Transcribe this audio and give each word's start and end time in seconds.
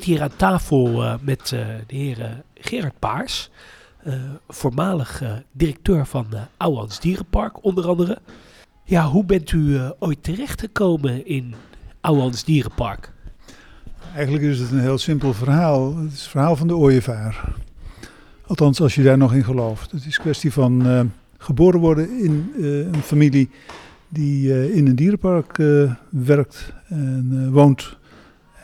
zit 0.00 0.08
hier 0.08 0.22
aan 0.22 0.36
tafel 0.36 1.02
uh, 1.02 1.14
met 1.20 1.50
uh, 1.54 1.66
de 1.86 1.96
heer 1.96 2.42
Gerard 2.54 2.98
Paars, 2.98 3.50
voormalig 4.48 5.22
directeur 5.52 6.06
van 6.06 6.26
uh, 6.34 6.40
Ouwans 6.56 7.00
Dierenpark 7.00 7.64
onder 7.64 7.88
andere. 7.88 8.18
Ja, 8.84 9.06
hoe 9.06 9.24
bent 9.24 9.52
u 9.52 9.78
ooit 9.98 10.22
terechtgekomen 10.22 11.26
in 11.26 11.54
Ouwans 12.00 12.44
Dierenpark? 12.44 13.12
Eigenlijk 14.14 14.44
is 14.44 14.58
het 14.58 14.70
een 14.70 14.80
heel 14.80 14.98
simpel 14.98 15.32
verhaal. 15.32 15.96
Het 15.96 16.12
is 16.12 16.20
het 16.20 16.28
verhaal 16.28 16.56
van 16.56 16.66
de 16.66 16.76
ooievaar. 16.76 17.54
Althans, 18.46 18.80
als 18.80 18.94
je 18.94 19.02
daar 19.02 19.18
nog 19.18 19.34
in 19.34 19.44
gelooft. 19.44 19.90
Het 19.90 20.06
is 20.06 20.18
kwestie 20.18 20.52
van 20.52 21.12
geboren 21.38 21.80
worden 21.80 22.18
in 22.18 22.52
een 22.92 23.02
familie 23.02 23.50
die 24.08 24.72
in 24.72 24.86
een 24.86 24.96
dierenpark 24.96 25.62
werkt 26.10 26.72
en 26.88 27.50
woont 27.52 27.98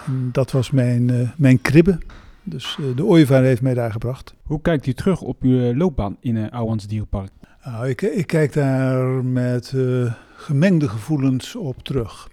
en 0.06 0.28
dat 0.32 0.50
was 0.50 0.70
mijn, 0.70 1.08
uh, 1.08 1.30
mijn 1.36 1.60
kribbe. 1.60 1.98
Dus 2.42 2.78
uh, 2.80 2.96
de 2.96 3.04
ooievaar 3.04 3.42
heeft 3.42 3.62
mij 3.62 3.74
daar 3.74 3.92
gebracht. 3.92 4.34
Hoe 4.42 4.60
kijkt 4.60 4.86
u 4.86 4.92
terug 4.92 5.20
op 5.20 5.42
uw 5.42 5.60
eh, 5.60 5.76
loopbaan 5.76 6.16
in 6.20 6.36
uh, 6.36 6.50
Ouwans 6.50 6.86
Dierenpark? 6.86 7.30
Nou, 7.64 7.88
ik, 7.88 8.02
ik, 8.02 8.26
kijk 8.26 8.52
daar 8.52 9.24
met 9.24 9.74
gemengde 10.36 10.88
gevoelens 10.88 11.56
op 11.56 11.82
terug. 11.82 12.28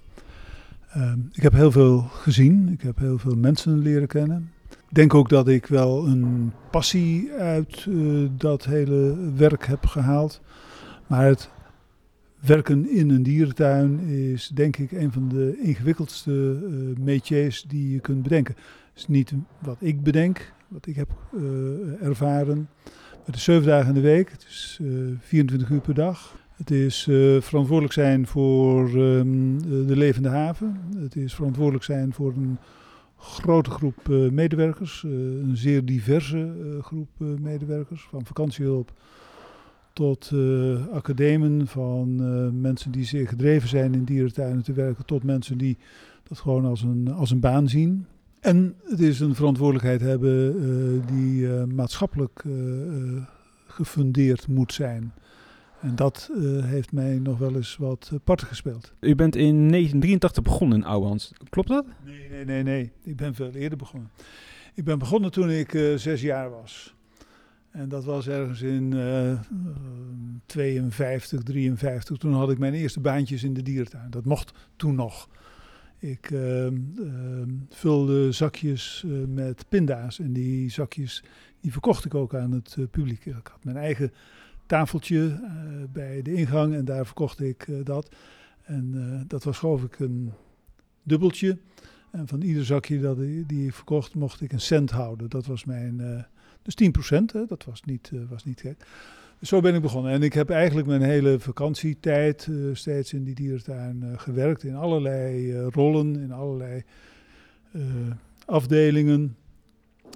Ehm, 0.90 1.20
ik 1.32 1.44
heb 1.44 1.54
heel 1.54 1.72
veel 1.72 2.08
gezien. 2.12 2.70
Ik 2.70 2.82
heb 2.82 2.98
heel 2.98 3.18
veel 3.18 3.36
mensen 3.36 3.78
leren 3.78 4.08
kennen. 4.08 4.52
Ik 4.70 4.96
denk 4.96 5.14
ook 5.14 5.30
dat 5.30 5.48
ik 5.48 5.66
wel 5.66 6.08
een 6.08 6.52
passie 6.72 7.32
uit 7.32 7.88
dat 8.38 8.66
hele 8.66 9.16
werk 9.36 9.66
heb 9.66 9.86
gehaald. 9.86 10.42
Maar 11.08 11.26
het 11.26 11.50
Werken 12.46 12.90
in 12.90 13.10
een 13.10 13.24
dierentuin 13.24 14.00
is 14.00 14.48
denk 14.48 14.78
ik 14.78 14.92
een 14.92 15.12
van 15.12 15.30
de 15.30 15.60
ingewikkeldste 15.62 16.32
uh, 16.32 16.98
métiers 17.06 17.66
die 17.68 17.92
je 17.92 18.00
kunt 18.00 18.24
bedenken. 18.24 18.56
Het 18.56 18.96
is 18.96 19.08
niet 19.08 19.34
wat 19.60 19.78
ik 19.80 20.02
bedenk, 20.02 20.54
wat 20.68 20.86
ik 20.86 20.96
heb 20.96 21.10
uh, 21.34 21.42
ervaren. 22.02 22.70
Het 23.24 23.36
is 23.36 23.44
zeven 23.44 23.68
dagen 23.68 23.88
in 23.88 23.94
de 23.94 24.02
week, 24.02 24.32
het 24.32 24.46
is 24.50 24.80
uh, 24.82 25.12
eh, 25.12 25.16
24 25.20 25.70
uur 25.70 25.82
per 25.82 25.94
dag. 25.94 26.36
Het 26.56 26.72
is 26.72 27.04
verantwoordelijk 27.40 27.94
zijn 27.94 28.28
voor 28.28 28.94
um, 28.94 29.62
de 29.88 29.96
levende 29.96 30.30
haven. 30.30 30.80
Het 30.98 31.16
is 31.16 31.34
verantwoordelijk 31.34 31.84
zijn 31.84 32.14
voor 32.14 32.34
een 32.34 32.58
grote 33.18 33.70
groep 33.70 34.08
medewerkers, 34.32 35.04
een 35.04 35.58
zeer 35.58 35.86
diverse 35.86 36.54
groep 36.82 37.10
medewerkers, 37.20 38.08
van 38.10 38.26
vakantiehulp 38.26 38.94
tot 39.94 40.32
uh, 40.34 40.88
academen, 40.88 41.68
van 41.68 42.18
uh, 42.22 42.62
mensen 42.62 42.92
die 42.92 43.06
zeer 43.06 43.28
gedreven 43.28 43.70
zijn 43.70 43.94
in 43.94 44.04
dierentuinen 44.04 44.64
te 44.64 44.74
werken, 44.74 45.06
tot 45.06 45.24
mensen 45.24 45.58
die 45.58 45.78
dat 46.24 46.40
gewoon 46.40 46.66
als 46.66 46.82
een, 46.82 47.12
als 47.12 47.32
een 47.32 47.40
baan 47.40 47.70
zien. 47.70 48.06
En 48.40 48.76
het 48.84 49.00
is 49.00 49.20
een 49.20 49.36
verantwoordelijkheid 49.36 50.02
hebben 50.02 50.56
uh, 50.56 51.08
die 51.08 51.48
maatschappelijk 51.66 52.44
gefundeerd 53.68 54.48
moet 54.48 54.74
zijn. 54.74 55.14
En 55.82 55.96
dat 55.96 56.30
heeft 56.64 56.92
mij 56.92 57.20
nog 57.20 57.38
wel 57.38 57.56
eens 57.56 57.78
wat 57.78 58.12
parten 58.24 58.48
gespeeld. 58.48 58.94
U 59.00 59.16
bent 59.16 59.36
in 59.36 59.70
1983 59.70 60.44
begonnen 60.44 60.78
in 60.78 60.86
Ouwehans, 60.86 61.34
klopt 61.50 61.68
dat? 61.68 61.86
Nee, 62.06 62.30
nee, 62.30 62.46
nee, 62.46 62.64
nee. 62.64 62.92
Ik 63.04 63.16
ben 63.16 63.36
veel 63.36 63.52
eerder 63.52 63.78
begonnen. 63.78 64.10
Ik 64.74 64.84
ben 64.84 65.00
begonnen 65.00 65.32
toen 65.32 65.50
ik 65.50 65.94
zes 65.96 66.22
jaar 66.22 66.50
was. 66.50 66.96
En 67.74 67.90
dat 67.90 68.04
was 68.04 68.28
ergens 68.28 68.62
in 68.62 68.92
uh, 68.92 69.40
52, 70.46 71.44
53. 71.44 72.18
Toen 72.18 72.34
had 72.34 72.52
ik 72.52 72.58
mijn 72.58 72.74
eerste 72.74 73.00
baantjes 73.00 73.44
in 73.44 73.54
de 73.54 73.62
dierentuin. 73.62 74.10
Dat 74.10 74.26
mocht 74.26 74.54
toen 74.76 74.96
nog. 74.96 75.30
Ik 75.98 76.30
uh, 76.30 76.66
uh, 76.66 76.72
vulde 77.70 78.32
zakjes 78.32 79.06
met 79.28 79.66
pinda's. 79.70 80.20
En 80.20 80.34
die 80.34 80.70
zakjes 80.70 81.24
die 81.62 81.72
verkocht 81.72 82.06
ik 82.06 82.16
ook 82.16 82.36
aan 82.36 82.52
het 82.52 82.78
publiek. 82.92 83.26
Ik 83.26 83.48
had 83.52 83.64
mijn 83.64 83.78
eigen 83.78 84.12
tafeltje 84.66 85.40
bij 85.92 86.22
de 86.22 86.34
ingang 86.34 86.76
en 86.76 86.86
daar 86.86 87.06
verkocht 87.06 87.40
ik 87.40 87.68
dat. 87.84 88.16
En 88.64 89.24
dat 89.28 89.44
was 89.44 89.58
geloof 89.58 89.84
ik 89.84 90.00
een 90.00 90.32
dubbeltje. 91.04 91.58
En 92.12 92.28
van 92.28 92.42
ieder 92.42 92.66
zakje 92.66 93.00
dat, 93.00 93.18
die 93.48 93.66
ik 93.66 93.74
verkocht 93.74 94.16
mocht 94.16 94.42
ik 94.42 94.52
een 94.52 94.62
cent 94.62 94.92
houden. 94.92 95.30
Dat 95.30 95.46
was 95.46 95.66
mijn 95.66 96.26
dus 96.64 96.76
10 96.76 96.92
procent, 96.92 97.32
dat 97.32 97.64
was 97.66 97.84
niet, 97.84 98.12
uh, 98.14 98.22
was 98.30 98.44
niet 98.44 98.62
gek. 98.62 98.86
Dus 99.40 99.50
zo 99.50 99.62
ben 99.62 99.76
ik 99.76 99.82
begonnen. 99.82 100.12
En 100.12 100.24
ik 100.24 100.34
heb 100.34 100.50
eigenlijk 100.50 100.88
mijn 100.88 101.02
hele 101.02 101.40
vakantietijd 101.40 102.48
uh, 102.50 102.76
steeds 102.76 103.14
in 103.14 103.24
die 103.24 103.36
dierentuin 103.36 104.02
uh, 104.04 104.12
gewerkt. 104.16 104.64
In 104.64 104.76
allerlei 104.76 105.58
rollen, 105.60 106.16
in 106.20 106.32
allerlei 106.32 106.84
afdelingen. 108.46 109.36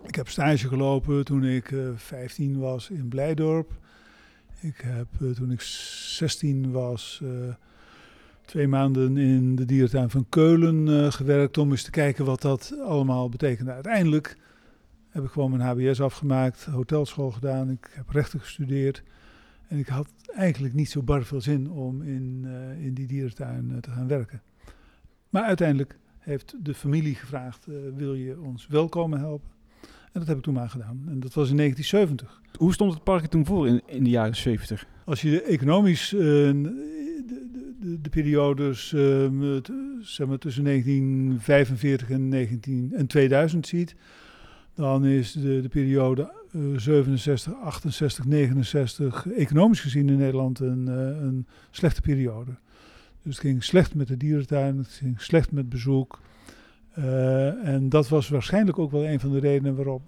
Ik 0.06 0.16
heb 0.16 0.28
stage 0.28 0.68
gelopen 0.68 1.26
toen 1.26 1.44
ik 1.44 1.74
15 1.96 2.60
was 2.60 2.90
in 2.90 3.08
Blijdorp. 3.08 3.72
Ik 4.62 4.82
heb 4.84 5.08
toen 5.36 5.52
ik 5.52 5.62
16 5.62 6.72
was 6.72 7.22
twee 8.46 8.68
maanden 8.68 9.18
in 9.18 9.56
de 9.56 9.66
dierentuin 9.66 10.10
van 10.10 10.26
Keulen 10.30 11.14
gewerkt 11.14 11.58
om 11.58 11.72
eens 11.72 11.84
te 11.84 11.92
kijken 11.92 12.26
wat 12.26 12.42
dat 12.42 12.74
allemaal 12.84 13.30
betekende. 13.30 13.72
Uiteindelijk 13.72 14.38
heb 15.18 15.26
ik 15.26 15.32
gewoon 15.32 15.58
mijn 15.58 15.70
HBS 15.70 16.02
afgemaakt, 16.02 16.66
hotelschool 16.66 17.32
gedaan, 17.32 17.70
ik 17.70 17.90
heb 17.94 18.10
rechten 18.10 18.40
gestudeerd. 18.40 19.04
En 19.68 19.78
ik 19.78 19.88
had 19.88 20.08
eigenlijk 20.36 20.74
niet 20.74 20.90
zo 20.90 21.04
bar 21.04 21.24
veel 21.24 21.42
zin 21.42 21.70
om 21.70 22.02
in, 22.02 22.44
uh, 22.46 22.86
in 22.86 22.94
die 22.94 23.08
dierentuin 23.08 23.70
uh, 23.72 23.78
te 23.78 23.92
gaan 23.92 24.08
werken. 24.08 24.42
Maar 25.30 25.44
uiteindelijk 25.44 25.98
heeft 26.20 26.56
de 26.62 26.74
familie 26.74 27.16
gevraagd, 27.16 27.68
uh, 27.68 27.76
wil 27.96 28.14
je 28.14 28.42
ons 28.42 28.68
wel 28.68 28.90
komen 28.90 29.20
helpen? 29.20 29.50
En 29.82 30.20
dat 30.20 30.28
heb 30.28 30.38
ik 30.38 30.44
toen 30.44 30.54
maar 30.54 30.70
gedaan. 30.70 31.04
En 31.08 31.20
dat 31.20 31.34
was 31.34 31.50
in 31.50 31.58
1970. 31.58 32.42
Hoe 32.58 32.74
stond 32.74 32.94
het 32.94 33.04
park 33.04 33.24
er 33.24 33.30
toen 33.30 33.46
voor 33.46 33.68
in, 33.68 33.82
in 33.86 34.04
de 34.04 34.10
jaren 34.10 34.36
70? 34.36 34.88
Als 35.06 35.22
je 35.22 35.42
economisch 35.42 36.10
de, 36.10 36.52
de, 37.80 38.02
de, 38.02 38.10
periodes 38.10 38.88
zeg 40.02 40.28
maar 40.28 40.38
tussen 40.38 40.64
1945 40.64 42.10
en, 42.10 42.28
19, 42.28 42.92
en 42.96 43.08
2000 43.08 43.68
ziet 43.68 43.96
dan 44.78 45.06
is 45.06 45.32
de, 45.32 45.62
de 45.62 45.70
periode 45.70 46.32
uh, 46.56 46.78
67, 46.78 47.54
68, 47.54 48.26
69 48.26 49.28
economisch 49.28 49.80
gezien 49.80 50.10
in 50.10 50.18
Nederland 50.18 50.60
een, 50.60 50.86
uh, 50.88 50.96
een 51.22 51.48
slechte 51.72 52.02
periode. 52.02 52.52
Dus 53.22 53.36
het 53.36 53.46
ging 53.46 53.64
slecht 53.64 53.96
met 53.96 54.08
de 54.08 54.18
dierentuin, 54.18 54.78
het 54.78 54.88
ging 54.88 55.22
slecht 55.22 55.52
met 55.52 55.70
bezoek. 55.70 56.20
Uh, 56.98 57.68
en 57.68 57.90
dat 57.90 58.10
was 58.10 58.30
waarschijnlijk 58.30 58.80
ook 58.80 58.92
wel 58.92 59.06
een 59.06 59.20
van 59.20 59.32
de 59.32 59.40
redenen 59.40 59.76
waarop 59.76 60.02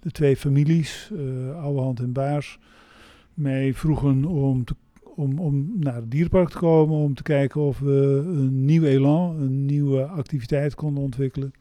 de 0.00 0.10
twee 0.10 0.36
families, 0.36 1.10
uh, 1.12 1.62
Ouwehand 1.62 2.00
en 2.00 2.12
Baars, 2.12 2.58
mij 3.34 3.74
vroegen 3.74 4.24
om, 4.24 4.64
te, 4.64 4.74
om, 5.02 5.38
om 5.38 5.72
naar 5.78 5.94
het 5.94 6.10
dierenpark 6.10 6.48
te 6.48 6.58
komen. 6.58 6.96
Om 6.96 7.14
te 7.14 7.22
kijken 7.22 7.60
of 7.60 7.78
we 7.78 8.22
een 8.26 8.64
nieuw 8.64 8.84
elan, 8.84 9.40
een 9.40 9.66
nieuwe 9.66 10.04
activiteit 10.04 10.74
konden 10.74 11.02
ontwikkelen. 11.02 11.52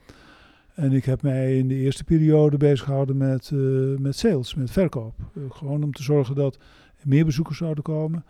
En 0.73 0.91
ik 0.91 1.05
heb 1.05 1.21
mij 1.21 1.57
in 1.57 1.67
de 1.67 1.75
eerste 1.75 2.03
periode 2.03 2.57
bezig 2.57 2.85
gehouden 2.85 3.17
met, 3.17 3.51
uh, 3.53 3.97
met 3.97 4.15
sales, 4.15 4.55
met 4.55 4.71
verkoop. 4.71 5.13
Uh, 5.33 5.43
gewoon 5.49 5.83
om 5.83 5.93
te 5.93 6.03
zorgen 6.03 6.35
dat 6.35 6.55
er 6.97 7.07
meer 7.07 7.25
bezoekers 7.25 7.57
zouden 7.57 7.83
komen. 7.83 8.25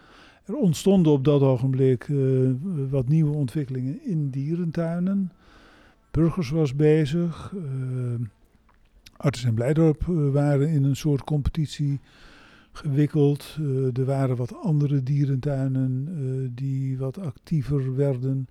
Er 0.45 0.55
ontstonden 0.55 1.11
op 1.11 1.23
dat 1.23 1.41
ogenblik 1.41 2.07
uh, 2.07 2.51
wat 2.89 3.07
nieuwe 3.07 3.35
ontwikkelingen 3.35 4.05
in 4.05 4.29
dierentuinen. 4.29 5.31
Burgers 6.11 6.49
was 6.49 6.75
bezig. 6.75 7.53
Artis 9.17 9.43
en 9.43 9.53
Blijdorp 9.53 10.03
waren 10.31 10.69
in 10.69 10.83
een 10.83 10.95
soort 10.95 11.23
competitie 11.23 11.99
gewikkeld. 12.71 13.57
er 13.93 14.05
waren 14.05 14.35
wat 14.35 14.55
andere 14.55 15.03
dierentuinen 15.03 16.07
die 16.55 16.97
wat 16.97 17.19
actiever 17.19 17.95
werden. 17.95 18.47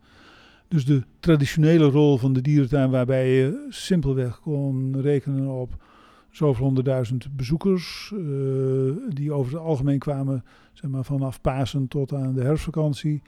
Dus 0.71 0.85
de 0.85 1.03
traditionele 1.21 1.85
rol 1.85 2.17
van 2.17 2.33
de 2.33 2.41
dierentuin, 2.41 2.91
waarbij 2.91 3.35
je 3.35 3.67
simpelweg 3.69 4.41
kon 4.41 5.01
rekenen 5.01 5.49
op 5.49 5.85
zoveel 6.31 6.65
honderdduizend 6.65 7.37
bezoekers, 7.37 8.13
uh, 8.15 8.93
die 9.09 9.33
over 9.33 9.53
het 9.53 9.63
algemeen 9.63 9.99
kwamen 9.99 10.45
zeg 10.73 10.91
maar, 10.91 11.05
vanaf 11.05 11.41
Pasen 11.41 11.89
tot 11.89 12.15
aan 12.15 12.35
de 12.35 12.43
herfstvakantie, 12.43 13.23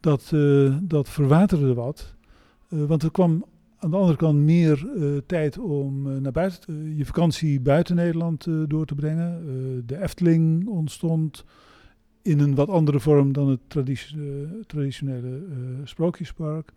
dat, 0.00 0.30
uh, 0.34 0.76
dat 0.82 1.08
verwaterde 1.08 1.74
wat. 1.74 2.14
Uh, 2.68 2.84
want 2.84 3.02
er 3.02 3.10
kwam 3.10 3.44
aan 3.78 3.90
de 3.90 3.96
andere 3.96 4.16
kant 4.16 4.38
meer 4.38 4.86
tijd 5.26 5.58
om 5.58 6.20
naar 6.22 6.32
buiten, 6.32 6.96
je 6.96 7.06
vakantie 7.06 7.60
buiten 7.60 7.96
Nederland 7.96 8.46
door 8.66 8.86
te 8.86 8.94
brengen. 8.94 9.42
de 9.86 10.02
Efteling 10.02 10.68
ontstond 10.68 11.44
in 12.28 12.40
een 12.40 12.54
wat 12.54 12.68
andere 12.68 13.00
vorm 13.00 13.32
dan 13.32 13.48
het 13.48 13.60
traditionele 14.66 15.28
uh, 15.28 15.56
sprookjespark. 15.84 16.72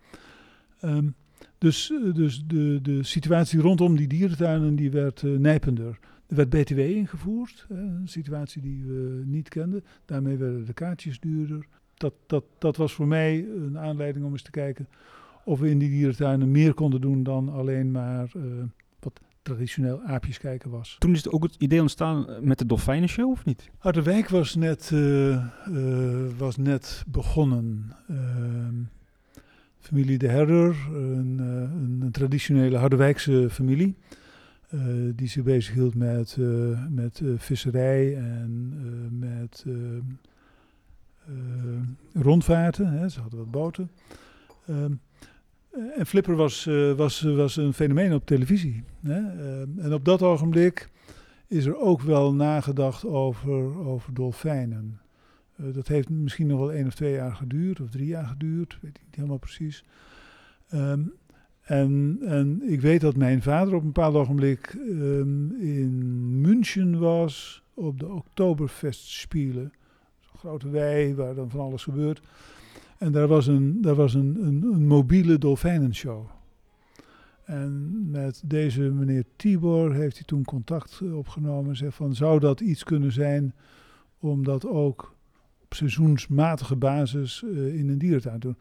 Um, 0.84 1.14
dus 1.58 1.90
uh, 1.90 2.14
dus 2.14 2.44
de, 2.46 2.78
de 2.82 3.02
situatie 3.02 3.60
rondom 3.60 3.96
die 3.96 4.08
dierentuinen 4.08 4.76
die 4.76 4.90
werd 4.90 5.22
nijpender. 5.22 5.98
Er 6.26 6.36
werd 6.36 6.50
BTW 6.50 6.78
ingevoerd, 6.78 7.66
een 7.68 8.08
situatie 8.08 8.62
die 8.62 8.84
we 8.84 9.22
niet 9.26 9.48
kenden. 9.48 9.84
Daarmee 10.04 10.36
werden 10.36 10.64
de 10.64 10.72
kaartjes 10.72 11.20
duurder. 11.20 11.66
Dat, 11.94 12.14
dat, 12.26 12.44
dat 12.58 12.76
was 12.76 12.92
voor 12.92 13.06
mij 13.06 13.46
een 13.56 13.78
aanleiding 13.78 14.24
om 14.24 14.32
eens 14.32 14.42
te 14.42 14.50
kijken 14.50 14.88
of 15.44 15.60
we 15.60 15.70
in 15.70 15.78
die 15.78 15.90
dierentuinen 15.90 16.50
meer 16.50 16.74
konden 16.74 17.00
doen 17.00 17.22
dan 17.22 17.48
alleen 17.48 17.90
maar 17.90 18.30
traditioneel 19.42 20.02
aapjes 20.02 20.38
kijken 20.38 20.70
was. 20.70 20.96
Toen 20.98 21.12
is 21.12 21.24
het 21.24 21.32
ook 21.32 21.42
het 21.42 21.54
idee 21.58 21.80
ontstaan 21.80 22.28
eh, 22.28 22.38
met 22.38 22.58
de 22.58 22.66
Dolfijnenshow, 22.66 23.30
of 23.30 23.44
niet? 23.44 23.70
Harderwijk 23.78 24.28
was 24.28 24.54
net, 24.54 24.90
eh, 24.92 25.32
eh, 25.34 25.42
was 26.38 26.56
net 26.56 27.04
begonnen. 27.06 27.96
Ehm, 28.08 28.74
familie 29.78 30.18
De 30.18 30.28
Herder, 30.28 30.76
een, 30.92 31.38
een, 31.38 32.08
traditionele 32.12 32.76
Harderwijkse 32.76 33.48
familie. 33.50 33.96
die 35.14 35.28
zich 35.28 35.42
bezighield 35.42 35.94
met, 35.94 36.36
met 36.88 37.22
visserij 37.36 38.16
en 38.16 38.72
met 39.18 39.64
eh, 39.66 41.34
eh, 42.14 42.22
rondvaarten. 42.22 42.86
Hè. 42.86 43.08
Ze 43.08 43.20
hadden 43.20 43.38
wat 43.38 43.50
boten. 43.50 43.90
Ehm, 44.66 44.84
eh, 44.84 44.90
en 45.72 46.06
Flipper 46.06 46.36
was, 46.36 46.66
eh, 46.66 46.92
was, 46.92 47.20
was 47.20 47.56
een 47.56 47.72
fenomeen 47.72 48.14
op 48.14 48.26
televisie. 48.26 48.82
Hè. 49.02 49.18
Ehm, 49.18 49.78
en 49.78 49.94
op 49.94 50.04
dat 50.04 50.22
ogenblik 50.22 50.90
is 51.46 51.64
er 51.64 51.76
ook 51.76 52.00
wel 52.00 52.34
nagedacht 52.34 53.06
over, 53.06 53.78
over 53.86 54.14
dolfijnen. 54.14 55.00
Eh, 55.56 55.64
dat 55.72 55.88
heeft 55.88 56.08
misschien 56.08 56.46
nog 56.46 56.58
wel 56.58 56.72
één 56.72 56.86
of 56.86 56.94
twee 56.94 57.12
jaar 57.12 57.34
geduurd, 57.34 57.80
of 57.80 57.90
drie 57.90 58.06
jaar 58.06 58.26
geduurd, 58.26 58.78
weet 58.80 58.96
ik 58.96 59.02
niet 59.04 59.16
helemaal 59.16 59.38
precies. 59.38 59.84
Ehm, 60.68 61.00
en, 61.62 62.18
en 62.22 62.62
ik 62.62 62.80
weet 62.80 63.00
dat 63.00 63.16
mijn 63.16 63.42
vader 63.42 63.74
op 63.74 63.80
een 63.80 63.86
bepaald 63.86 64.14
ogenblik 64.14 64.66
ehm, 64.66 65.50
in 65.50 66.40
München 66.40 66.98
was 66.98 67.62
op 67.74 68.00
de 68.00 68.08
Oktoberfest 68.08 69.08
spelen. 69.08 69.72
Een 70.32 70.38
grote 70.38 70.70
wei 70.70 71.14
waar 71.14 71.34
dan 71.34 71.50
van 71.50 71.60
alles 71.60 71.82
gebeurt. 71.82 72.20
En 73.02 73.12
daar 73.12 73.28
was 73.28 73.46
een, 73.46 73.80
daar 73.80 73.94
was 73.94 74.14
een, 74.14 74.38
een, 74.42 74.86
mobiele 74.86 75.38
dolfijnenshow. 75.38 76.26
En 77.44 78.10
met 78.10 78.42
deze 78.44 78.80
meneer 78.80 79.24
Tibor 79.36 79.94
heeft 79.94 80.16
hij 80.16 80.24
toen 80.24 80.44
contact 80.44 81.00
eh, 81.02 81.16
opgenomen. 81.16 81.76
En 81.76 81.92
van, 81.92 82.14
zou 82.14 82.38
dat 82.40 82.60
iets 82.60 82.84
kunnen 82.84 83.12
zijn 83.12 83.54
om 84.18 84.44
dat 84.44 84.66
ook 84.66 85.14
op 85.62 85.74
seizoensmatige 85.74 86.76
basis 86.76 87.44
eh, 87.44 87.74
in 87.74 87.88
een 87.88 87.98
dierentuin 87.98 88.38
te 88.38 88.46
doen? 88.46 88.58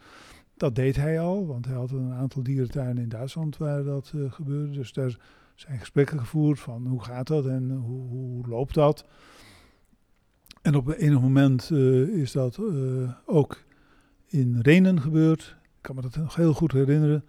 Dat 0.57 0.75
deed 0.75 0.95
hij 0.95 1.19
al, 1.19 1.47
want 1.47 1.65
hij 1.65 1.75
had 1.75 1.91
een 1.91 2.11
aantal 2.11 2.43
dierentuinen 2.43 3.03
in 3.03 3.09
Duitsland 3.09 3.57
waar 3.57 3.83
dat 3.83 4.11
eh, 4.15 4.31
gebeurde. 4.31 4.71
Dus 4.71 4.93
daar 4.93 5.17
zijn 5.55 5.79
gesprekken 5.79 6.19
gevoerd 6.19 6.59
van 6.59 6.87
hoe 6.87 7.03
gaat 7.03 7.27
dat 7.27 7.45
en 7.45 7.71
hoe, 7.71 8.07
hoe 8.07 8.47
loopt 8.47 8.73
dat. 8.73 9.05
En 10.61 10.75
op 10.75 10.87
een 10.87 10.93
enig 10.93 11.21
moment 11.21 11.71
is 12.11 12.31
dat 12.31 12.59
ook 13.25 13.69
in 14.31 14.59
Renen 14.61 15.01
gebeurd. 15.01 15.57
Ik 15.61 15.81
kan 15.81 15.95
me 15.95 16.01
dat 16.01 16.15
nog 16.15 16.35
heel 16.35 16.53
goed 16.53 16.71
herinneren. 16.71 17.23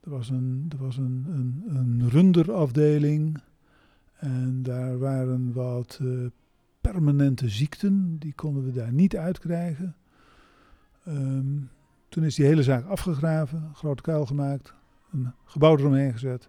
Er 0.00 0.10
was 0.10 0.30
een, 0.30 0.66
er 0.68 0.84
was 0.84 0.96
een, 0.96 1.24
een, 1.28 1.76
een 1.76 2.08
runderafdeling 2.08 3.40
en 4.16 4.62
daar 4.62 4.98
waren 4.98 5.52
wat 5.52 5.98
eh, 6.02 6.08
permanente 6.80 7.48
ziekten. 7.48 8.16
Die 8.18 8.32
konden 8.34 8.64
we 8.64 8.72
daar 8.72 8.92
niet 8.92 9.16
uitkrijgen. 9.16 9.96
Ehm, 11.04 11.56
toen 12.08 12.24
is 12.24 12.34
die 12.34 12.46
hele 12.46 12.62
zaak 12.62 12.86
afgegraven, 12.86 13.62
een 13.62 13.74
grote 13.74 14.02
kuil 14.02 14.26
gemaakt, 14.26 14.74
een 15.12 15.32
gebouw 15.44 15.76
eromheen 15.76 16.12
gezet. 16.12 16.48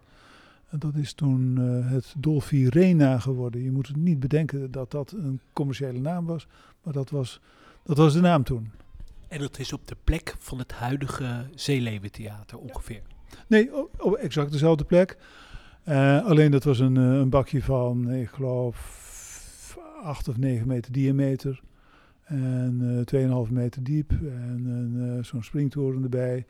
En 0.69 0.79
dat 0.79 0.95
is 0.95 1.13
toen 1.13 1.57
eh, 1.57 1.91
het 1.91 2.13
Dolfirena 2.17 3.19
geworden. 3.19 3.61
Je 3.61 3.71
moet 3.71 3.95
niet 3.95 4.19
bedenken 4.19 4.71
dat 4.71 4.91
dat 4.91 5.11
een 5.11 5.39
commerciële 5.53 5.99
naam 5.99 6.25
was, 6.25 6.47
maar 6.83 6.93
dat 6.93 7.09
was, 7.09 7.41
dat 7.83 7.97
was 7.97 8.13
de 8.13 8.21
naam 8.21 8.43
toen. 8.43 8.71
En 9.33 9.39
dat 9.39 9.59
is 9.59 9.73
op 9.73 9.87
de 9.87 9.95
plek 10.03 10.35
van 10.39 10.59
het 10.59 10.71
huidige 10.71 11.45
Zeeleventheater 11.55 12.57
ongeveer. 12.57 13.01
Nee, 13.47 13.75
op, 13.75 14.01
op 14.01 14.13
exact 14.13 14.51
dezelfde 14.51 14.83
plek. 14.83 15.17
Eh, 15.83 16.25
alleen 16.25 16.51
dat 16.51 16.63
was 16.63 16.79
een, 16.79 16.97
eh, 16.97 17.03
een 17.03 17.29
bakje 17.29 17.63
van, 17.63 18.11
ik 18.11 18.29
geloof, 18.29 19.77
8 20.03 20.27
of 20.27 20.37
9 20.37 20.67
meter 20.67 20.91
diameter. 20.91 21.61
En 22.23 23.03
eh 23.05 23.45
2,5 23.45 23.51
meter 23.51 23.83
diep. 23.83 24.11
En 24.11 24.65
een, 24.65 25.17
eh, 25.17 25.23
zo'n 25.23 25.43
springtoren 25.43 26.03
erbij. 26.03 26.45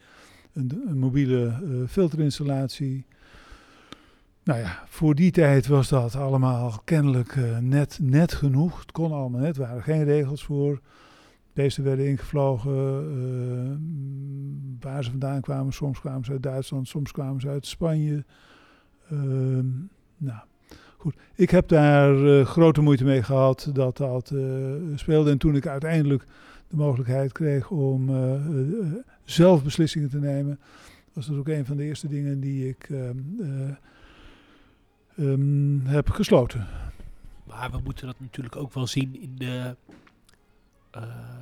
Een, 0.54 0.84
een 0.88 1.00
mobiele 1.00 1.48
eh, 1.48 1.88
filterinstallatie. 1.88 3.06
Nou 4.44 4.60
ja, 4.60 4.84
voor 4.88 5.16
die 5.16 5.32
tijd 5.32 5.68
was 5.68 5.90
dat 5.90 6.16
allemaal 6.16 6.82
kennelijk 6.84 7.36
eh, 7.36 7.58
net, 7.58 8.00
net 8.02 8.34
genoeg. 8.34 8.80
Het 8.80 8.92
kon 8.92 9.12
allemaal 9.12 9.42
net, 9.42 9.56
er 9.56 9.62
waren 9.62 9.84
geen 9.84 10.04
regels 10.04 10.44
voor. 10.44 10.82
Beesten 11.54 11.84
werden 11.84 12.08
ingevlogen 12.08 12.72
eh, 12.72 13.78
waar 14.80 15.04
ze 15.04 15.10
vandaan 15.10 15.42
kwamen. 15.42 15.74
Soms 15.74 16.00
kwamen 16.00 16.26
ze 16.26 16.32
uit 16.32 16.44
Duitsland, 16.44 16.88
soms 16.88 17.12
kwamen 17.12 17.42
ze 17.42 17.48
uit 17.48 17.66
Spanje. 17.66 18.26
Ehm, 19.10 19.68
nou, 20.18 20.40
goed. 20.98 21.16
Ik 21.36 21.50
heb 21.50 21.68
daar 21.68 22.26
eh, 22.26 22.46
grote 22.46 22.82
moeite 22.82 23.04
mee 23.04 23.24
gehad 23.24 23.70
dat 23.74 23.98
dat 23.98 24.32
eh, 24.32 24.42
speelde. 24.96 25.32
En 25.32 25.38
toen 25.38 25.56
ik 25.56 25.68
uiteindelijk 25.68 26.26
de 26.68 26.76
mogelijkheid 26.76 27.32
kreeg 27.32 27.70
om 27.70 28.10
zelf 29.24 29.64
beslissingen 29.64 30.10
te 30.10 30.20
nemen, 30.20 30.60
was 31.14 31.28
dat 31.28 31.38
ook 31.38 31.48
een 31.48 31.66
van 31.66 31.78
de 31.78 31.84
eerste 31.84 32.08
dingen 32.08 32.40
die 32.40 32.68
ik 32.68 32.90
ehm, 32.90 33.18
eh, 33.40 33.70
ehm, 35.18 35.80
heb 35.86 36.10
gesloten. 36.10 36.68
Maar 37.48 37.72
we 37.72 37.80
moeten 37.84 38.08
dat 38.08 38.20
natuurlijk 38.20 38.56
ook 38.56 38.74
wel 38.74 38.88
zien 38.88 39.22
in 39.22 39.36
de, 39.36 39.76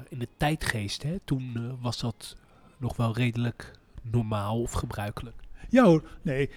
in 0.09 0.19
de 0.19 0.27
tijdgeest. 0.37 1.03
Hè? 1.03 1.15
Toen 1.23 1.51
eh, 1.55 1.61
was 1.81 1.99
dat 1.99 2.35
nog 2.77 2.97
wel 2.97 3.15
redelijk 3.15 3.71
normaal 4.01 4.61
of 4.61 4.71
gebruikelijk. 4.71 5.35
Ja 5.69 5.83
hoor, 5.83 6.03
nee, 6.21 6.49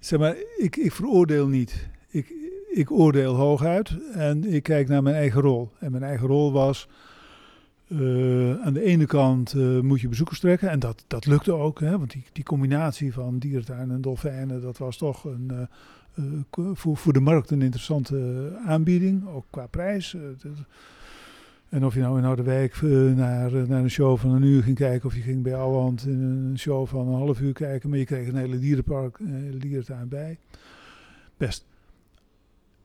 zeg 0.00 0.18
maar, 0.18 0.36
ik, 0.56 0.76
ik 0.76 0.92
veroordeel 0.92 1.48
niet. 1.48 1.88
Ik, 2.08 2.32
ik 2.72 2.90
oordeel 2.90 3.34
hooguit 3.34 4.12
en 4.12 4.44
ik 4.44 4.62
kijk 4.62 4.88
naar 4.88 5.02
mijn 5.02 5.16
eigen 5.16 5.40
rol. 5.40 5.70
En 5.78 5.90
mijn 5.90 6.02
eigen 6.02 6.26
rol 6.26 6.52
was, 6.52 6.88
eh, 7.86 8.60
aan 8.60 8.72
de 8.72 8.82
ene 8.82 9.06
kant 9.06 9.52
eh, 9.52 9.80
moet 9.80 10.00
je 10.00 10.08
bezoekers 10.08 10.40
trekken. 10.40 10.70
En 10.70 10.78
dat, 10.78 11.04
dat 11.06 11.26
lukte 11.26 11.52
ook, 11.52 11.80
hè, 11.80 11.98
want 11.98 12.10
die, 12.10 12.24
die 12.32 12.44
combinatie 12.44 13.12
van 13.12 13.38
dierentuin 13.38 13.90
en 13.90 14.00
dolfijnen, 14.00 14.62
dat 14.62 14.78
was 14.78 14.96
toch 14.96 15.24
een, 15.24 15.50
eh, 15.50 15.62
eh, 16.14 16.70
voor, 16.72 16.96
voor 16.96 17.12
de 17.12 17.20
markt 17.20 17.50
een 17.50 17.62
interessante 17.62 18.52
aanbieding, 18.66 19.28
ook 19.28 19.44
qua 19.50 19.66
prijs. 19.66 20.16
Eh, 21.72 21.78
en 21.78 21.84
of 21.84 21.94
je 21.94 22.00
nou 22.00 22.18
in 22.18 22.24
Ouderwijk 22.24 22.74
eh, 22.74 22.90
naar, 22.90 23.54
eh, 23.54 23.68
naar 23.68 23.82
een 23.82 23.90
show 23.90 24.18
van 24.18 24.30
een 24.30 24.42
uur 24.42 24.62
ging 24.62 24.76
kijken, 24.76 25.08
of 25.08 25.14
je 25.14 25.22
ging 25.22 25.42
bij 25.42 25.54
Ouwehand 25.54 26.04
een 26.04 26.54
show 26.58 26.86
van 26.86 27.08
een 27.08 27.14
half 27.14 27.40
uur 27.40 27.52
kijken, 27.52 27.90
maar 27.90 27.98
je 27.98 28.04
kreeg 28.04 28.28
een 28.28 28.36
hele 28.36 28.58
dierenpark, 28.58 29.18
een 29.18 29.34
hele 29.34 29.58
dierentuin 29.58 30.08
bij. 30.08 30.38
Best. 31.36 31.66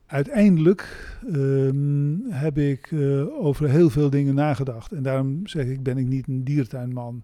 Uiteindelijk 0.08 1.18
ehm, 1.34 2.16
heb 2.30 2.58
ik 2.58 2.92
eh, 2.92 3.44
over 3.46 3.70
heel 3.70 3.90
veel 3.90 4.10
dingen 4.10 4.36
nagedacht. 4.36 4.92
En 4.92 5.04
daarom 5.04 5.48
zeg 5.48 5.66
ik, 5.66 5.84
ben 5.84 5.98
ik 5.98 6.06
niet 6.06 6.28
een 6.28 6.44
dierentuinman. 6.44 7.24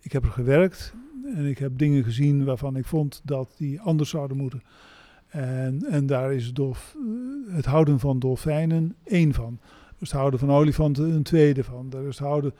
Ik 0.00 0.12
heb 0.12 0.24
er 0.24 0.30
gewerkt 0.30 0.94
en 1.34 1.44
ik 1.44 1.58
heb 1.58 1.78
dingen 1.78 2.04
gezien 2.04 2.44
waarvan 2.44 2.76
ik 2.76 2.86
vond 2.86 3.20
dat 3.24 3.54
die 3.56 3.80
anders 3.80 4.10
zouden 4.10 4.36
moeten. 4.36 4.62
En, 5.28 5.84
en 5.84 6.06
daar 6.06 6.34
is 6.34 6.52
eh, 6.52 6.70
het 7.48 7.64
houden 7.64 7.98
van 7.98 8.18
dolfijnen 8.18 8.94
één 9.04 9.34
van. 9.34 9.58
Het 9.98 10.10
houden 10.10 10.40
van 10.40 10.50
olifanten 10.50 11.10
een 11.10 11.22
tweede 11.22 11.64
van. 11.64 11.90
Daar 11.90 12.02
is 12.02 12.18
het, 12.18 12.26
houden, 12.26 12.52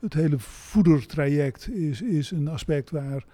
het 0.00 0.14
hele 0.14 0.38
voedertraject 0.38 1.70
is, 1.70 2.02
is 2.02 2.30
een 2.30 2.48
aspect 2.48 2.90
waar 2.90 3.24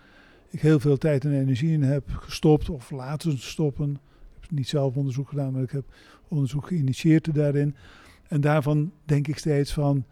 ik 0.50 0.60
heel 0.60 0.80
veel 0.80 0.98
tijd 0.98 1.24
en 1.24 1.40
energie 1.40 1.72
in 1.72 1.82
heb 1.82 2.10
gestopt 2.10 2.70
of 2.70 2.90
laten 2.90 3.38
stoppen. 3.38 3.90
Ik 4.36 4.40
heb 4.40 4.50
niet 4.50 4.68
zelf 4.68 4.96
onderzoek 4.96 5.28
gedaan, 5.28 5.52
maar 5.52 5.62
ik 5.62 5.70
heb 5.70 5.84
onderzoek 6.28 6.66
geïnitieerd 6.66 7.34
daarin. 7.34 7.74
En 8.28 8.40
daarvan 8.40 8.92
denk 9.04 9.28
ik 9.28 9.38
steeds 9.38 9.72
van, 9.72 10.04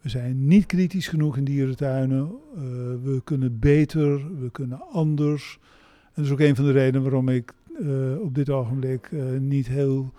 we 0.00 0.08
zijn 0.08 0.46
niet 0.46 0.66
kritisch 0.66 1.08
genoeg 1.08 1.36
in 1.36 1.44
dierentuinen. 1.44 2.30
Eh, 2.54 2.60
we 3.02 3.20
kunnen 3.24 3.58
beter, 3.58 4.38
we 4.40 4.50
kunnen 4.50 4.80
anders. 4.92 5.58
En 6.02 6.10
dat 6.14 6.24
is 6.24 6.30
ook 6.30 6.40
een 6.40 6.56
van 6.56 6.64
de 6.64 6.72
redenen 6.72 7.02
waarom 7.02 7.28
ik 7.28 7.52
eh, 7.80 8.20
op 8.20 8.34
dit 8.34 8.50
ogenblik 8.50 9.08
eh, 9.12 9.22
niet 9.38 9.66
heel 9.66 10.12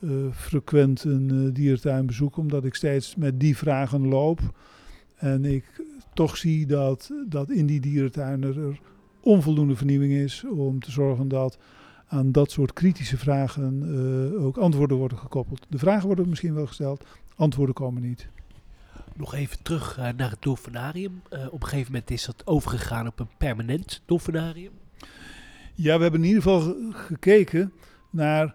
eh, 0.00 0.10
frequent 0.32 1.04
een 1.04 1.30
eh, 1.30 1.54
dierentuin 1.54 2.06
bezoek, 2.06 2.36
omdat 2.36 2.64
ik 2.64 2.74
steeds 2.74 3.16
met 3.16 3.40
die 3.40 3.56
vragen 3.56 4.08
loop. 4.08 4.40
En 5.16 5.44
ik 5.44 5.64
toch 6.14 6.36
zie 6.36 6.66
dat, 6.66 7.10
dat 7.28 7.50
in 7.50 7.66
die 7.66 7.80
dierentuinen 7.80 8.56
er 8.56 8.80
onvoldoende 9.20 9.76
vernieuwing 9.76 10.12
is 10.12 10.44
om 10.44 10.80
te 10.80 10.90
zorgen 10.90 11.28
dat 11.28 11.58
aan 12.08 12.32
dat 12.32 12.50
soort 12.50 12.72
kritische 12.72 13.16
vragen 13.18 13.82
eh, 14.34 14.44
ook 14.44 14.56
antwoorden 14.56 14.96
worden 14.96 15.18
gekoppeld. 15.18 15.66
De 15.68 15.78
vragen 15.78 16.06
worden 16.06 16.28
misschien 16.28 16.54
wel 16.54 16.66
gesteld, 16.66 17.04
antwoorden 17.36 17.74
komen 17.74 18.02
niet. 18.02 18.28
Nog 19.16 19.34
even 19.34 19.62
terug 19.62 19.96
naar 19.96 20.30
het 20.30 20.42
dolfinarium. 20.42 21.20
Op 21.50 21.62
een 21.62 21.68
gegeven 21.68 21.92
moment 21.92 22.10
is 22.10 22.24
dat 22.24 22.42
overgegaan 22.46 23.06
op 23.06 23.20
een 23.20 23.28
permanent 23.38 24.02
dolfinarium. 24.06 24.72
Ja, 25.74 25.96
we 25.96 26.02
hebben 26.02 26.20
in 26.20 26.26
ieder 26.26 26.42
geval 26.42 26.60
ge- 26.60 26.90
gekeken 26.92 27.72
naar 28.10 28.54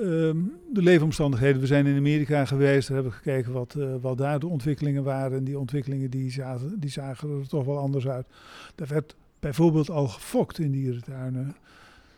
ehm, 0.00 0.36
de 0.72 0.82
leefomstandigheden. 0.82 1.60
We 1.60 1.66
zijn 1.66 1.86
in 1.86 1.96
Amerika 1.96 2.44
geweest, 2.44 2.88
daar 2.88 2.96
hebben 2.96 3.12
we 3.14 3.18
gekeken 3.18 3.52
wat, 3.52 3.74
eh, 3.74 3.94
wat 4.00 4.18
daar 4.18 4.38
de 4.38 4.46
ontwikkelingen 4.46 5.04
waren. 5.04 5.38
En 5.38 5.44
die 5.44 5.58
ontwikkelingen 5.58 6.10
die 6.10 6.30
zagen, 6.30 6.80
die 6.80 6.90
zagen 6.90 7.30
er 7.30 7.48
toch 7.48 7.64
wel 7.64 7.78
anders 7.78 8.08
uit. 8.08 8.26
Daar 8.74 8.88
werd 8.88 9.14
bijvoorbeeld 9.40 9.90
al 9.90 10.08
gefokt 10.08 10.58
in 10.58 10.70
dierentuinen. 10.70 11.56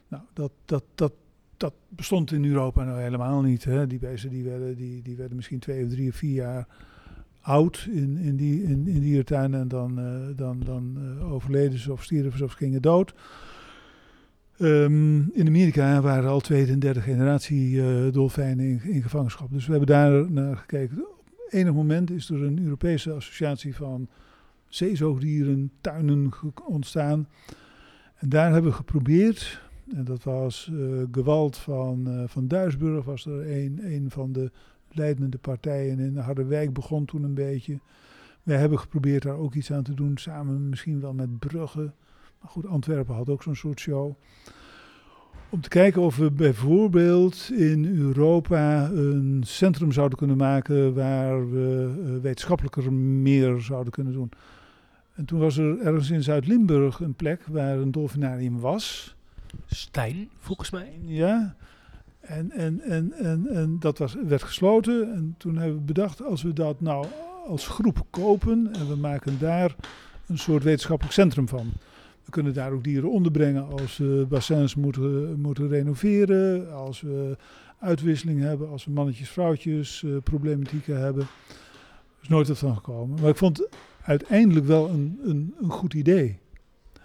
Nou, 0.08 0.22
dat, 0.32 0.50
dat, 0.64 0.84
dat, 0.94 1.12
dat 1.56 1.72
bestond 1.88 2.32
in 2.32 2.44
Europa 2.44 2.84
nou 2.84 3.00
helemaal 3.00 3.42
niet. 3.42 3.64
Hè. 3.64 3.86
Die 3.86 3.98
beesten 3.98 4.30
die 4.30 4.44
werden, 4.44 4.76
die, 4.76 5.02
die 5.02 5.16
werden 5.16 5.36
misschien 5.36 5.58
twee 5.58 5.84
of 5.84 5.90
drie 5.90 6.08
of 6.08 6.16
vier 6.16 6.34
jaar 6.34 6.66
oud 7.40 7.88
in, 7.90 8.16
in, 8.16 8.36
die, 8.36 8.62
in, 8.62 8.86
in 8.86 9.00
dierentuin 9.00 9.54
en 9.54 9.68
dan, 9.68 9.98
eh, 9.98 10.36
dan, 10.36 10.60
dan 10.64 10.98
eh, 11.18 11.32
overleden 11.32 11.78
ze 11.78 11.92
of 11.92 12.04
stierven 12.04 12.38
ze 12.38 12.44
of 12.44 12.52
gingen 12.52 12.82
dood. 12.82 13.14
Ehm, 14.58 15.16
in 15.32 15.46
Amerika 15.46 16.00
waren 16.00 16.30
al 16.30 16.40
tweede 16.40 16.72
en 16.72 16.78
derde 16.78 17.00
generatie 17.00 17.82
eh, 17.82 18.12
dolfijnen 18.12 18.82
in, 18.82 19.02
gevangenschap. 19.02 19.52
Dus 19.52 19.64
we 19.64 19.70
hebben 19.70 19.88
daar 19.88 20.30
naar 20.30 20.56
gekeken. 20.56 20.98
Op 20.98 21.46
enig 21.48 21.72
moment 21.72 22.10
is 22.10 22.30
er 22.30 22.42
een 22.42 22.62
Europese 22.62 23.12
associatie 23.12 23.74
van 23.74 24.08
zeezoogdieren, 24.68 25.70
tuinen 25.80 26.30
ontstaan. 26.66 27.28
En 28.16 28.28
daar 28.28 28.52
hebben 28.52 28.70
we 28.70 28.76
geprobeerd, 28.76 29.60
en 29.96 30.04
dat 30.04 30.22
was 30.22 30.70
eh 30.72 31.02
Gewalt 31.12 31.56
van, 31.56 32.08
eh, 32.08 32.22
van 32.26 32.48
Duisburg, 32.48 33.04
was 33.04 33.26
er 33.26 33.50
een, 33.50 33.80
een 33.82 34.10
van 34.10 34.32
de 34.32 34.50
leidende 34.90 35.38
partijen 35.38 35.98
in 35.98 36.16
Harderwijk, 36.16 36.72
begon 36.72 37.04
toen 37.04 37.22
een 37.22 37.34
beetje. 37.34 37.78
Wij 38.42 38.56
hebben 38.56 38.78
geprobeerd 38.78 39.22
daar 39.22 39.36
ook 39.36 39.54
iets 39.54 39.72
aan 39.72 39.82
te 39.82 39.94
doen, 39.94 40.16
samen 40.16 40.68
misschien 40.68 41.00
wel 41.00 41.14
met 41.14 41.38
Brugge. 41.38 41.92
Maar 42.40 42.50
goed, 42.50 42.66
Antwerpen 42.66 43.14
had 43.14 43.28
ook 43.28 43.42
zo'n 43.42 43.56
soort 43.56 43.80
show. 43.80 44.14
Om 45.50 45.60
te 45.60 45.68
kijken 45.68 46.02
of 46.02 46.16
we 46.16 46.30
bijvoorbeeld 46.30 47.50
in 47.52 47.98
Europa 47.98 48.90
een 48.90 49.42
centrum 49.46 49.92
zouden 49.92 50.18
kunnen 50.18 50.36
maken 50.36 50.94
waar 50.94 51.50
we 51.50 51.94
eh, 52.04 52.22
wetenschappelijker 52.22 52.92
meer 52.92 53.60
zouden 53.60 53.92
kunnen 53.92 54.12
doen. 54.12 54.30
En 55.14 55.24
toen 55.24 55.38
was 55.38 55.56
er 55.56 55.80
ergens 55.80 56.10
in 56.10 56.22
Zuid-Limburg 56.22 57.00
een 57.00 57.14
plek 57.14 57.46
waar 57.46 57.78
een 57.78 57.90
dolfinarium 57.90 58.60
was. 58.60 59.16
Stijn, 59.66 60.28
volgens 60.38 60.70
mij. 60.70 60.98
Ja. 61.02 61.56
En, 62.20 62.50
en, 62.50 62.80
en, 62.80 63.12
en, 63.12 63.46
en 63.46 63.76
dat 63.78 63.98
was, 63.98 64.16
werd 64.26 64.42
gesloten. 64.42 65.14
En 65.14 65.34
toen 65.38 65.56
hebben 65.56 65.76
we 65.76 65.82
bedacht, 65.82 66.22
als 66.22 66.42
we 66.42 66.52
dat 66.52 66.80
nou 66.80 67.06
als 67.46 67.66
groep 67.66 68.06
kopen 68.10 68.72
en 68.72 68.88
we 68.88 68.96
maken 68.96 69.38
daar 69.38 69.74
een 70.26 70.38
soort 70.38 70.62
wetenschappelijk 70.62 71.14
centrum 71.14 71.48
van. 71.48 71.72
We 72.28 72.34
kunnen 72.34 72.54
daar 72.54 72.72
ook 72.72 72.84
dieren 72.84 73.10
onderbrengen 73.10 73.68
als 73.68 73.96
we 73.96 74.26
bassins 74.28 74.74
moeten, 74.74 75.40
moeten 75.40 75.68
renoveren, 75.68 76.72
als 76.72 77.00
we 77.00 77.36
uitwisseling 77.78 78.40
hebben, 78.40 78.68
als 78.68 78.84
we 78.84 78.90
mannetjes, 78.90 79.28
vrouwtjes, 79.28 80.02
eh, 80.02 80.10
problematieken 80.22 81.00
hebben. 81.00 81.22
Er 81.22 82.22
is 82.22 82.28
nooit 82.28 82.48
wat 82.48 82.58
van 82.58 82.74
gekomen. 82.74 83.20
Maar 83.20 83.30
ik 83.30 83.36
vond 83.36 83.58
het 83.58 83.68
uiteindelijk 84.02 84.66
wel 84.66 84.88
een, 84.88 85.18
een, 85.22 85.54
een 85.60 85.70
goed 85.70 85.94
idee. 85.94 86.38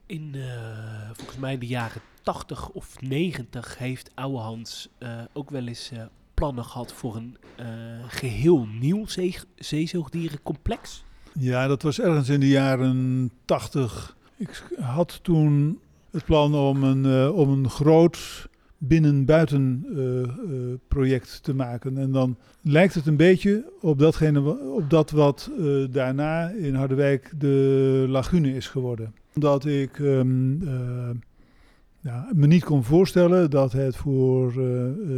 In, 0.05 0.31
eh, 0.33 1.09
volgens 1.13 1.37
mij 1.37 1.53
in 1.53 1.59
de 1.59 1.67
jaren 1.67 2.01
80 2.21 2.69
of 2.69 3.01
90 3.01 3.77
heeft 3.77 4.11
Oude 4.15 4.37
Hans 4.37 4.89
eh, 4.97 5.21
ook 5.33 5.49
wel 5.49 5.67
eens 5.67 5.91
plannen 6.33 6.65
gehad 6.65 6.93
voor 6.93 7.15
een 7.15 7.37
eh, 7.55 7.65
geheel 8.07 8.67
nieuw 8.79 9.05
zee 9.05 9.37
zeezoogdierencomplex. 9.55 11.03
Ja, 11.33 11.67
dat 11.67 11.81
was 11.81 11.99
ergens 11.99 12.29
in 12.29 12.39
de 12.39 12.47
jaren 12.47 13.31
tachtig. 13.45 14.15
Ik 14.43 14.63
had 14.79 15.19
toen 15.21 15.79
het 16.11 16.25
plan 16.25 16.55
om 16.55 16.83
een, 16.83 17.05
eh, 17.05 17.37
om 17.37 17.49
een 17.49 17.69
groot 17.69 18.49
binnen-buiten 18.77 19.85
eh, 19.95 20.23
eh, 20.23 20.29
project 20.87 21.43
te 21.43 21.53
maken. 21.53 21.97
En 21.97 22.11
dan 22.11 22.37
lijkt 22.61 22.93
het 22.93 23.05
een 23.05 23.17
beetje 23.17 23.65
op, 23.81 23.99
datgene, 23.99 24.59
op 24.59 24.89
dat 24.89 25.11
wat 25.11 25.51
daarna 25.91 26.49
in 26.49 26.75
Harderwijk 26.75 27.31
de 27.37 28.05
lagune 28.09 28.55
is 28.55 28.67
geworden. 28.67 29.13
Omdat 29.35 29.65
ik 29.65 29.99
ehm, 29.99 30.67
eh, 30.67 31.09
ja, 31.99 32.29
me 32.33 32.47
niet 32.47 32.63
kon 32.63 32.83
voorstellen 32.83 33.49
dat 33.49 33.71
het 33.71 33.95
voor 33.95 34.53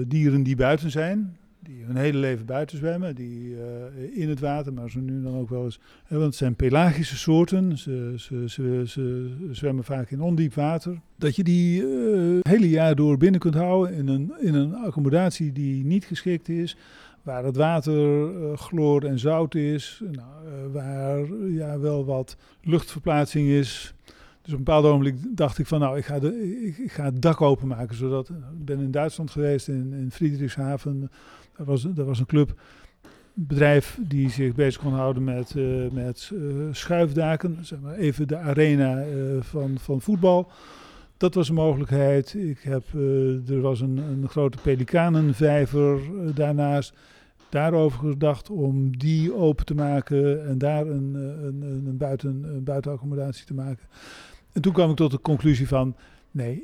dieren 0.08 0.44
die 0.44 0.56
buiten 0.56 0.92
zijn, 0.92 1.38
die 1.66 1.84
hun 1.84 1.96
hele 1.96 2.18
leven 2.18 2.46
buiten 2.46 2.78
zwemmen, 2.78 3.16
die 3.16 3.56
eh, 3.56 4.22
in 4.22 4.30
het 4.30 4.40
water, 4.40 4.74
maar 4.74 4.90
zo 4.90 5.00
nu 5.00 5.24
dan 5.24 5.38
ook 5.38 5.50
wel 5.50 5.64
eens 5.64 5.80
want 6.08 6.24
het 6.24 6.36
zijn 6.36 6.56
pelagische 6.56 7.18
soorten. 7.18 7.78
Ze, 7.78 8.14
ze, 8.18 8.44
ze, 8.50 8.84
ze 8.86 9.30
zwemmen 9.52 9.84
vaak 9.84 10.10
in 10.12 10.22
ondiep 10.22 10.54
water. 10.54 11.00
Dat 11.18 11.36
je 11.36 11.44
die 11.44 11.82
het 11.82 12.48
hele 12.48 12.70
jaar 12.70 12.96
door 12.96 13.18
binnen 13.18 13.40
kunt 13.40 13.56
houden 13.56 13.96
in 13.96 14.08
een, 14.08 14.34
in 14.40 14.54
een 14.54 14.76
accommodatie 14.76 15.52
die 15.52 15.86
niet 15.86 16.06
geschikt 16.06 16.50
is. 16.50 16.78
Waar 17.24 17.44
het 17.44 17.56
water 17.56 18.30
eh, 18.30 18.58
chloor 18.58 19.04
en 19.04 19.20
zout 19.20 19.56
is. 19.56 20.02
Nou, 20.12 20.72
waar 20.72 21.34
ja, 21.48 21.80
wel 21.80 22.06
wat 22.06 22.38
luchtverplaatsing 22.62 23.48
is. 23.48 23.94
Dus 24.46 24.54
op 24.54 24.60
een 24.60 24.66
bepaald 24.66 24.86
ogenblik 24.86 25.16
dacht 25.38 25.58
ik 25.58 25.68
van 25.68 25.80
nou, 25.80 25.98
ik 25.98 26.06
ga, 26.06 26.20
de, 26.20 26.64
ik, 26.84 26.92
ga 26.92 27.04
het 27.04 27.22
dak 27.22 27.42
openmaken. 27.42 27.96
Zodat, 27.96 28.30
ik 28.30 28.66
ben 28.66 28.80
in 28.80 28.92
Duitsland 28.92 29.32
geweest, 29.32 29.68
in, 29.68 29.94
in 29.94 30.12
Friedrichshafen. 30.12 31.12
Daar 31.58 31.66
was, 31.66 31.82
daar 31.94 32.06
was 32.06 32.20
een 32.20 32.26
club 32.26 32.56
bedrijf 33.36 34.00
die 34.02 34.30
zich 34.30 34.56
bezig 34.56 34.82
kon 34.82 34.94
houden 34.94 35.24
met, 35.24 35.56
eh, 35.56 35.64
met 35.92 36.32
eh, 36.34 36.40
schuifdaken. 36.72 37.58
Zeg 37.62 37.80
maar 37.80 37.96
even 37.96 38.28
de 38.28 38.38
arena 38.38 39.02
eh, 39.02 39.08
van, 39.40 39.76
van 39.80 40.02
voetbal. 40.02 40.52
Dat 41.18 41.34
was 41.34 41.50
een 41.50 41.56
mogelijkheid. 41.56 42.34
Ik 42.34 42.60
heb, 42.60 42.84
er 43.48 43.62
was 43.62 43.82
een, 43.82 43.98
een 43.98 44.30
grote 44.30 44.58
pelikanenvijver 44.62 46.00
daarnaast. 46.34 46.94
Daarover 47.50 48.00
gedacht 48.00 48.50
om 48.50 48.98
die 48.98 49.34
open 49.34 49.66
te 49.66 49.76
maken 49.76 50.48
en 50.48 50.58
daar 50.58 50.88
een, 50.88 51.14
een, 51.44 51.62
een, 51.88 51.98
buiten, 51.98 52.44
een 52.44 52.64
buitenaccommodatie 52.64 53.46
te 53.46 53.54
maken. 53.54 53.88
En 54.52 54.62
toen 54.62 54.74
kwam 54.74 54.90
ik 54.90 54.96
tot 54.96 55.12
de 55.12 55.22
conclusie 55.22 55.68
van 55.68 55.96
nee, 56.32 56.64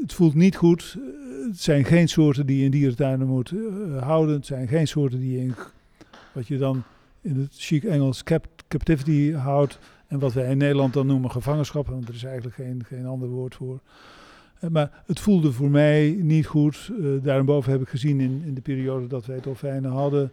het 0.00 0.12
voelt 0.12 0.34
niet 0.34 0.56
goed. 0.56 0.96
Het 1.46 1.60
zijn 1.60 1.84
geen 1.84 2.08
soorten 2.08 2.46
die 2.46 2.58
je 2.58 2.64
in 2.64 2.70
dierentuinen 2.70 3.26
moet 3.26 3.52
eh, 3.52 4.02
houden. 4.02 4.34
Het 4.34 4.46
zijn 4.46 4.68
geen 4.68 4.88
soorten 4.88 5.18
die 5.20 5.32
je 5.32 5.38
in, 5.38 5.54
wat 6.32 6.46
je 6.46 6.58
dan 6.58 6.82
in 7.20 7.36
het 7.40 7.54
chic 7.56 7.84
Engels 7.84 8.22
cap- 8.22 8.46
captivity 8.68 9.32
houdt. 9.32 9.78
En 10.06 10.18
wat 10.18 10.32
wij 10.32 10.50
in 10.50 10.58
Nederland 10.58 10.92
dan 10.92 11.06
noemen 11.06 11.30
gevangenschap. 11.30 11.86
Want 11.86 12.08
er 12.08 12.14
is 12.14 12.24
eigenlijk 12.24 12.54
geen, 12.56 12.84
geen 12.86 13.06
ander 13.06 13.28
woord 13.28 13.54
voor. 13.54 13.80
Eh, 14.60 14.70
Maar 14.70 15.02
het 15.06 15.20
voelde 15.20 15.52
voor 15.52 15.70
mij 15.70 16.18
niet 16.20 16.46
goed. 16.46 16.90
Eh 17.00 17.06
daarboven 17.22 17.72
heb 17.72 17.80
ik 17.80 17.88
gezien 17.88 18.20
in, 18.20 18.42
in 18.46 18.54
de 18.54 18.60
periode 18.60 19.06
dat 19.06 19.26
wij 19.26 19.40
dolfijnen 19.40 19.90
hadden. 19.90 20.32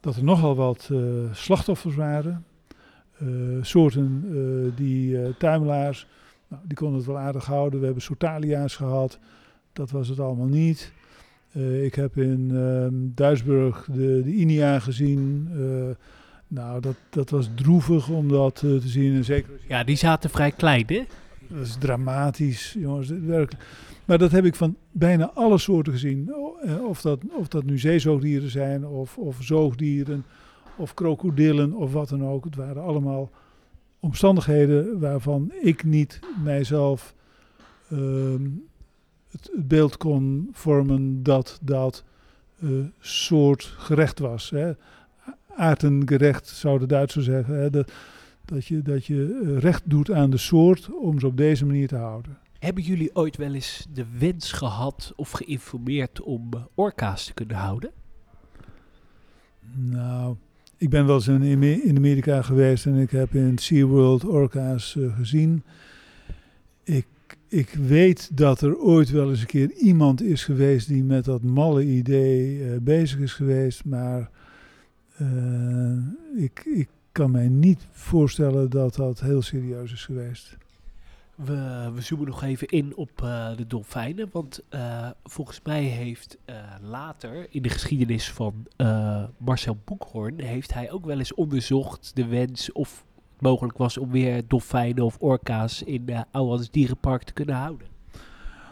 Dat 0.00 0.16
er 0.16 0.24
nogal 0.24 0.54
wat 0.54 0.88
eh, 0.92 0.98
slachtoffers 1.32 1.94
waren. 1.94 2.44
Eh, 3.18 3.26
soorten 3.60 4.24
eh, 4.28 4.76
die 4.76 5.22
eh, 5.22 5.28
tuimelaars. 5.38 6.06
Nou, 6.50 6.62
die 6.66 6.76
konden 6.76 6.96
het 6.96 7.06
wel 7.06 7.18
aardig 7.18 7.46
houden. 7.46 7.78
We 7.78 7.84
hebben 7.84 8.02
Sortalia's 8.02 8.76
gehad. 8.76 9.18
Dat 9.72 9.90
was 9.90 10.08
het 10.08 10.20
allemaal 10.20 10.46
niet. 10.46 10.92
Eh, 11.52 11.84
ik 11.84 11.94
heb 11.94 12.16
in 12.16 12.50
ehm, 12.54 12.94
Duisburg 13.14 13.88
de, 13.92 14.22
de 14.24 14.34
Inia 14.34 14.78
gezien. 14.78 15.48
Eh, 15.52 15.96
nou, 16.48 16.80
dat, 16.80 16.96
dat 17.10 17.30
was 17.30 17.50
droevig 17.54 18.08
om 18.08 18.28
dat 18.28 18.54
eh, 18.54 18.76
te 18.76 18.88
zien. 18.88 19.14
En 19.14 19.24
zeker 19.24 19.50
Ja, 19.68 19.84
die 19.84 19.96
zaten 19.96 20.30
vrij 20.30 20.50
klein, 20.50 20.84
hè? 20.86 21.04
dat 21.48 21.66
is 21.66 21.76
dramatisch, 21.78 22.76
jongens. 22.78 23.08
Werkelijk. 23.08 23.64
Maar 24.04 24.18
dat 24.18 24.30
heb 24.30 24.44
ik 24.44 24.54
van 24.54 24.76
bijna 24.90 25.30
alle 25.34 25.58
soorten 25.58 25.92
gezien. 25.92 26.34
Of 26.86 27.00
dat, 27.00 27.20
of 27.32 27.48
dat 27.48 27.64
nu 27.64 27.78
zeezoogdieren 27.78 28.50
zijn, 28.50 28.86
of, 28.86 29.18
of 29.18 29.36
zoogdieren, 29.40 30.24
of 30.76 30.94
krokodillen, 30.94 31.72
of 31.72 31.92
wat 31.92 32.08
dan 32.08 32.24
ook. 32.24 32.44
Het 32.44 32.56
waren 32.56 32.82
allemaal 32.82 33.30
omstandigheden 34.00 34.98
waarvan 34.98 35.52
ik 35.60 35.84
niet 35.84 36.20
mijzelf 36.44 37.14
ehm, 37.90 38.48
het, 39.30 39.50
het 39.52 39.68
beeld 39.68 39.96
kon 39.96 40.48
vormen 40.52 41.22
dat 41.22 41.58
dat 41.62 42.04
eh, 42.60 42.68
soortgerecht 42.98 44.18
was. 44.18 44.50
Hè. 44.50 44.72
Aartengerecht 45.56 46.48
zou 46.48 46.78
de 46.78 46.86
Duitsers 46.86 47.24
zeggen. 47.24 47.54
Hè. 47.54 47.70
Dat, 47.70 47.92
dat 48.44 48.66
je, 48.66 48.82
dat 48.82 49.06
je 49.06 49.40
eh, 49.42 49.58
recht 49.58 49.82
doet 49.84 50.10
aan 50.10 50.30
de 50.30 50.36
soort 50.36 50.90
om 50.92 51.20
ze 51.20 51.26
op 51.26 51.36
deze 51.36 51.66
manier 51.66 51.88
te 51.88 51.96
houden. 51.96 52.38
Hebben 52.58 52.82
jullie 52.82 53.16
ooit 53.16 53.36
wel 53.36 53.54
eens 53.54 53.86
de 53.92 54.04
wens 54.18 54.52
gehad 54.52 55.12
of 55.16 55.30
geïnformeerd 55.30 56.20
om 56.20 56.48
eh, 56.52 56.60
orka's 56.74 57.24
te 57.24 57.34
kunnen 57.34 57.56
houden? 57.56 57.90
Nou, 59.74 60.36
ik 60.80 60.90
ben 60.90 61.06
wel 61.06 61.14
eens 61.14 61.28
in, 61.28 61.96
Amerika 61.96 62.42
geweest 62.42 62.86
en 62.86 62.94
ik 62.94 63.10
heb 63.10 63.34
in 63.34 63.58
SeaWorld 63.58 64.24
orka's 64.24 64.96
eh, 64.96 65.16
gezien. 65.16 65.62
Ik, 66.84 67.06
ik 67.48 67.68
weet 67.68 68.36
dat 68.36 68.60
er 68.60 68.78
ooit 68.78 69.10
wel 69.10 69.30
eens 69.30 69.40
een 69.40 69.46
keer 69.46 69.72
iemand 69.72 70.22
is 70.22 70.44
geweest 70.44 70.88
die 70.88 71.04
met 71.04 71.24
dat 71.24 71.42
malle 71.42 71.84
idee 71.84 72.64
eh, 72.64 72.78
bezig 72.80 73.18
is 73.18 73.32
geweest, 73.32 73.84
maar 73.84 74.30
eh, 75.16 75.96
ik, 76.36 76.62
ik 76.64 76.88
kan 77.12 77.30
mij 77.30 77.48
niet 77.48 77.86
voorstellen 77.90 78.70
dat 78.70 78.94
dat 78.94 79.20
heel 79.20 79.42
serieus 79.42 79.92
is 79.92 80.04
geweest. 80.04 80.56
We, 81.44 81.90
we 81.94 82.00
zoomen 82.00 82.26
nog 82.26 82.42
even 82.42 82.68
in 82.68 82.96
op 82.96 83.10
eh, 83.22 83.56
de 83.56 83.66
dolfijnen. 83.66 84.28
Want 84.32 84.62
eh, 84.68 85.08
volgens 85.24 85.60
mij 85.64 85.82
heeft 85.82 86.38
eh, 86.44 86.54
later 86.82 87.46
in 87.50 87.62
de 87.62 87.68
geschiedenis 87.68 88.30
van 88.30 88.66
Marcel 89.38 89.76
Boekhoorn... 89.84 90.40
heeft 90.40 90.74
hij 90.74 90.90
ook 90.90 91.04
wel 91.04 91.18
eens 91.18 91.34
onderzocht 91.34 92.10
de 92.14 92.26
wens 92.26 92.72
of 92.72 93.04
het 93.32 93.40
mogelijk 93.40 93.78
was... 93.78 93.98
om 93.98 94.10
weer 94.10 94.42
dolfijnen 94.46 95.04
of 95.04 95.16
orka's 95.20 95.82
in 95.82 96.02
uh, 96.06 96.20
Ouwans 96.30 96.70
Dierenpark 96.70 97.22
te 97.22 97.32
kunnen 97.32 97.54
houden. 97.54 97.86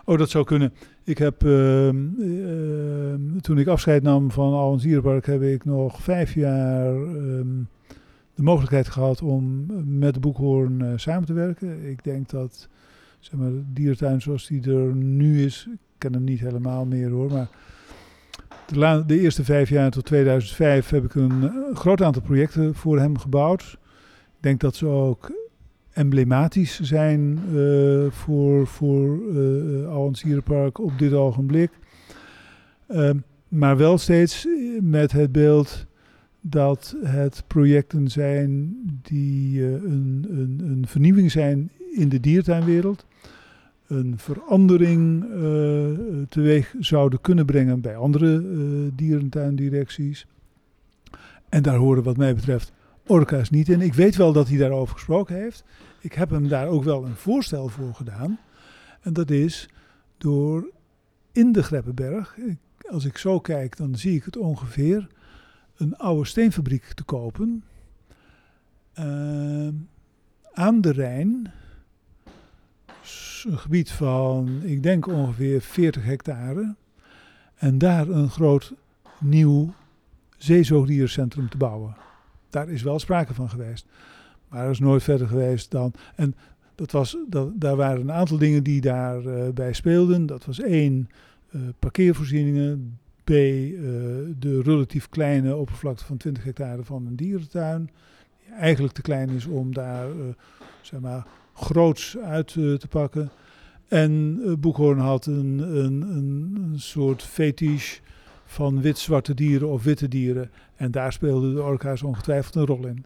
Oh, 0.04 0.18
dat 0.18 0.30
zou 0.30 0.44
kunnen. 0.44 0.72
Ik 1.04 1.18
heb, 1.18 1.44
ehm, 1.44 2.06
ehm, 2.20 3.38
toen 3.40 3.58
ik 3.58 3.66
afscheid 3.66 4.02
nam 4.02 4.30
van 4.30 4.52
Alwens 4.52 4.82
Dierenpark, 4.82 5.26
heb 5.26 5.42
ik 5.42 5.64
nog 5.64 6.02
vijf 6.02 6.34
jaar 6.34 6.94
ehm, 6.94 7.62
de 8.38 8.45
mogelijkheid 8.45 8.88
gehad 8.88 9.23
om 9.23 9.66
met 9.99 10.14
de 10.14 10.21
boekhoorn 10.21 10.83
eh, 10.83 10.92
samen 10.97 11.26
te 11.26 11.33
werken. 11.33 11.88
Ik 11.90 12.04
denk 12.04 12.28
dat 12.28 12.68
zeg 13.18 13.40
maar, 13.40 13.50
dierentuin 13.73 14.21
zoals 14.21 14.47
die 14.47 14.71
er 14.71 14.95
nu 14.95 15.45
is, 15.45 15.68
ik 15.71 15.78
ken 15.99 16.12
hem 16.12 16.25
niet 16.25 16.40
helemaal 16.40 16.87
meer 16.87 17.11
hoor, 17.11 17.33
maar 17.33 17.49
de, 18.66 19.02
de 19.07 19.21
eerste 19.21 19.45
vijf 19.45 19.68
jaar 19.68 19.90
tot 19.90 20.04
2005 20.04 20.88
heb 20.88 21.04
ik 21.04 21.14
een 21.14 21.42
eh, 21.42 21.76
groot 21.76 22.02
aantal 22.02 22.23
projecten 22.23 22.75
voor 22.75 22.99
hem 22.99 23.18
gebouwd. 23.18 23.78
Ik 24.37 24.42
denk 24.42 24.61
dat 24.61 24.76
ze 24.76 24.87
ook 24.87 25.33
emblematisch 25.90 26.80
zijn 26.80 27.38
eh, 27.54 28.11
voor, 28.11 28.66
voor 28.66 29.21
eh 29.37 29.88
Alwens 29.88 30.23
Dierenpark 30.23 30.78
op 30.78 30.99
dit 30.99 31.12
ogenblik. 31.12 31.71
Ehm, 32.88 33.18
maar 33.49 33.76
wel 33.76 33.99
steeds 33.99 34.47
met 34.80 35.12
het 35.12 35.33
beeld 35.33 35.87
dat 36.40 36.97
het 37.04 37.45
projecten 37.47 38.09
zijn 38.09 38.76
die 39.02 39.64
eh, 39.64 39.73
een, 39.73 40.26
een, 40.28 40.61
een 40.64 40.85
vernieuwing 40.87 41.30
zijn 41.30 41.71
in 41.92 42.09
de 42.09 42.21
diertuinwereld. 42.21 43.07
Een 43.87 44.18
verandering 44.18 45.25
eh, 45.25 46.23
teweeg 46.28 46.75
zouden 46.78 47.21
kunnen 47.21 47.47
brengen 47.47 47.80
bij 47.80 47.97
andere 47.97 48.37
eh, 48.37 48.97
dierentuindirecties. 48.97 50.26
En 51.49 51.62
daar 51.62 51.76
horen 51.76 52.02
wat 52.02 52.16
mij 52.16 52.35
betreft 52.35 52.73
orka's 53.07 53.50
niet 53.50 53.68
in. 53.68 53.80
Ik 53.80 53.95
weet 53.95 54.16
wel 54.16 54.33
dat 54.33 54.49
hij 54.49 54.59
daarover 54.59 54.95
gesproken 54.95 55.37
heeft. 55.37 55.64
Ik 56.00 56.12
heb 56.12 56.30
hem 56.30 56.49
daar 56.49 56.66
ook 56.66 56.85
wel 56.85 57.04
een 57.04 57.16
voorstel 57.16 57.68
voor 57.68 57.95
gedaan. 57.95 58.38
En 59.00 59.12
dat 59.12 59.30
is 59.30 59.68
door 60.18 60.71
in 61.33 61.52
de 61.52 61.62
Greppenberg, 61.62 62.37
als 62.90 63.04
ik 63.04 63.18
zo 63.18 63.40
kijk, 63.40 63.76
dan 63.76 63.97
zie 63.97 64.14
ik 64.14 64.25
het 64.25 64.37
ongeveer, 64.37 65.09
een 65.78 65.97
oude 65.97 66.26
steenfabriek 66.26 66.85
te 66.85 67.04
kopen. 67.04 67.62
ehm, 68.92 69.73
aan 70.52 70.80
de 70.80 70.92
Rijn. 70.92 71.50
Een 73.44 73.58
gebied 73.58 73.90
van, 73.90 74.61
ik 74.62 74.82
denk 74.82 75.06
ongeveer 75.06 75.61
40 75.61 76.04
hectare. 76.04 76.75
En 77.54 77.78
daar 77.78 78.08
een 78.08 78.30
groot 78.30 78.75
nieuw 79.20 79.75
zeezoogdierencentrum 80.37 81.49
te 81.49 81.56
bouwen. 81.56 81.97
Daar 82.50 82.68
is 82.68 82.82
wel 82.82 82.99
sprake 82.99 83.35
van 83.35 83.50
geweest. 83.50 83.87
Maar 84.49 84.64
er 84.64 84.70
is 84.70 84.78
nooit 84.78 85.02
verder 85.02 85.26
geweest 85.26 85.70
dan. 85.70 85.92
En 86.14 86.35
dat 86.75 86.90
was, 86.90 87.16
dat, 87.28 87.61
daar 87.61 87.76
waren 87.76 88.00
een 88.00 88.12
aantal 88.12 88.38
dingen 88.38 88.62
die 88.62 88.80
daarbij 88.80 89.52
bij 89.52 89.73
speelden. 89.73 90.26
Dat 90.26 90.44
was 90.44 90.61
één, 90.61 91.11
eh, 91.50 91.61
parkeervoorzieningen. 91.78 92.99
B, 93.28 93.30
eh, 93.30 93.35
de 94.38 94.62
relatief 94.64 95.08
kleine 95.08 95.56
oppervlakte 95.56 96.04
van 96.04 96.16
20 96.16 96.44
hectare 96.44 96.85
van 96.85 97.06
een 97.06 97.16
dierentuin. 97.16 97.90
Die 98.44 98.54
eigenlijk 98.54 98.94
te 98.94 99.02
klein 99.02 99.28
is 99.28 99.47
om 99.47 99.75
daar, 99.75 100.11
eh, 100.11 100.16
zeg 100.80 101.00
maar, 101.00 101.26
groots 101.54 102.18
uit 102.18 102.49
eh, 102.56 102.75
te 102.75 102.88
pakken. 102.88 103.30
En 103.88 104.40
Boekhoorn 104.61 104.99
had 104.99 105.26
een, 105.26 105.58
een, 105.58 106.02
een, 106.02 106.73
soort 106.76 107.23
fetish 107.23 107.99
van 108.44 108.80
wit-zwarte 108.80 109.35
dieren 109.35 109.68
of 109.68 109.82
witte 109.82 110.08
dieren. 110.08 110.50
En 110.76 110.90
daar 110.90 111.12
speelden 111.12 111.55
de 111.55 111.62
orka's 111.62 112.03
ongetwijfeld 112.03 112.55
een 112.55 112.66
rol 112.66 112.87
in. 112.87 113.05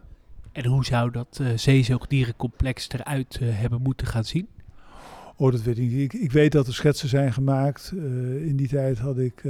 En 0.51 0.65
hoe 0.65 0.85
zou 0.85 1.11
dat 1.11 1.39
eh 1.41 1.47
zeezoogdierencomplex 1.55 2.89
eruit 2.89 3.39
hebben 3.41 3.81
moeten 3.81 4.07
gaan 4.07 4.25
zien? 4.25 4.47
Oh, 5.35 5.51
dat 5.51 5.61
weet 5.61 5.77
ik 5.77 5.89
niet. 5.89 6.13
Ik, 6.13 6.21
ik 6.21 6.31
weet 6.31 6.51
dat 6.51 6.67
er 6.67 6.73
schetsen 6.73 7.09
zijn 7.09 7.33
gemaakt. 7.33 7.93
In 8.41 8.55
die 8.55 8.67
tijd 8.67 8.97
had 8.99 9.17
ik 9.17 9.43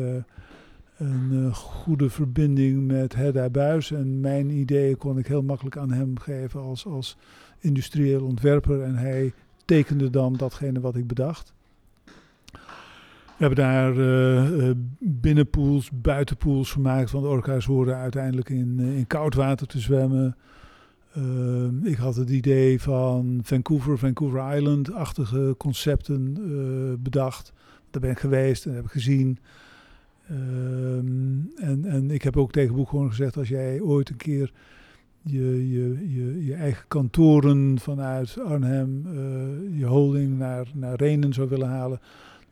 een 0.97 1.45
eh, 1.45 1.53
goede 1.53 2.09
verbinding 2.09 2.87
met 2.87 3.15
Hedda 3.15 3.49
Buis. 3.49 3.91
En 3.91 4.19
mijn 4.19 4.49
ideeën 4.49 4.97
kon 4.97 5.17
ik 5.17 5.27
heel 5.27 5.43
makkelijk 5.43 5.77
aan 5.77 5.91
hem 5.91 6.19
geven 6.19 6.61
als, 6.61 6.85
als 6.85 7.17
industrieel 7.59 8.25
ontwerper. 8.25 8.81
En 8.81 8.95
hij 8.95 9.33
tekende 9.65 10.09
dan 10.09 10.33
datgene 10.33 10.79
wat 10.79 10.95
ik 10.95 11.07
bedacht. 11.07 11.53
We 13.37 13.49
hebben 13.49 13.57
daar 13.57 13.97
eh, 13.97 14.71
binnenpools, 14.99 15.89
buitenpools 15.93 16.71
gemaakt. 16.71 17.11
Want 17.11 17.25
orka's 17.25 17.65
horen 17.65 17.95
uiteindelijk 17.95 18.49
in, 18.49 18.79
in 18.79 19.07
koud 19.07 19.33
water 19.33 19.67
te 19.67 19.79
zwemmen. 19.79 20.35
Uh, 21.17 21.91
ik 21.91 21.97
had 21.97 22.15
het 22.15 22.29
idee 22.29 22.81
van 22.81 23.39
Vancouver, 23.43 23.97
Vancouver 23.97 24.55
Island-achtige 24.55 25.55
concepten 25.57 26.37
uh, 26.39 26.93
bedacht. 26.99 27.53
Daar 27.89 28.01
ben 28.01 28.11
ik 28.11 28.19
geweest 28.19 28.65
en 28.65 28.75
heb 28.75 28.85
ik 28.85 28.91
gezien. 28.91 29.39
Um, 30.33 31.51
en, 31.55 31.85
en 31.85 32.11
ik 32.11 32.21
heb 32.21 32.37
ook 32.37 32.51
tegen 32.51 32.75
Boekhoorn 32.75 33.09
gezegd, 33.09 33.37
als 33.37 33.47
jij 33.47 33.81
ooit 33.81 34.09
een 34.09 34.15
keer 34.17 34.51
je, 35.21 35.69
je, 35.71 36.13
je, 36.13 36.45
je 36.45 36.53
eigen 36.53 36.85
kantoren 36.87 37.79
vanuit 37.79 38.37
Arnhem, 38.45 39.05
uh, 39.05 39.79
je 39.79 39.85
holding 39.85 40.37
naar, 40.37 40.67
naar 40.73 40.95
Renen 40.95 41.33
zou 41.33 41.49
willen 41.49 41.69
halen, 41.69 41.99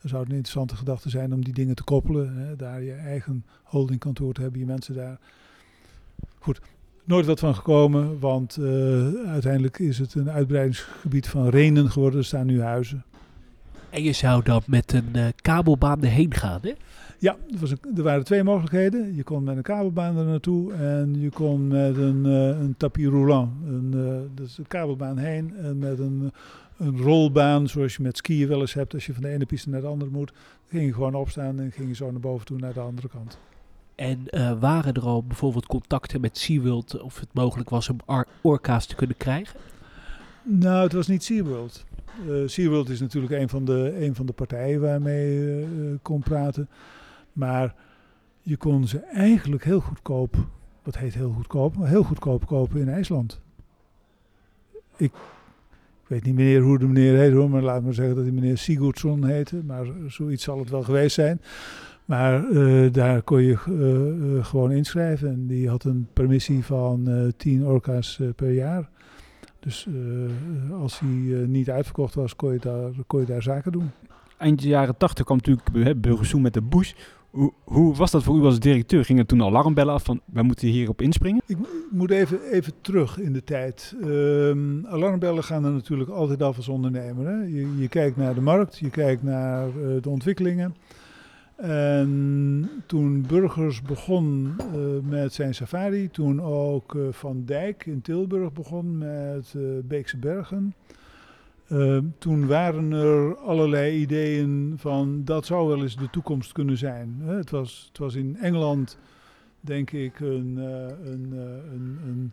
dan 0.01 0.09
zou 0.09 0.21
het 0.21 0.29
een 0.29 0.37
interessante 0.37 0.75
gedachte 0.75 1.09
zijn 1.09 1.33
om 1.33 1.43
die 1.43 1.53
dingen 1.53 1.75
te 1.75 1.83
koppelen. 1.83 2.37
Hè, 2.37 2.55
daar 2.55 2.83
je 2.83 2.93
eigen 2.93 3.45
holdingkantoor 3.63 4.33
te 4.33 4.41
hebben, 4.41 4.59
je 4.59 4.65
mensen 4.65 4.95
daar. 4.95 5.19
Goed, 6.39 6.61
nooit 7.03 7.25
wat 7.25 7.39
van 7.39 7.55
gekomen, 7.55 8.19
want 8.19 8.57
uh, 8.57 9.07
uiteindelijk 9.27 9.79
is 9.79 9.97
het 9.97 10.13
een 10.13 10.29
uitbreidingsgebied 10.29 11.27
van 11.27 11.49
Renen 11.49 11.91
geworden. 11.91 12.19
Er 12.19 12.25
staan 12.25 12.45
nu 12.45 12.61
huizen. 12.61 13.03
En 13.89 14.03
je 14.03 14.13
zou 14.13 14.43
dan 14.43 14.61
met 14.65 14.93
een 14.93 15.09
uh, 15.15 15.25
kabelbaan 15.41 16.03
erheen 16.03 16.33
gaan, 16.33 16.59
hè? 16.61 16.73
Ja, 17.21 17.37
er, 17.51 17.59
was 17.59 17.71
een, 17.71 17.79
er, 17.95 18.03
waren 18.03 18.23
twee 18.23 18.43
mogelijkheden. 18.43 19.15
Je 19.15 19.23
kon 19.23 19.43
met 19.43 19.57
een 19.57 19.63
kabelbaan 19.63 20.17
er 20.17 20.25
naartoe 20.25 20.73
en 20.73 21.19
je 21.19 21.29
kon 21.29 21.67
met 21.67 21.97
een, 21.97 22.25
uh, 22.25 22.47
een 22.47 22.75
tapis 22.77 23.05
roulant, 23.05 23.51
een, 23.65 24.29
dus 24.35 24.57
een 24.57 24.67
kabelbaan 24.67 25.17
heen 25.17 25.55
en 25.57 25.77
met 25.77 25.99
een, 25.99 26.31
een 26.77 26.97
rolbaan 26.97 27.67
zoals 27.67 27.95
je 27.95 28.03
met 28.03 28.17
skiën 28.17 28.47
wel 28.47 28.59
eens 28.59 28.73
hebt 28.73 28.93
als 28.93 29.05
je 29.05 29.13
van 29.13 29.21
de 29.21 29.29
ene 29.29 29.45
piste 29.45 29.69
naar 29.69 29.81
de 29.81 29.87
andere 29.87 30.11
moet. 30.11 30.27
Dan 30.27 30.69
ging 30.69 30.85
je 30.85 30.93
gewoon 30.93 31.15
opstaan 31.15 31.59
en 31.59 31.71
ging 31.71 31.87
je 31.87 31.95
zo 31.95 32.11
naar 32.11 32.19
boven 32.19 32.45
toe 32.45 32.57
naar 32.57 32.73
de 32.73 32.79
andere 32.79 33.09
kant. 33.09 33.39
En 33.95 34.19
uh, 34.29 34.59
waren 34.59 34.93
er 34.93 35.05
al 35.05 35.23
bijvoorbeeld 35.23 35.65
contacten 35.65 36.21
met 36.21 36.37
SeaWorld 36.37 37.01
of 37.01 37.19
het 37.19 37.33
mogelijk 37.33 37.69
was 37.69 37.89
om 37.89 37.97
orka's 38.41 38.85
te 38.85 38.95
kunnen 38.95 39.17
krijgen? 39.17 39.59
Nou, 40.43 40.83
het 40.83 40.93
was 40.93 41.07
niet 41.07 41.23
SeaWorld. 41.23 41.85
Uh, 42.27 42.47
SeaWorld 42.47 42.89
is 42.89 42.99
natuurlijk 42.99 43.33
een 43.33 43.49
van 43.49 43.65
de, 43.65 44.05
een 44.05 44.15
van 44.15 44.25
de 44.25 44.33
partijen 44.33 44.81
waarmee 44.81 45.33
je 45.33 45.67
uh, 45.79 45.95
kon 46.01 46.19
praten. 46.19 46.69
Maar 47.33 47.75
je 48.41 48.57
kon 48.57 48.87
ze 48.87 48.99
eigenlijk 48.99 49.63
heel 49.63 49.79
goedkoop, 49.79 50.35
wat 50.83 50.97
heet 50.97 51.13
heel 51.13 51.31
goedkoop, 51.31 51.77
maar 51.77 51.87
heel 51.87 52.03
goedkoop 52.03 52.45
kopen 52.45 52.79
in 52.79 52.89
IJsland. 52.89 53.41
Ik, 54.97 55.11
ik 56.03 56.07
weet 56.07 56.23
niet 56.23 56.35
meer 56.35 56.61
hoe 56.61 56.79
de 56.79 56.87
meneer 56.87 57.17
heet 57.17 57.33
hoor, 57.33 57.49
maar 57.49 57.61
laat 57.61 57.83
maar 57.83 57.93
zeggen 57.93 58.15
dat 58.15 58.23
hij 58.23 58.33
meneer 58.33 58.57
Sigurdsson 58.57 59.25
heette. 59.25 59.63
Maar 59.65 59.85
zoiets 60.07 60.43
zal 60.43 60.59
het 60.59 60.69
wel 60.69 60.83
geweest 60.83 61.15
zijn. 61.15 61.41
Maar 62.05 62.49
uh, 62.49 62.93
daar 62.93 63.21
kon 63.21 63.41
je 63.41 63.57
uh, 63.69 64.35
uh, 64.35 64.45
gewoon 64.45 64.71
inschrijven. 64.71 65.29
En 65.29 65.47
die 65.47 65.69
had 65.69 65.83
een 65.83 66.07
permissie 66.13 66.65
van 66.65 67.31
10 67.37 67.65
orka's 67.65 68.19
per 68.35 68.51
jaar. 68.51 68.89
Dus 69.59 69.87
als 70.71 70.99
hij 70.99 71.09
niet 71.47 71.69
uitverkocht 71.69 72.15
was, 72.15 72.35
kon 72.35 72.53
je, 72.53 72.59
daar, 72.59 72.91
kon 73.07 73.19
je 73.19 73.25
daar 73.25 73.41
zaken 73.41 73.71
doen. 73.71 73.91
Eind 74.37 74.61
jaren 74.63 74.97
80 74.97 75.25
kwam 75.25 75.37
natuurlijk 75.43 76.01
Burgersoen 76.01 76.41
met 76.41 76.53
de 76.53 76.61
Bush. 76.61 76.93
Hoe, 77.31 77.53
hoe, 77.63 77.95
was 77.95 78.11
dat 78.11 78.23
voor 78.23 78.37
u 78.37 78.43
als 78.43 78.59
directeur? 78.59 79.05
Gingen 79.05 79.25
toen 79.25 79.43
alarmbellen 79.43 79.93
af 79.93 80.03
van 80.03 80.21
wij 80.25 80.43
moeten 80.43 80.67
hierop 80.67 81.01
inspringen? 81.01 81.41
Ik 81.45 81.57
moet 81.91 82.11
even, 82.11 82.41
even 82.51 82.73
terug 82.81 83.19
in 83.19 83.33
de 83.33 83.43
tijd. 83.43 83.95
Um, 84.03 84.85
alarmbellen 84.87 85.43
gaan 85.43 85.65
er 85.65 85.71
natuurlijk 85.71 86.09
altijd 86.09 86.41
af 86.41 86.57
als 86.57 86.67
ondernemer. 86.67 87.27
Hè? 87.27 87.43
Je, 87.43 87.77
je, 87.77 87.87
kijkt 87.87 88.17
naar 88.17 88.33
de 88.33 88.41
markt, 88.41 88.77
je 88.77 88.89
kijkt 88.89 89.23
naar 89.23 89.67
uh, 89.67 90.01
de 90.01 90.09
ontwikkelingen. 90.09 90.75
En 91.55 92.69
toen 92.85 93.25
Burgers 93.27 93.81
begon 93.81 94.55
uh, 94.59 95.09
met 95.09 95.33
zijn 95.33 95.55
safari, 95.55 96.09
toen 96.09 96.41
ook 96.41 96.93
uh, 96.93 97.03
Van 97.11 97.45
Dijk 97.45 97.85
in 97.85 98.01
Tilburg 98.01 98.53
begon 98.53 98.97
met 98.97 99.55
Beekse 99.83 100.17
Bergen. 100.17 100.73
Uh, 101.71 101.97
toen 102.17 102.47
waren 102.47 102.91
er 102.91 103.37
allerlei 103.37 104.01
ideeën 104.01 104.73
van 104.77 105.23
dat 105.25 105.45
zou 105.45 105.67
wel 105.67 105.81
eens 105.81 105.95
de 105.95 106.09
toekomst 106.09 106.51
kunnen 106.51 106.77
zijn. 106.77 107.19
Het, 107.21 107.49
was, 107.49 107.85
het 107.87 107.97
was 107.97 108.15
in 108.15 108.37
Engeland, 108.37 108.97
denk 109.59 109.91
ik, 109.91 110.19
een, 110.19 110.55
uh, 110.57 110.87
een, 111.11 111.29
uh, 111.33 111.41
een, 111.73 111.99
een, 112.05 112.31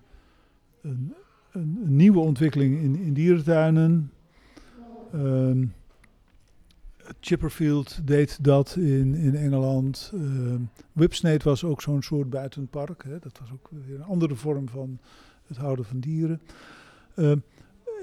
een, 0.82 1.14
een, 1.52 1.96
nieuwe 1.96 2.18
ontwikkeling 2.18 2.78
in, 2.78 2.96
in 2.96 3.12
dierentuinen. 3.12 4.12
Um, 5.14 5.74
Chipperfield 7.20 8.06
deed 8.06 8.44
dat 8.44 8.76
in, 8.76 9.14
in 9.14 9.34
Engeland. 9.34 10.12
Whipsnade 10.92 11.44
was 11.44 11.64
ook 11.64 11.82
zo'n 11.82 12.02
soort 12.02 12.30
buitenpark. 12.30 13.04
Hè? 13.04 13.18
Dat 13.18 13.38
was 13.38 13.52
ook 13.52 13.70
weer 13.86 13.94
een 13.94 14.04
andere 14.04 14.34
vorm 14.34 14.68
van 14.68 14.98
het 15.46 15.56
houden 15.56 15.84
van 15.84 16.00
dieren. 16.00 16.40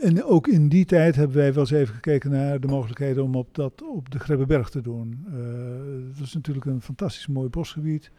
En 0.01 0.23
ook 0.23 0.47
in 0.47 0.69
die 0.69 0.85
tijd 0.85 1.15
hebben 1.15 1.37
wij 1.37 1.53
wel 1.53 1.61
eens 1.61 1.71
even 1.71 1.93
gekeken 1.93 2.31
naar 2.31 2.59
de 2.59 2.67
mogelijkheden 2.67 3.23
om 3.23 3.35
op, 3.35 3.55
dat, 3.55 3.81
op 3.81 4.11
de 4.11 4.19
Grebbeberg 4.19 4.69
te 4.69 4.81
doen. 4.81 5.25
Uh, 5.27 6.15
dat 6.17 6.25
is 6.25 6.33
natuurlijk 6.33 6.65
een 6.65 6.81
fantastisch 6.81 7.27
mooi 7.27 7.49
bosgebied. 7.49 8.11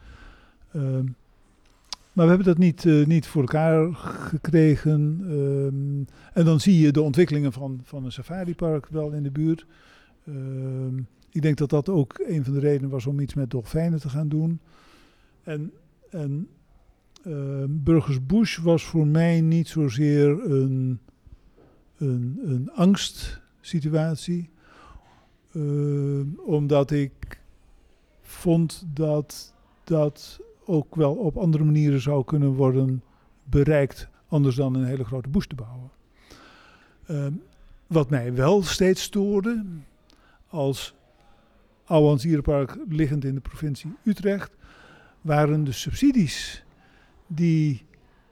Ehm, 0.71 1.05
maar 2.13 2.25
we 2.25 2.29
hebben 2.31 2.45
dat 2.47 2.57
niet, 2.57 2.83
uh, 2.83 3.05
niet 3.05 3.27
voor 3.27 3.41
elkaar 3.41 3.93
gekregen. 3.93 5.21
Um, 5.29 6.07
en 6.33 6.45
dan 6.45 6.59
zie 6.59 6.79
je 6.79 6.91
de 6.91 7.01
ontwikkelingen 7.01 7.53
van, 7.53 7.79
van 7.83 8.05
een 8.05 8.11
safaripark 8.11 8.87
wel 8.87 9.11
in 9.11 9.23
de 9.23 9.31
buurt. 9.31 9.65
Ehm, 10.25 10.97
ik 11.29 11.41
denk 11.41 11.57
dat 11.57 11.69
dat 11.69 11.89
ook 11.89 12.23
een 12.27 12.43
van 12.43 12.53
de 12.53 12.59
redenen 12.59 12.89
was 12.89 13.05
om 13.05 13.19
iets 13.19 13.33
met 13.33 13.51
dolfijnen 13.51 13.99
te 13.99 14.09
gaan 14.09 14.29
doen. 14.29 14.59
En, 15.43 15.71
en 16.09 16.47
Burgers 17.69 18.25
Bush 18.25 18.57
was 18.57 18.83
voor 18.85 19.07
mij 19.07 19.41
niet 19.41 19.67
zozeer 19.67 20.51
een, 20.51 20.99
een, 21.97 22.39
een 22.43 22.71
angstsituatie. 22.71 24.49
Uh, 25.51 26.25
omdat 26.45 26.91
ik 26.91 27.41
vond 28.21 28.85
dat 28.93 29.53
dat 29.83 30.39
ook 30.65 30.95
wel 30.95 31.13
op 31.13 31.37
andere 31.37 31.63
manieren 31.63 32.01
zou 32.01 32.23
kunnen 32.23 32.53
worden 32.53 33.03
bereikt, 33.43 34.09
anders 34.27 34.55
dan 34.55 34.75
een 34.75 34.85
hele 34.85 35.05
grote 35.05 35.29
bush 35.29 35.45
te 35.45 35.55
bouwen. 35.55 35.91
Uh, 37.09 37.25
wat 37.87 38.09
mij 38.09 38.33
wel 38.33 38.63
steeds 38.63 39.01
stoorde, 39.01 39.65
als 40.47 40.95
Ouwans 41.85 42.21
Dierenpark 42.21 42.77
liggend 42.87 43.25
in 43.25 43.35
de 43.35 43.41
provincie 43.41 43.93
Utrecht, 44.03 44.51
waren 45.21 45.63
de 45.63 45.71
subsidies 45.71 46.63
die 47.27 47.85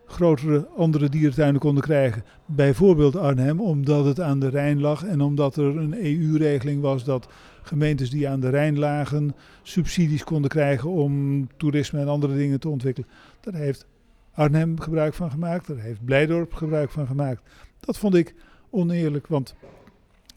grotere 0.06 0.68
andere 0.78 1.10
dierentuinen 1.10 1.62
konden 1.62 1.84
krijgen. 1.84 2.24
Bijvoorbeeld 2.46 3.16
Arnhem, 3.16 3.62
omdat 3.62 4.06
het 4.06 4.20
aan 4.20 4.40
de 4.40 4.50
Rijn 4.50 4.82
lag 4.82 5.06
en 5.06 5.22
omdat 5.22 5.56
er 5.56 5.78
een 5.78 6.06
EU-regeling 6.06 6.82
was 6.82 7.04
dat 7.04 7.28
gemeentes 7.62 8.10
die 8.10 8.30
aan 8.30 8.40
de 8.40 8.50
Rijn 8.50 8.80
lagen 8.80 9.36
subsidies 9.64 10.24
konden 10.24 10.50
krijgen 10.50 10.90
om 10.90 11.48
toerisme 11.58 12.00
en 12.00 12.08
andere 12.08 12.36
dingen 12.36 12.60
te 12.60 12.70
ontwikkelen. 12.70 13.10
Daar 13.40 13.54
heeft 13.54 13.88
Arnhem 14.34 14.80
gebruik 14.80 15.14
van 15.14 15.32
gemaakt, 15.32 15.68
daar 15.68 15.78
heeft 15.78 16.06
Blijdorp 16.06 16.54
gebruik 16.54 16.92
van 16.92 17.08
gemaakt. 17.08 17.42
Dat 17.80 17.98
vond 17.98 18.16
ik 18.16 18.34
oneerlijk, 18.70 19.28
want 19.28 19.56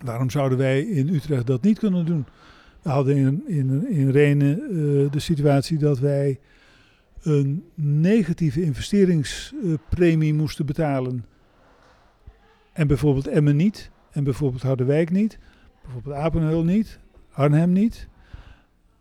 waarom 0.05 0.31
zouden 0.31 0.59
wij 0.59 0.81
in 0.81 1.09
Utrecht 1.09 1.47
dat 1.47 1.63
niet 1.63 1.79
kunnen 1.79 2.07
doen? 2.07 2.27
We 2.83 2.91
hadden 2.91 3.17
in, 3.17 3.43
in, 3.47 3.89
in 3.91 4.11
Renen 4.11 4.61
uh, 4.71 5.11
de 5.11 5.19
situatie 5.19 5.79
dat 5.79 5.99
wij 5.99 6.39
een 7.23 7.65
negatieve 7.75 8.63
investeringspremie 8.63 10.35
moesten 10.35 10.67
betalen. 10.67 11.25
En 12.73 12.87
bijvoorbeeld 12.87 13.27
Emmen 13.27 13.57
niet. 13.57 13.91
En 14.11 14.25
bijvoorbeeld 14.25 14.63
Harderwijk 14.63 15.11
niet. 15.11 15.39
Bijvoorbeeld 15.83 16.15
Apenheul 16.15 16.65
niet. 16.65 16.99
Arnhem 17.33 17.73
niet. 17.73 18.09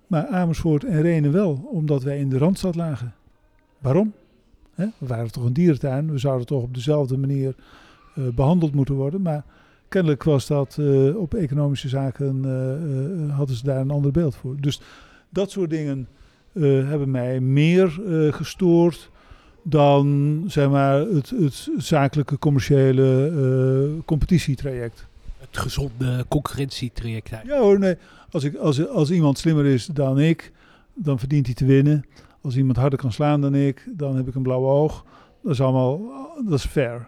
Maar 0.07 0.27
Amersfoort 0.27 0.83
en 0.83 1.01
Renen 1.01 1.31
wel, 1.31 1.67
omdat 1.71 2.03
wij 2.03 2.19
in 2.19 2.29
de 2.29 2.37
Randstad 2.37 2.75
lagen. 2.75 3.13
Waarom? 3.79 4.13
We 4.75 4.91
waren 4.97 5.31
toch 5.31 5.45
een 5.45 5.53
dierentuin. 5.53 6.11
We 6.11 6.17
zouden 6.17 6.47
toch 6.47 6.63
op 6.63 6.73
dezelfde 6.73 7.17
manier 7.17 7.55
uh, 8.15 8.27
behandeld 8.27 8.73
moeten 8.73 8.95
worden. 8.95 9.21
Maar 9.21 9.45
kennelijk 9.87 10.23
was 10.23 10.47
dat 10.47 10.77
uh, 10.79 11.17
op 11.17 11.33
economische 11.33 11.89
zaken, 11.89 12.43
uh, 12.45 13.35
hadden 13.35 13.55
ze 13.55 13.63
daar 13.63 13.79
een 13.79 13.91
ander 13.91 14.11
beeld 14.11 14.35
voor. 14.35 14.55
Dus 14.59 14.81
dat 15.29 15.51
soort 15.51 15.69
dingen 15.69 16.07
uh, 16.57 16.89
hebben 16.89 17.11
mij 17.11 17.39
meer 17.39 17.99
uh, 18.05 18.33
gestoord 18.33 19.09
dan 19.69 20.43
zeg 20.47 20.69
maar, 20.69 20.99
het, 20.99 21.29
het 21.29 21.69
zakelijke 21.77 22.39
commerciële 22.39 23.31
uh, 23.31 24.03
competitietraject. 24.05 25.07
Het 25.37 25.57
gezonde 25.57 26.25
concurrentietraject. 26.27 27.29
Ja 27.29 27.59
hoor, 27.59 27.79
nee. 27.79 27.95
Als, 28.31 28.43
ik, 28.43 28.55
als, 28.55 28.87
als 28.87 29.11
iemand 29.11 29.37
slimmer 29.37 29.65
is 29.65 29.85
dan 29.85 30.19
ik, 30.19 30.51
dan 30.93 31.19
verdient 31.19 31.45
hij 31.45 31.55
te 31.55 31.65
winnen. 31.65 32.05
Als 32.41 32.57
iemand 32.57 32.77
harder 32.77 32.99
kan 32.99 33.11
slaan 33.11 33.41
dan 33.41 33.55
ik, 33.55 33.87
dan 33.97 34.15
heb 34.15 34.27
ik 34.27 34.35
een 34.35 34.41
blauw 34.41 34.65
oog. 34.65 35.05
Dat 35.43 35.51
is 35.51 35.61
allemaal, 35.61 36.01
dat 36.45 36.57
is 36.59 36.65
fair. 36.65 37.07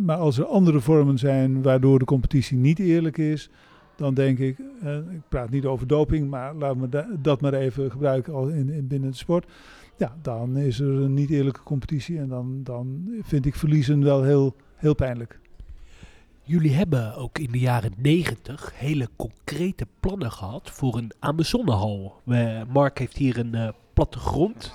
Maar 0.00 0.16
als 0.16 0.38
er 0.38 0.44
andere 0.44 0.80
vormen 0.80 1.18
zijn 1.18 1.62
waardoor 1.62 1.98
de 1.98 2.04
competitie 2.04 2.56
niet 2.56 2.78
eerlijk 2.78 3.18
is, 3.18 3.50
dan 3.96 4.14
denk 4.14 4.38
ik, 4.38 4.58
eh, 4.82 4.96
ik 4.96 5.28
praat 5.28 5.50
niet 5.50 5.64
over 5.64 5.86
doping, 5.86 6.30
maar 6.30 6.54
laten 6.54 6.90
we 6.90 7.18
dat 7.20 7.40
maar 7.40 7.54
even 7.54 7.90
gebruiken 7.90 8.54
in, 8.54 8.70
in, 8.70 8.86
binnen 8.86 9.10
de 9.10 9.16
sport. 9.16 9.46
Ja, 9.96 10.16
dan 10.22 10.56
is 10.56 10.80
er 10.80 10.88
een 10.88 11.14
niet 11.14 11.30
eerlijke 11.30 11.62
competitie 11.62 12.18
en 12.18 12.28
dan, 12.28 12.60
dan 12.62 13.08
vind 13.22 13.46
ik 13.46 13.54
verliezen 13.54 14.04
wel 14.04 14.22
heel, 14.22 14.56
heel 14.74 14.94
pijnlijk. 14.94 15.40
Jullie 16.44 16.72
hebben 16.72 17.14
ook 17.14 17.38
in 17.38 17.50
de 17.50 17.58
jaren 17.58 17.92
negentig 17.96 18.72
hele 18.74 19.08
concrete 19.16 19.86
plannen 20.00 20.32
gehad 20.32 20.70
voor 20.70 20.96
een 20.96 21.12
Amazonehal. 21.18 22.20
Mark 22.72 22.98
heeft 22.98 23.16
hier 23.16 23.38
een 23.38 23.54
uh, 23.54 23.68
plattegrond. 23.92 24.74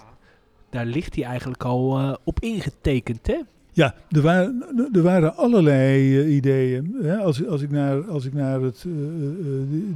Daar 0.69 0.85
ligt 0.85 1.15
hij 1.15 1.23
eigenlijk 1.23 1.63
al 1.63 2.01
uh, 2.01 2.13
op 2.23 2.39
ingetekend, 2.39 3.27
hè? 3.27 3.39
Ja, 3.77 3.93
er 4.09 4.21
waren, 4.21 4.63
er 4.93 5.01
waren 5.01 5.35
allerlei 5.35 6.19
uh, 6.19 6.35
ideeën. 6.35 6.95
Hè. 7.01 7.17
Als, 7.17 7.47
als, 7.47 7.61
ik 7.61 7.71
naar, 7.71 8.09
als 8.09 8.25
ik 8.25 8.33
naar 8.33 8.61
het, 8.61 8.83
uh, 8.87 8.93
uh, 8.93 9.47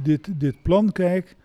dit, 0.02 0.28
dit 0.36 0.54
plan 0.62 0.92
kijk, 0.92 1.36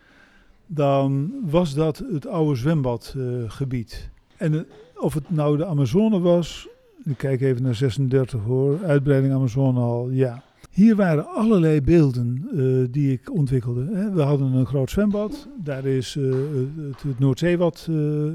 dan 0.67 1.31
was 1.45 1.73
dat 1.73 2.03
het 2.11 2.27
oude 2.27 2.55
zwembadgebied. 2.55 4.09
en 4.37 4.65
of 4.95 5.13
het 5.13 5.29
nou 5.29 5.57
de 5.57 5.65
Amazone 5.65 6.19
was, 6.19 6.67
ik 7.03 7.17
kijk 7.17 7.41
even 7.41 7.63
naar 7.63 7.75
36 7.75 8.41
hoor, 8.41 8.79
uitbreiding 8.85 9.33
Amazone 9.33 9.79
al, 9.79 10.09
ja. 10.09 10.43
Hier 10.71 10.95
waren 10.95 11.27
allerlei 11.27 11.81
beelden 11.81 12.47
die 12.91 13.11
ik 13.11 13.33
ontwikkelde. 13.33 13.85
Hè. 13.93 14.11
We 14.11 14.21
hadden 14.21 14.53
een 14.53 14.65
groot 14.65 14.89
zwembad, 14.89 15.47
daar 15.63 15.85
is 15.85 16.13
het, 16.13 17.01
het 17.01 17.19
Noordzeewad 17.19 17.89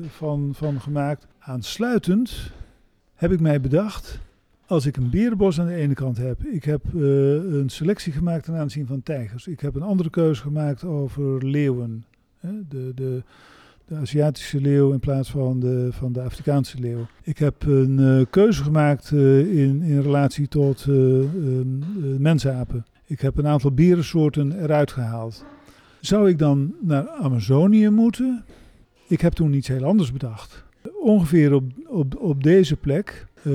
van, 0.09 0.51
van 0.55 0.81
gemaakt. 0.81 1.27
Aansluitend 1.38 2.53
heb 3.23 3.33
ik 3.33 3.41
mij 3.41 3.61
bedacht, 3.61 4.19
als 4.67 4.87
ik 4.87 4.97
een 4.97 5.11
berenbos 5.11 5.61
aan 5.61 5.67
de 5.67 5.75
ene 5.75 5.95
kant 5.95 6.17
heb, 6.17 6.45
ik 6.45 6.65
heb 6.65 6.83
uh, 6.95 7.03
een 7.35 7.69
selectie 7.69 8.13
gemaakt 8.13 8.45
ten 8.45 8.55
aanzien 8.55 8.87
van 8.87 9.03
tijgers. 9.03 9.47
Ik 9.47 9.61
heb 9.61 9.75
een 9.75 9.83
andere 9.83 10.11
keuze 10.11 10.43
gemaakt 10.43 10.85
over 10.85 11.47
leeuwen. 11.47 12.05
Hè? 12.41 12.51
De, 12.69 12.93
de, 12.95 13.23
de 13.87 13.95
Aziatische 13.95 14.61
leeuw 14.61 14.93
in 14.93 15.01
plaats 15.01 15.31
van 15.31 15.61
de, 15.61 15.89
van 15.91 16.13
de 16.13 16.21
Afrikaanse 16.21 16.79
leeuw. 16.79 17.07
Ik 17.23 17.39
heb 17.39 17.63
een 17.67 17.99
uh, 17.99 18.25
keuze 18.31 18.63
gemaakt 18.63 19.11
uh, 19.11 19.39
in, 19.39 19.83
in 19.83 20.01
relatie 20.01 20.49
tot 20.49 20.87
mensapen. 22.19 22.87
Ik 23.07 23.21
heb 23.21 23.37
een 23.37 23.47
aantal 23.47 23.73
berensoorten 23.73 24.63
eruit 24.63 24.91
gehaald. 24.91 25.45
Zou 26.01 26.29
ik 26.29 26.39
dan 26.39 26.75
naar 26.81 27.09
Amazonië 27.09 27.89
moeten? 27.89 28.45
Ik 29.07 29.21
heb 29.21 29.33
toen 29.33 29.53
iets 29.53 29.69
heel 29.69 29.85
anders 29.85 30.13
bedacht. 30.13 30.65
Ongeveer 31.03 31.53
op, 31.55 31.65
op, 31.87 32.17
op 32.17 32.43
deze 32.43 32.77
plek 32.77 33.27
uh, 33.38 33.53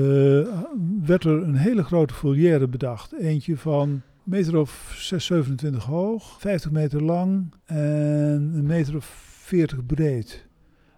werd 1.04 1.24
er 1.24 1.42
een 1.42 1.56
hele 1.56 1.82
grote 1.82 2.14
volière 2.14 2.68
bedacht. 2.68 3.12
Eentje 3.12 3.56
van 3.56 4.02
meter 4.22 4.56
of 4.56 4.94
6, 4.96 5.24
27 5.24 5.84
hoog, 5.84 6.40
50 6.40 6.70
meter 6.70 7.02
lang 7.02 7.54
en 7.64 8.52
een 8.54 8.66
meter 8.66 8.96
of 8.96 9.04
40 9.42 9.86
breed. 9.86 10.46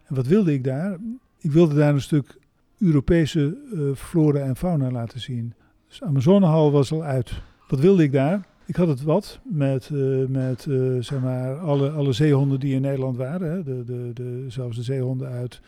En 0.06 0.14
wat 0.14 0.26
wilde 0.26 0.52
ik 0.52 0.64
daar? 0.64 0.98
Ik 1.38 1.50
wilde 1.50 1.74
daar 1.74 1.94
een 1.94 2.00
stuk 2.00 2.38
Europese 2.78 3.56
uh, 3.74 3.94
flora 3.94 4.40
en 4.40 4.56
fauna 4.56 4.90
laten 4.90 5.20
zien. 5.20 5.54
Dus 5.88 6.02
Amazonehal 6.02 6.72
was 6.72 6.92
al 6.92 7.02
uit. 7.02 7.32
Wat 7.68 7.80
wilde 7.80 8.02
ik 8.02 8.12
daar? 8.12 8.46
Ik 8.66 8.76
had 8.76 8.88
het 8.88 9.02
wat 9.02 9.40
met, 9.44 9.90
uh, 9.92 10.26
met 10.26 10.66
zeg 11.00 11.20
maar 11.20 11.58
alle, 11.58 11.90
alle 11.90 12.12
zeehonden 12.12 12.60
die 12.60 12.74
in 12.74 12.80
Nederland 12.80 13.16
waren. 13.16 13.50
Hè. 13.50 13.62
De, 13.62 13.84
de, 13.84 14.10
de, 14.14 14.44
zelfs 14.48 14.76
de 14.76 14.82
zeehonden 14.82 15.28
uit 15.28 15.60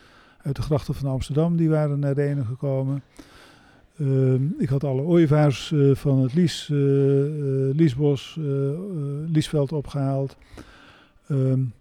uit 0.43 0.55
de 0.55 0.61
grachten 0.61 0.93
van 0.93 1.09
Amsterdam, 1.09 1.55
die 1.55 1.69
waren 1.69 1.99
naar 1.99 2.13
Renen 2.13 2.45
gekomen. 2.45 3.03
Uh, 3.97 4.33
ik 4.57 4.69
had 4.69 4.83
alle 4.83 5.01
ooievaars 5.01 5.71
uh, 5.71 5.95
van 5.95 6.19
het 6.19 6.33
Lies, 6.33 6.69
uh, 6.69 6.77
Liesbos, 7.75 8.39
Liesveld 9.27 9.71
opgehaald. 9.71 10.37
Um, 11.29 11.73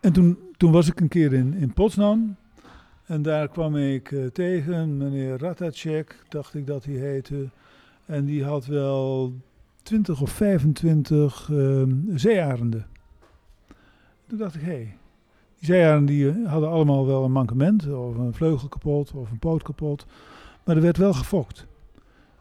en 0.00 0.12
toen, 0.12 0.38
toen 0.56 0.72
was 0.72 0.88
ik 0.88 1.00
een 1.00 1.08
keer 1.08 1.32
in, 1.32 1.54
in 1.54 1.72
Potsdam. 1.72 2.36
En 3.06 3.22
daar 3.22 3.48
kwam 3.48 3.76
ik 3.76 4.14
tegen 4.32 4.96
meneer 4.96 5.38
Ratacek, 5.38 6.24
dacht 6.28 6.54
ik 6.54 6.66
dat 6.66 6.84
hij 6.84 6.94
heette. 6.94 7.48
En 8.06 8.24
die 8.24 8.44
had 8.44 8.66
wel 8.66 9.34
20 9.82 10.20
of 10.20 10.30
25 10.30 11.48
ehm, 11.50 11.94
zeearenden. 12.14 12.86
Toen 14.26 14.38
dacht 14.38 14.54
ik, 14.54 14.60
hé, 14.60 14.66
hey, 14.66 14.96
die 15.58 15.66
zeearenden 15.66 16.06
die 16.06 16.28
eh, 16.28 16.50
hadden 16.50 16.70
allemaal 16.70 17.06
wel 17.06 17.24
een 17.24 17.32
mankement, 17.32 17.92
of 17.92 18.16
een 18.16 18.34
vleugel 18.34 18.68
kapot, 18.68 19.12
of 19.12 19.30
een 19.30 19.38
poot 19.38 19.62
kapot. 19.62 20.06
Maar 20.64 20.76
er 20.76 20.82
werd 20.82 20.96
wel 20.96 21.12
gefokt. 21.12 21.66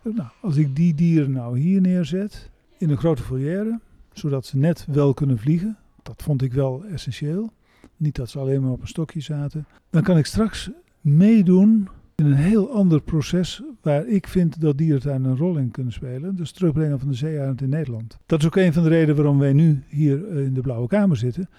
Nou, 0.01 0.29
als 0.41 0.57
ik 0.57 0.75
die 0.75 0.93
dieren 0.93 1.31
nou 1.31 1.59
hier 1.59 1.81
neerzet, 1.81 2.49
in 2.77 2.89
een 2.89 2.97
grote 2.97 3.23
volière, 3.23 3.79
zodat 4.13 4.45
ze 4.45 4.57
net 4.57 4.87
wel 4.91 5.13
kunnen 5.13 5.37
vliegen, 5.37 5.77
dat 6.03 6.23
vond 6.23 6.41
ik 6.41 6.53
wel 6.53 6.83
essentieel. 6.85 7.51
Niet 7.97 8.15
dat 8.15 8.29
ze 8.29 8.39
alleen 8.39 8.61
maar 8.61 8.71
op 8.71 8.81
een 8.81 8.87
stokje 8.87 9.19
zaten. 9.19 9.65
Dan 9.89 10.03
kan 10.03 10.17
ik 10.17 10.25
straks 10.25 10.69
meedoen 11.01 11.87
in 12.15 12.25
een 12.25 12.33
heel 12.33 12.71
ander 12.71 13.01
proces 13.01 13.61
waar 13.81 14.07
ik 14.07 14.27
vind 14.27 14.61
dat 14.61 14.77
dierentuinen 14.77 15.31
een 15.31 15.37
rol 15.37 15.57
in 15.57 15.71
kunnen 15.71 15.93
spelen. 15.93 16.35
Dus 16.35 16.51
terugbrengen 16.51 16.99
van 16.99 17.07
de 17.07 17.13
zeearend 17.13 17.61
in 17.61 17.69
Nederland. 17.69 18.17
Dat 18.25 18.39
is 18.39 18.45
ook 18.45 18.55
een 18.55 18.73
van 18.73 18.83
de 18.83 18.89
redenen 18.89 19.15
waarom 19.15 19.39
wij 19.39 19.53
nu 19.53 19.83
hier 19.87 20.37
in 20.37 20.53
de 20.53 20.61
Blauwe 20.61 20.87
Kamer 20.87 21.17
zitten. 21.17 21.49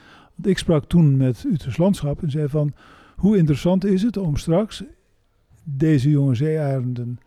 Ik 0.42 0.59
sprak 0.59 0.85
toen 0.85 1.16
met 1.16 1.44
Utrecht 1.53 1.79
Landschap 1.79 2.22
en 2.22 2.31
zei 2.31 2.49
van 2.49 2.72
hoe 3.16 3.37
interessant 3.37 3.85
is 3.85 4.03
het 4.03 4.16
om 4.16 4.37
straks 4.37 4.83
deze 5.62 6.11
jonge 6.11 6.35
zeearenden 6.35 7.18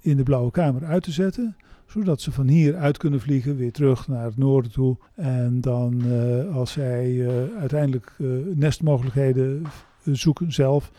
in 0.00 0.16
de 0.16 0.22
Blauwe 0.22 0.50
Kamer 0.50 0.84
uit 0.84 1.02
te 1.02 1.12
zetten 1.12 1.56
zodat 1.86 2.20
ze 2.20 2.32
van 2.32 2.48
hier 2.48 2.76
uit 2.76 2.96
kunnen 2.96 3.20
vliegen, 3.20 3.56
weer 3.56 3.72
terug 3.72 4.08
naar 4.08 4.24
het 4.24 4.36
noorden 4.36 4.72
toe. 4.72 4.96
En 5.14 5.60
dan 5.60 6.02
uh, 6.06 6.56
als 6.56 6.72
zij 6.72 7.10
uh, 7.10 7.28
uiteindelijk 7.58 8.12
uh, 8.18 8.28
nestmogelijkheden 8.54 9.62
zoeken 10.04 10.52
zelf, 10.52 10.90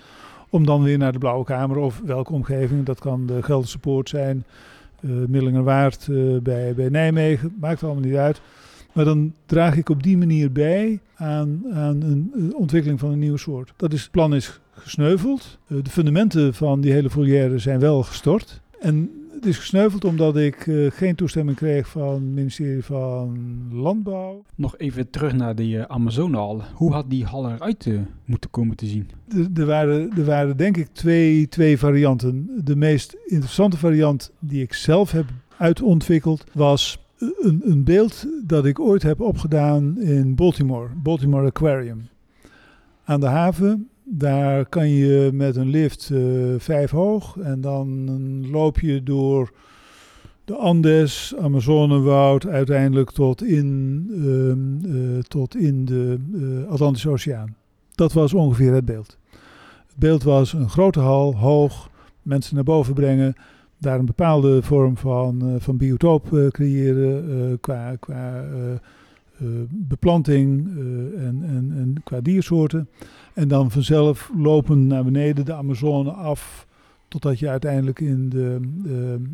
om 0.49 0.65
dan 0.65 0.84
weer 0.84 0.97
naar 0.97 1.12
de 1.12 1.17
Blauwe 1.17 1.45
Kamer 1.45 1.78
of 1.78 2.01
welke 2.06 2.34
omgeving, 2.34 2.86
dat 2.86 2.99
kan 2.99 3.25
de 3.25 3.43
Gelderse 3.43 3.80
Poort 3.80 4.10
zijn, 4.10 4.43
Millingerwaard 5.28 6.08
bij, 6.43 6.73
bij 6.73 6.89
Nijmegen, 6.89 7.56
maakt 7.60 7.84
allemaal 7.84 8.04
niet 8.04 8.15
uit. 8.15 8.41
Maar 8.95 9.05
dan 9.05 9.34
draag 9.45 9.77
ik 9.77 9.89
op 9.89 10.03
die 10.03 10.17
manier 10.17 10.51
bij 10.51 10.99
aan, 11.15 11.62
aan 11.73 12.01
een 12.01 12.53
ontwikkeling 12.55 12.99
van 12.99 13.12
een 13.12 13.19
nieuw 13.19 13.38
soort. 13.38 13.73
Dat 13.75 13.93
is, 13.93 14.01
het 14.01 14.12
plan 14.12 14.36
is 14.36 14.60
gesneuveld. 14.71 15.58
de 15.67 15.89
fundamenten 15.89 16.53
van 16.53 16.81
die 16.81 16.91
hele 16.91 17.10
volière 17.10 17.60
zijn 17.60 17.79
wel 17.79 18.03
gestort. 18.03 18.62
En 18.79 19.10
het 19.34 19.45
is 19.45 19.58
gesneuveld 19.58 20.05
omdat 20.05 20.38
ik 20.38 20.65
uh, 20.65 20.91
geen 20.91 21.15
toestemming 21.15 21.58
kreeg 21.58 21.88
van 21.88 22.13
het 22.13 22.21
ministerie 22.21 22.84
van 22.84 23.38
Landbouw. 23.71 24.43
Nog 24.55 24.77
even 24.77 25.10
terug 25.10 25.34
naar 25.34 25.55
die 25.55 25.75
uh, 25.75 25.84
Amazonehal. 25.84 26.62
Hoe 26.73 26.93
had 26.93 27.10
die 27.10 27.25
hal 27.25 27.49
eruit 27.51 27.86
uh, 27.86 27.99
moeten 28.25 28.49
komen 28.49 28.75
te 28.75 28.86
zien? 28.86 29.10
Er 29.55 29.65
waren, 29.65 30.12
er 30.17 30.25
waren 30.25 30.58
denk 30.58 30.77
ik 30.77 30.88
twee, 30.91 31.47
twee 31.47 31.77
varianten. 31.77 32.49
De 32.63 32.75
meest 32.75 33.17
interessante 33.25 33.77
variant 33.77 34.31
die 34.39 34.62
ik 34.62 34.73
zelf 34.73 35.12
heb 35.12 35.25
uitontwikkeld 35.58 36.43
was 36.53 37.04
een, 37.39 37.61
een 37.63 37.83
beeld 37.83 38.25
dat 38.43 38.65
ik 38.65 38.79
ooit 38.79 39.03
heb 39.03 39.21
opgedaan 39.21 40.01
in 40.01 40.35
Baltimore, 40.35 40.89
Baltimore 40.95 41.47
Aquarium. 41.47 42.07
Aan 43.03 43.19
de 43.19 43.25
haven 43.25 43.89
daar 44.07 44.65
kan 44.65 44.89
je 44.89 45.29
met 45.33 45.55
een 45.55 45.69
lift 45.69 46.09
uh, 46.13 46.53
vijf 46.57 46.91
hoog 46.91 47.38
en 47.38 47.61
dan 47.61 48.49
loop 48.49 48.79
je 48.79 49.03
door 49.03 49.51
de 50.45 50.55
Andes, 50.55 51.33
Amazonewoud, 51.39 52.47
uiteindelijk 52.47 53.11
tot 53.11 53.43
in, 53.43 54.05
uh, 54.09 54.93
uh, 54.95 55.19
tot 55.19 55.55
in 55.55 55.85
de 55.85 56.19
Atlantische 56.69 57.09
Oceaan. 57.09 57.55
Dat 57.91 58.13
was 58.13 58.33
ongeveer 58.33 58.73
het 58.73 58.85
beeld. 58.85 59.17
Het 59.88 59.97
beeld 59.97 60.23
was 60.23 60.53
een 60.53 60.69
grote 60.69 60.99
hal, 60.99 61.35
hoog, 61.35 61.89
mensen 62.21 62.55
naar 62.55 62.63
boven 62.63 62.93
brengen, 62.93 63.35
daar 63.77 63.99
een 63.99 64.05
bepaalde 64.05 64.61
vorm 64.61 64.97
van, 64.97 65.55
van 65.59 65.77
biotoop 65.77 66.49
creëren 66.51 67.59
qua, 67.59 67.95
qua 67.95 68.43
beplanting 69.69 70.67
en, 71.17 71.43
en, 71.43 71.73
en 71.75 71.95
qua 72.03 72.21
diersoorten. 72.21 72.89
En 73.33 73.47
dan 73.47 73.71
vanzelf 73.71 74.31
lopen 74.38 74.88
naar 74.88 75.03
beneden 75.03 75.45
de 75.45 75.53
Amazone 75.53 76.11
af. 76.11 76.67
Totdat 77.07 77.39
je 77.39 77.49
uiteindelijk 77.49 77.99
in 77.99 78.29
de, 78.29 78.59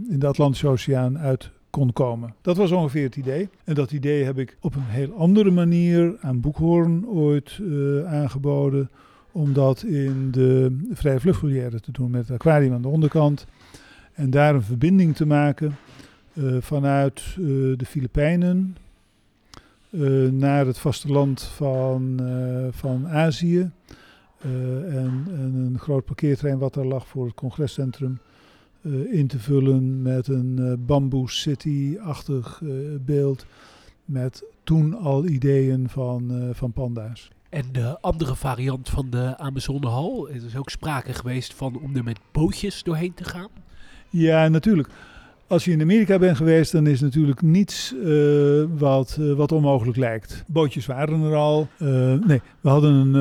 in 0.10 0.20
de 0.20 0.28
Atlantische 0.28 0.68
Oceaan 0.68 1.18
uit 1.18 1.52
kon 1.70 1.94
komen. 1.94 2.34
Dat 2.42 2.58
was 2.58 2.72
ongeveer 2.72 3.04
het 3.04 3.16
idee. 3.16 3.50
En 3.64 3.76
dat 3.76 3.92
idee 3.92 4.24
heb 4.24 4.38
ik 4.38 4.58
op 4.62 4.76
een 4.76 4.86
heel 4.86 5.14
andere 5.14 5.52
manier 5.52 6.16
aan 6.22 6.42
Boekhoorn 6.42 7.08
ooit 7.08 7.60
aangeboden. 8.06 8.90
Om 9.32 9.54
dat 9.54 9.84
in 9.84 10.32
de 10.32 10.78
vrije 10.92 11.20
vluchtvolière 11.20 11.80
te 11.80 11.92
doen 11.92 12.12
met 12.12 12.22
het 12.22 12.32
aquarium 12.32 12.74
aan 12.74 12.82
de 12.82 12.88
onderkant. 12.88 13.46
En 14.14 14.30
daar 14.30 14.56
een 14.56 14.64
verbinding 14.64 15.16
te 15.16 15.26
maken 15.26 15.76
uh, 16.34 16.62
vanuit 16.62 17.24
uh, 17.40 17.78
de 17.78 17.86
Filipijnen 17.86 18.78
uh, 19.90 20.32
naar 20.32 20.66
het 20.66 20.78
vasteland 20.78 21.42
van, 21.42 22.20
van 22.72 23.08
Azië. 23.08 23.72
En, 24.42 25.26
en, 25.28 25.54
een 25.56 25.80
groot 25.80 26.06
parkeertrein 26.06 26.58
wat 26.58 26.74
daar 26.74 26.86
lag 26.86 27.08
voor 27.08 27.26
het 27.26 27.36
congrescentrum 27.36 28.20
in 29.10 29.28
te 29.28 29.40
vullen 29.40 30.02
met 30.02 30.28
een 30.28 30.84
bamboe 30.86 31.30
city-achtig 31.30 32.62
beeld. 33.06 33.46
Met 34.06 34.44
toen 34.64 34.94
al 34.94 35.26
ideeën 35.26 35.90
van, 35.90 36.50
van 36.54 36.72
panda's. 36.72 37.32
En 37.50 37.66
de 37.72 38.00
andere 38.00 38.36
variant 38.36 38.90
van 38.90 39.10
de 39.10 39.38
Amazonehal, 39.38 40.30
er 40.30 40.46
is 40.46 40.56
ook 40.56 40.70
sprake 40.70 41.14
geweest 41.14 41.54
van 41.54 41.80
om 41.80 41.96
er 41.96 42.04
met 42.04 42.20
bootjes 42.32 42.84
doorheen 42.84 43.14
te 43.14 43.24
gaan. 43.24 43.50
Ja, 44.12 44.48
natuurlijk. 44.50 44.90
Als 45.52 45.66
je 45.66 45.72
in 45.72 45.82
Amerika 45.82 46.20
bent 46.20 46.38
geweest, 46.38 46.72
dan 46.72 46.88
is 46.88 47.02
natuurlijk 47.02 47.42
niets 47.42 47.94
uh, 48.04 48.64
wat, 48.78 49.18
uh, 49.20 49.34
wat 49.34 49.52
onmogelijk 49.52 49.98
lijkt. 49.98 50.44
Bootjes 50.48 50.86
waren 50.86 51.24
er 51.24 51.36
al. 51.36 51.68
Uh, 51.80 51.88
nee, 52.28 52.42
we 52.62 52.70
hadden 52.70 52.94
een, 52.94 53.14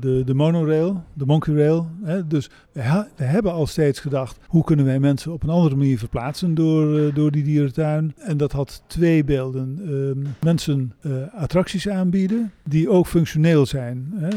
de, 0.00 0.22
de 0.24 0.34
monorail, 0.34 1.04
de 1.12 1.26
monkey 1.26 1.54
rail. 1.54 1.88
Hè, 2.02 2.26
dus 2.26 2.50
we, 2.72 3.24
hebben 3.24 3.52
al 3.52 3.66
steeds 3.66 4.00
gedacht, 4.00 4.38
hoe 4.46 4.64
kunnen 4.64 4.84
wij 4.84 4.98
mensen 4.98 5.32
op 5.32 5.42
een 5.42 5.48
andere 5.48 5.76
manier 5.76 5.98
verplaatsen 5.98 6.54
door, 6.54 7.14
door 7.14 7.30
die 7.30 7.42
dierentuin. 7.42 8.14
En 8.16 8.36
dat 8.36 8.52
had 8.52 8.82
twee 8.86 9.24
beelden. 9.24 9.80
Ehm, 9.84 10.26
mensen 10.44 10.92
attracties 11.32 11.88
aanbieden, 11.88 12.52
die 12.64 12.88
ook 12.88 13.06
functioneel 13.06 13.66
zijn. 13.66 14.12
Hè. 14.14 14.28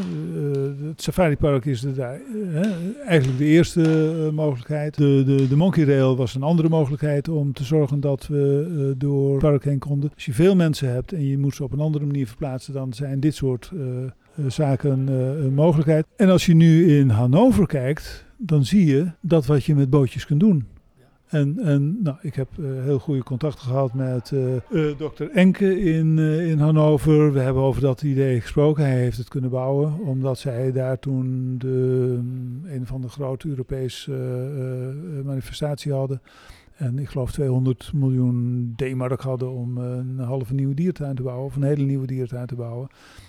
het 0.88 1.02
safaripark 1.02 1.64
is 1.64 1.80
daar, 1.80 2.20
eigenlijk 3.06 3.38
de 3.38 3.44
eerste 3.44 3.80
mogelijkheid. 4.32 4.96
De, 4.96 5.22
de, 5.26 5.48
de 5.48 5.56
monkey 5.56 5.84
rail 5.84 6.16
was 6.16 6.34
een 6.34 6.42
andere 6.42 6.68
om 7.28 7.52
te 7.52 7.64
zorgen 7.64 8.00
dat 8.00 8.26
we 8.26 8.66
uh, 8.70 8.94
door 8.98 9.38
park 9.38 9.64
heen 9.64 9.78
konden. 9.78 10.10
Als 10.14 10.24
je 10.24 10.32
veel 10.32 10.56
mensen 10.56 10.92
hebt 10.92 11.12
en 11.12 11.26
je 11.26 11.38
moet 11.38 11.54
ze 11.54 11.64
op 11.64 11.72
een 11.72 11.80
andere 11.80 12.06
manier 12.06 12.26
verplaatsen, 12.26 12.72
dan 12.72 12.92
zijn 12.92 13.20
dit 13.20 13.34
soort 13.34 13.70
uh, 13.74 13.82
zaken 14.46 15.08
een 15.08 15.54
mogelijkheid. 15.54 16.06
En 16.16 16.28
als 16.28 16.46
je 16.46 16.54
nu 16.54 16.98
in 16.98 17.08
Hannover 17.08 17.66
kijkt, 17.66 18.24
dan 18.36 18.64
zie 18.64 18.86
je 18.86 19.10
dat 19.20 19.46
wat 19.46 19.64
je 19.64 19.74
met 19.74 19.90
bootjes 19.90 20.26
kunt 20.26 20.40
doen. 20.40 20.66
En, 21.26 21.58
en 21.58 22.02
nou, 22.02 22.16
ik 22.20 22.34
heb 22.34 22.48
heel 22.84 22.98
goede 22.98 23.22
contacten 23.22 23.66
gehad 23.66 23.94
met 23.94 24.30
uh, 24.70 24.98
dokter 24.98 25.30
Enke 25.30 25.80
in, 25.80 26.18
in 26.18 26.58
Hannover. 26.58 27.32
We 27.32 27.38
hebben 27.38 27.62
over 27.62 27.82
dat 27.82 28.02
idee 28.02 28.40
gesproken. 28.40 28.84
Hij 28.84 28.98
heeft 28.98 29.18
het 29.18 29.28
kunnen 29.28 29.50
bouwen, 29.50 29.98
omdat 30.00 30.38
zij 30.38 30.72
daar 30.72 30.98
toen 30.98 31.54
de, 31.58 32.16
um, 32.18 32.62
een 32.66 32.86
van 32.86 33.00
de 33.00 33.08
grote 33.08 33.48
Europese 33.48 34.12
manifestatie 35.24 35.92
hadden. 35.92 36.20
En 36.76 36.98
ik 36.98 37.08
geloof 37.08 37.32
200 37.32 37.92
miljoen 37.94 38.72
D-mark 38.76 39.20
hadden 39.20 39.50
om 39.50 39.78
een 39.78 40.18
halve 40.18 40.54
nieuwe 40.54 40.74
diertuin 40.74 41.14
te 41.14 41.22
bouwen. 41.22 41.46
Of 41.46 41.56
een 41.56 41.62
hele 41.62 41.84
nieuwe 41.84 42.06
diertuin 42.06 42.46
te 42.46 42.54
bouwen. 42.54 42.88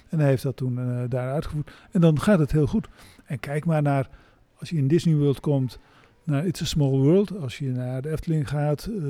En 0.10 0.20
hij 0.20 0.28
heeft 0.28 0.44
dat 0.44 0.56
toen 0.56 0.78
uh, 0.78 1.04
daar 1.10 1.34
uitgevoerd. 1.34 1.72
En 1.92 2.02
dan 2.02 2.20
gaat 2.20 2.40
het 2.40 2.52
heel 2.52 2.68
goed. 2.68 2.88
En 3.26 3.40
kijk 3.40 3.66
maar 3.66 3.82
naar, 3.82 4.10
als 4.58 4.70
je 4.70 4.78
in 4.78 4.88
Disney 4.88 5.16
World 5.16 5.40
komt, 5.40 5.80
naar 6.24 6.46
It's 6.46 6.62
a 6.62 6.66
Small 6.66 6.90
World. 6.90 7.38
Als 7.38 7.58
je 7.58 7.70
naar 7.70 8.02
de 8.02 8.10
Efteling 8.10 8.50
gaat, 8.50 8.88
uh, 8.90 9.04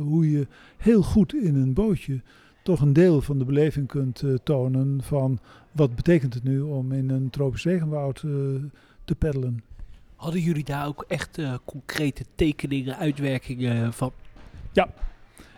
hoe 0.00 0.30
je 0.30 0.46
heel 0.76 1.02
goed 1.02 1.34
in 1.34 1.54
een 1.54 1.72
bootje 1.72 2.20
toch 2.62 2.80
een 2.80 2.92
deel 2.92 3.20
van 3.20 3.38
de 3.38 3.44
beleving 3.44 3.88
kunt 3.88 4.22
tonen 4.42 5.02
van 5.02 5.38
wat 5.72 5.94
betekent 5.94 6.34
het 6.34 6.42
nu 6.42 6.60
om 6.60 6.92
in 6.92 7.10
een 7.10 7.30
tropisch 7.30 7.64
regenwoud 7.64 8.20
te 9.04 9.14
peddelen. 9.18 9.62
Hadden 10.16 10.40
jullie 10.40 10.64
daar 10.64 10.86
ook 10.86 11.04
echt 11.08 11.38
uh, 11.38 11.54
concrete 11.64 12.24
tekeningen, 12.34 12.96
uitwerkingen 12.96 13.92
van? 13.92 14.12
Ja, 14.72 14.88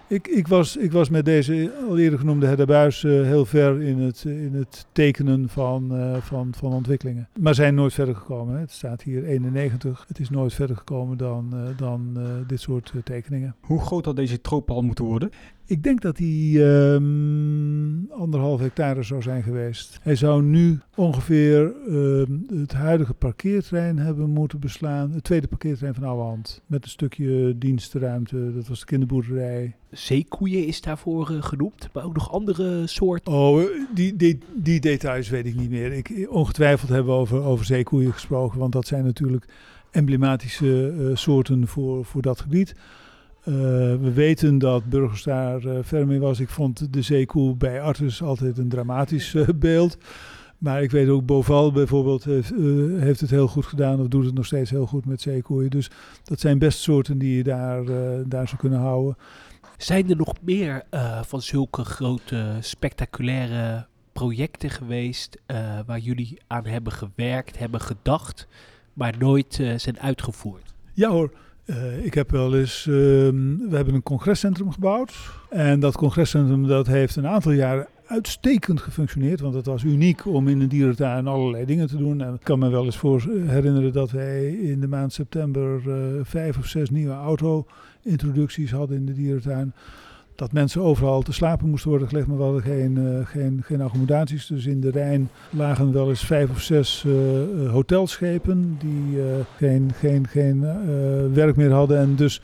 ik, 0.08 0.26
ik, 0.28 0.48
was, 0.48 0.76
ik 0.76 0.92
was 0.92 1.08
met 1.08 1.24
deze 1.24 1.72
al 1.88 1.98
eerder 1.98 2.18
genoemde 2.18 2.46
Hedderbuis 2.46 3.02
uh, 3.02 3.22
heel 3.22 3.44
ver 3.44 3.82
in 3.82 3.98
het, 3.98 4.24
in 4.24 4.54
het 4.54 4.86
tekenen 4.92 5.48
van, 5.48 5.96
uh, 5.96 6.16
van, 6.16 6.54
van 6.56 6.72
ontwikkelingen. 6.72 7.28
Maar 7.38 7.54
zijn 7.54 7.74
nooit 7.74 7.92
verder 7.92 8.14
gekomen. 8.14 8.54
Hè. 8.54 8.60
Het 8.60 8.72
staat 8.72 9.02
hier 9.02 9.24
91. 9.24 10.04
Het 10.08 10.18
is 10.18 10.30
nooit 10.30 10.54
verder 10.54 10.76
gekomen 10.76 11.16
dan, 11.16 11.50
uh, 11.54 11.60
dan 11.76 12.18
dit 12.46 12.60
soort 12.60 12.92
tekeningen. 13.04 13.54
Hoe 13.60 13.80
groot 13.80 14.04
had 14.04 14.16
deze 14.16 14.40
tropenhal 14.40 14.82
moeten 14.82 15.04
worden? 15.04 15.30
Ik 15.68 15.82
denk 15.82 16.00
dat 16.00 16.18
hij 16.18 16.54
um, 16.94 18.10
anderhalf 18.10 18.60
hectare 18.60 19.02
zou 19.02 19.22
zijn 19.22 19.42
geweest. 19.42 19.98
Hij 20.02 20.14
zou 20.14 20.42
nu 20.42 20.80
ongeveer 20.94 21.72
um, 21.88 22.46
het 22.54 22.72
huidige 22.72 23.14
parkeerterrein 23.14 23.98
hebben 23.98 24.30
moeten 24.30 24.60
beslaan. 24.60 25.10
Het 25.10 25.24
tweede 25.24 25.46
parkeerterrein 25.46 25.94
van 25.94 26.04
Ouwehand. 26.04 26.62
Met 26.66 26.84
een 26.84 26.90
stukje 26.90 27.58
dienstruimte. 27.58 28.54
Dat 28.54 28.68
was 28.68 28.80
de 28.80 28.86
kinderboerderij. 28.86 29.74
Zeekoeien 29.90 30.66
is 30.66 30.80
daarvoor 30.80 31.30
uh, 31.30 31.42
genoemd. 31.42 31.88
Maar 31.92 32.04
ook 32.04 32.14
nog 32.14 32.32
andere 32.32 32.86
soorten. 32.86 33.32
Oh, 33.32 33.62
die, 33.94 34.16
die, 34.16 34.38
die 34.54 34.80
details 34.80 35.28
weet 35.28 35.46
ik 35.46 35.56
niet 35.56 35.70
meer. 35.70 35.92
Ik, 35.92 36.26
ongetwijfeld 36.30 36.90
hebben 36.90 37.12
we 37.12 37.20
over, 37.20 37.42
over 37.42 37.64
zeekoeien 37.64 38.12
gesproken. 38.12 38.58
Want 38.58 38.72
dat 38.72 38.86
zijn 38.86 39.04
natuurlijk 39.04 39.44
emblematische 39.90 40.94
uh, 40.98 41.16
soorten 41.16 41.66
voor, 41.66 42.04
voor 42.04 42.22
dat 42.22 42.40
gebied. 42.40 42.74
Uh, 43.48 43.54
we 44.00 44.12
weten 44.14 44.58
dat 44.58 44.84
Burgers 44.84 45.22
daar 45.22 45.64
uh, 45.64 45.78
ver 45.82 46.06
mee 46.06 46.20
was. 46.20 46.40
Ik 46.40 46.48
vond 46.48 46.92
de 46.92 47.02
zeekoe 47.02 47.56
bij 47.56 47.80
Artus 47.80 48.22
altijd 48.22 48.58
een 48.58 48.68
dramatisch 48.68 49.34
uh, 49.34 49.48
beeld. 49.54 49.98
Maar 50.58 50.82
ik 50.82 50.90
weet 50.90 51.08
ook, 51.08 51.26
Boval 51.26 51.72
bijvoorbeeld 51.72 52.24
heeft, 52.24 52.52
eh, 52.52 52.58
heeft 52.98 53.20
het 53.20 53.30
heel 53.30 53.48
goed 53.48 53.66
gedaan 53.66 54.00
of 54.00 54.08
doet 54.08 54.24
het 54.24 54.34
nog 54.34 54.46
steeds 54.46 54.70
heel 54.70 54.86
goed 54.86 55.04
met 55.04 55.20
zeekoeien. 55.20 55.70
Dus 55.70 55.90
dat 56.24 56.40
zijn 56.40 56.58
best 56.58 56.78
soorten 56.78 57.18
die 57.18 57.36
je 57.36 57.42
daar, 57.42 57.84
eh, 57.84 58.20
daar 58.26 58.48
zou 58.48 58.60
kunnen 58.60 58.78
houden. 58.78 59.16
Zijn 59.76 60.10
er 60.10 60.16
nog 60.16 60.34
meer 60.42 60.82
eh, 60.90 61.22
van 61.22 61.42
zulke 61.42 61.84
grote, 61.84 62.56
spectaculaire 62.60 63.86
projecten 64.12 64.70
geweest 64.70 65.40
eh, 65.46 65.78
waar 65.86 65.98
jullie 65.98 66.38
aan 66.46 66.66
hebben 66.66 66.92
gewerkt, 66.92 67.58
hebben 67.58 67.80
gedacht, 67.80 68.48
maar 68.92 69.14
nooit 69.18 69.60
eh, 69.60 69.78
zijn 69.78 70.00
uitgevoerd? 70.00 70.74
Ja 70.94 71.10
hoor, 71.10 71.32
eh, 71.68 72.04
ik 72.04 72.14
heb 72.14 72.30
wel 72.30 72.56
eens, 72.56 72.86
ehm, 72.86 73.56
we 73.68 73.76
hebben 73.76 73.94
een 73.94 74.02
congrescentrum 74.02 74.72
gebouwd. 74.72 75.14
En 75.50 75.80
dat 75.80 75.96
congrescentrum 75.96 76.66
dat 76.66 76.86
heeft 76.86 77.16
een 77.16 77.26
aantal 77.26 77.52
jaren 77.52 77.86
uitstekend 78.06 78.80
gefunctioneerd. 78.80 79.40
Want 79.40 79.54
het 79.54 79.66
was 79.66 79.82
uniek 79.82 80.26
om 80.26 80.48
in 80.48 80.60
een 80.60 80.68
dierentuin 80.68 81.26
allerlei 81.26 81.64
dingen 81.64 81.86
te 81.86 81.96
doen. 81.96 82.20
En 82.20 82.34
ik 82.34 82.40
kan 82.42 82.58
me 82.58 82.68
wel 82.68 82.84
eens 82.84 82.96
voor 82.96 83.22
herinneren 83.46 83.92
dat 83.92 84.10
wij 84.10 84.50
in 84.50 84.80
de 84.80 84.88
maand 84.88 85.12
september 85.12 85.80
eh, 85.86 85.96
vijf 86.22 86.58
of 86.58 86.66
zes 86.66 86.90
nieuwe 86.90 87.14
auto-introducties 87.14 88.70
hadden 88.70 88.96
in 88.96 89.06
de 89.06 89.14
dierentuin. 89.14 89.72
Dat 90.38 90.52
mensen 90.52 90.82
overal 90.82 91.22
te 91.22 91.32
slapen 91.32 91.68
moesten 91.68 91.90
worden 91.90 92.08
gelegd, 92.08 92.26
maar 92.26 92.36
we 92.36 92.42
hadden 92.42 92.62
geen, 92.62 92.98
eh, 92.98 93.26
geen, 93.26 93.60
geen 93.64 93.80
accommodaties. 93.80 94.46
Dus 94.46 94.66
in 94.66 94.80
de 94.80 94.90
Rijn 94.90 95.30
lagen 95.50 95.92
wel 95.92 96.08
eens 96.08 96.24
vijf 96.24 96.50
of 96.50 96.60
zes 96.60 97.04
eh, 97.06 97.42
eh, 97.42 97.70
hotelschepen 97.70 98.76
die 98.78 99.20
geen, 99.56 99.90
geen, 99.94 100.26
geen 100.28 100.60
werk 101.32 101.56
meer 101.56 101.70
hadden 101.72 101.98
en 101.98 102.16
dus 102.16 102.40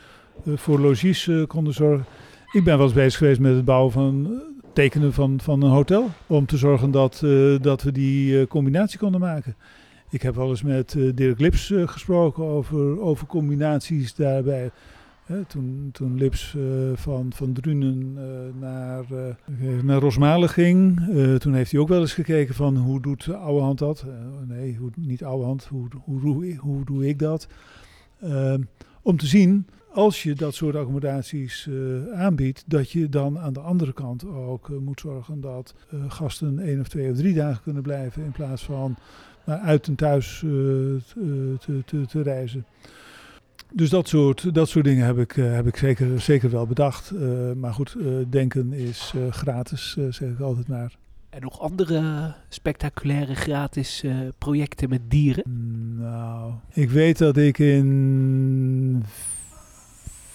voor 0.54 0.80
logies 0.80 1.30
konden 1.46 1.74
zorgen. 1.74 2.04
Ik 2.52 2.64
ben 2.64 2.76
wel 2.76 2.86
eens 2.86 2.94
bezig 2.94 3.18
geweest 3.18 3.40
met 3.40 3.54
het 3.54 3.64
bouwen 3.64 3.92
van 3.92 4.42
tekenen 4.72 5.12
van, 5.12 5.40
van 5.40 5.62
een 5.62 5.70
hotel. 5.70 6.10
Om 6.26 6.46
te 6.46 6.56
zorgen 6.56 6.90
dat, 6.90 7.22
dat 7.60 7.82
we 7.82 7.92
die 7.92 8.46
combinatie 8.46 8.98
konden 8.98 9.20
maken. 9.20 9.56
Ik 10.10 10.22
heb 10.22 10.34
wel 10.34 10.48
eens 10.48 10.62
met 10.62 10.96
Dirk 11.14 11.40
Lips 11.40 11.72
gesproken 11.84 12.44
over, 12.44 13.00
over 13.00 13.26
combinaties 13.26 14.14
daarbij. 14.14 14.70
Toen, 15.48 15.88
toen 15.92 16.16
Lips 16.16 16.54
eh, 16.56 16.62
van, 16.94 17.32
van 17.34 17.52
Drunen 17.52 18.14
eh, 18.16 18.60
naar, 18.60 19.04
eh, 19.10 19.82
naar 19.82 20.00
Rosmalen 20.00 20.48
ging, 20.48 21.00
toen 21.38 21.54
heeft 21.54 21.70
hij 21.70 21.80
ook 21.80 21.88
wel 21.88 22.00
eens 22.00 22.12
gekeken 22.12 22.54
van 22.54 22.76
hoe 22.76 23.00
doet 23.00 23.28
Ouwehand 23.28 23.78
dat? 23.78 24.04
Eh, 24.08 24.48
nee, 24.48 24.76
hoe, 24.76 24.90
niet 24.96 25.24
Ouwehand, 25.24 25.64
hoe, 25.64 25.88
hoe, 26.04 26.20
hoe, 26.20 26.56
hoe 26.56 26.84
doe 26.84 27.08
ik 27.08 27.18
dat? 27.18 27.48
Ehm, 28.20 28.62
om 29.02 29.16
te 29.16 29.26
zien, 29.26 29.66
als 29.92 30.22
je 30.22 30.34
dat 30.34 30.54
soort 30.54 30.76
accommodaties 30.76 31.68
aanbiedt, 32.14 32.64
dat 32.66 32.90
je 32.90 33.08
dan 33.08 33.38
aan 33.38 33.52
de 33.52 33.60
andere 33.60 33.92
kant 33.92 34.26
ook 34.26 34.68
moet 34.80 35.00
zorgen 35.00 35.40
dat 35.40 35.74
gasten 36.08 36.58
één 36.58 36.80
of 36.80 36.88
twee 36.88 37.10
of 37.10 37.16
drie 37.16 37.34
dagen 37.34 37.62
kunnen 37.62 37.82
blijven 37.82 38.24
in 38.24 38.32
plaats 38.32 38.64
van 38.64 38.96
naar 39.44 39.58
uit 39.58 39.86
en 39.86 39.94
thuis 39.94 40.38
te, 40.38 41.82
te, 41.84 42.06
te 42.06 42.22
reizen. 42.22 42.64
Dus 43.74 43.90
dat 43.90 44.08
soort, 44.08 44.54
dat 44.54 44.68
soort 44.68 44.84
dingen 44.84 45.06
heb 45.06 45.18
ik, 45.18 45.36
eh, 45.36 45.52
heb 45.52 45.66
ik 45.66 45.76
zeker, 45.76 46.20
zeker 46.20 46.50
wel 46.50 46.66
bedacht. 46.66 47.10
Eh, 47.10 47.52
maar 47.56 47.72
goed, 47.72 47.96
eh, 47.98 48.06
denken 48.28 48.72
is 48.72 49.14
gratis, 49.30 49.96
zeg 50.10 50.28
ik 50.28 50.40
altijd 50.40 50.68
maar. 50.68 50.96
En 51.30 51.40
nog 51.40 51.60
andere 51.60 52.32
spectaculaire 52.48 53.34
gratis 53.34 54.04
projecten 54.38 54.88
met 54.88 55.00
dieren? 55.08 55.44
Nou, 55.98 56.52
ik 56.72 56.90
weet 56.90 57.18
dat 57.18 57.36
ik 57.36 57.58
in 57.58 59.02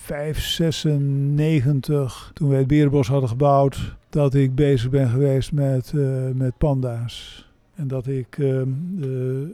596, 0.02 2.32
toen 2.34 2.50
wij 2.50 2.58
het 2.58 2.68
Berenbos 2.68 3.08
hadden 3.08 3.30
gebouwd, 3.30 3.96
dat 4.10 4.34
ik 4.34 4.56
bezig 4.56 4.90
ben 4.90 5.10
geweest 5.10 5.52
met, 5.52 5.94
met 6.34 6.58
panda's. 6.58 7.48
En 7.80 7.88
dat 7.88 8.08
ik 8.08 8.38
ehm, 8.38 8.70
eh, 9.02 9.42
eh, 9.42 9.48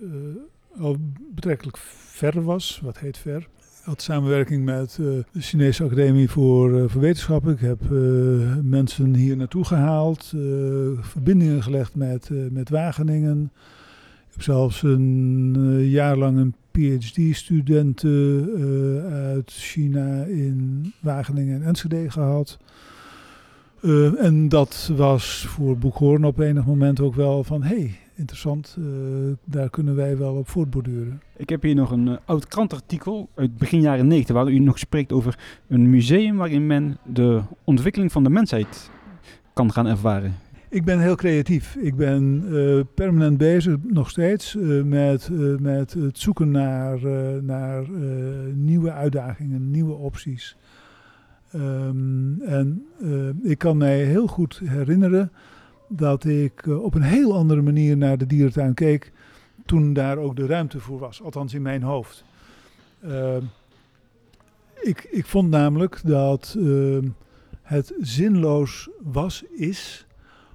al 0.79 0.97
betrekkelijk 1.35 1.77
ver 1.77 2.43
was, 2.43 2.79
wat 2.83 2.99
heet 2.99 3.17
ver. 3.17 3.47
Had 3.85 4.01
samenwerking 4.01 4.63
met 4.65 4.97
eh, 4.99 5.05
de 5.31 5.41
Chinese 5.41 5.83
Academie 5.83 6.29
voor, 6.29 6.79
eh, 6.79 6.83
voor 6.87 7.01
Wetenschappen. 7.01 7.53
Ik 7.53 7.59
heb 7.59 7.81
eh, 7.81 7.97
mensen 8.61 9.15
hier 9.15 9.37
naartoe 9.37 9.65
gehaald, 9.65 10.31
eh, 10.35 10.41
verbindingen 11.01 11.63
gelegd 11.63 11.95
met, 11.95 12.29
met 12.51 12.69
Wageningen. 12.69 13.51
Ik 14.27 14.31
heb 14.31 14.41
zelfs 14.41 14.83
een 14.83 15.79
jaar 15.89 16.17
lang 16.17 16.37
een 16.37 16.55
PhD-studenten 16.71 18.49
uit 19.11 19.51
China 19.51 20.23
in 20.23 20.93
Wageningen 20.99 21.61
en 21.61 21.67
Enschede 21.67 22.11
gehad. 22.11 22.57
Eh, 23.85 24.23
en 24.23 24.49
dat 24.49 24.91
was 24.95 25.45
voor 25.47 25.77
Boekhoorn 25.77 26.25
op 26.25 26.39
enig 26.39 26.65
moment 26.65 26.99
ook 26.99 27.15
wel 27.15 27.43
van... 27.43 27.63
hé, 27.63 27.75
hey, 27.75 27.99
interessant, 28.15 28.75
eh, 28.80 28.86
daar 29.43 29.69
kunnen 29.69 29.95
wij 29.95 30.17
wel 30.17 30.36
op 30.36 30.49
voortborduren. 30.49 31.21
Ik 31.36 31.49
heb 31.49 31.62
hier 31.62 31.75
nog 31.75 31.91
een 31.91 32.08
eh, 32.08 32.17
oud 32.25 32.47
krantartikel 32.47 33.30
uit 33.36 33.58
begin 33.58 33.82
jaren 33.82 34.08
90 34.08 34.36
waar 34.36 34.47
u 34.47 34.60
nog 34.60 34.80
spreekt 34.80 35.12
over 35.12 35.39
een 35.67 35.89
museum 35.89 36.38
waarin 36.38 36.67
men 36.67 36.97
de 37.04 37.41
ontwikkeling 37.63 38.12
van 38.12 38.23
de 38.23 38.30
mensheid 38.30 38.89
kan 39.54 39.71
gaan 39.71 39.88
ervaren. 39.88 40.36
Ik 40.69 40.84
ben 40.86 40.99
heel 40.99 41.15
creatief. 41.15 41.75
Ik 41.75 41.95
ben 41.95 42.43
eh, 42.51 42.80
permanent 42.93 43.38
bezig, 43.38 43.78
nog 43.84 44.10
steeds, 44.10 44.56
met, 44.84 45.30
met 45.60 45.93
het 45.93 46.19
zoeken 46.19 46.51
naar, 46.51 46.99
naar 47.43 47.86
nieuwe 48.54 48.91
uitdagingen, 48.91 49.71
nieuwe 49.71 49.93
opties. 49.93 50.58
Ehm, 51.51 52.41
en 52.41 52.86
ik 53.43 53.58
kan 53.58 53.78
mij 53.78 54.04
heel 54.04 54.28
goed 54.28 54.62
herinneren 54.63 55.32
dat 55.87 56.25
ik 56.25 56.67
eh, 56.67 56.83
op 56.83 56.93
een 56.93 57.01
heel 57.01 57.35
andere 57.35 57.61
manier 57.61 57.97
naar 57.97 58.17
de 58.17 58.25
dierentuin 58.25 58.73
keek 58.73 59.11
toen 59.65 59.93
daar 59.93 60.17
ook 60.17 60.35
de 60.35 60.45
ruimte 60.45 60.79
voor 60.79 60.99
was, 60.99 61.21
althans 61.21 61.53
in 61.53 61.61
mijn 61.61 61.83
hoofd. 61.83 62.23
Ehm, 63.01 63.43
ik, 64.81 65.07
ik 65.11 65.25
vond 65.25 65.49
namelijk 65.49 66.01
dat 66.03 66.55
ehm, 66.57 67.07
het 67.61 67.93
zinloos 67.99 68.89
was, 69.03 69.43
is, 69.43 70.05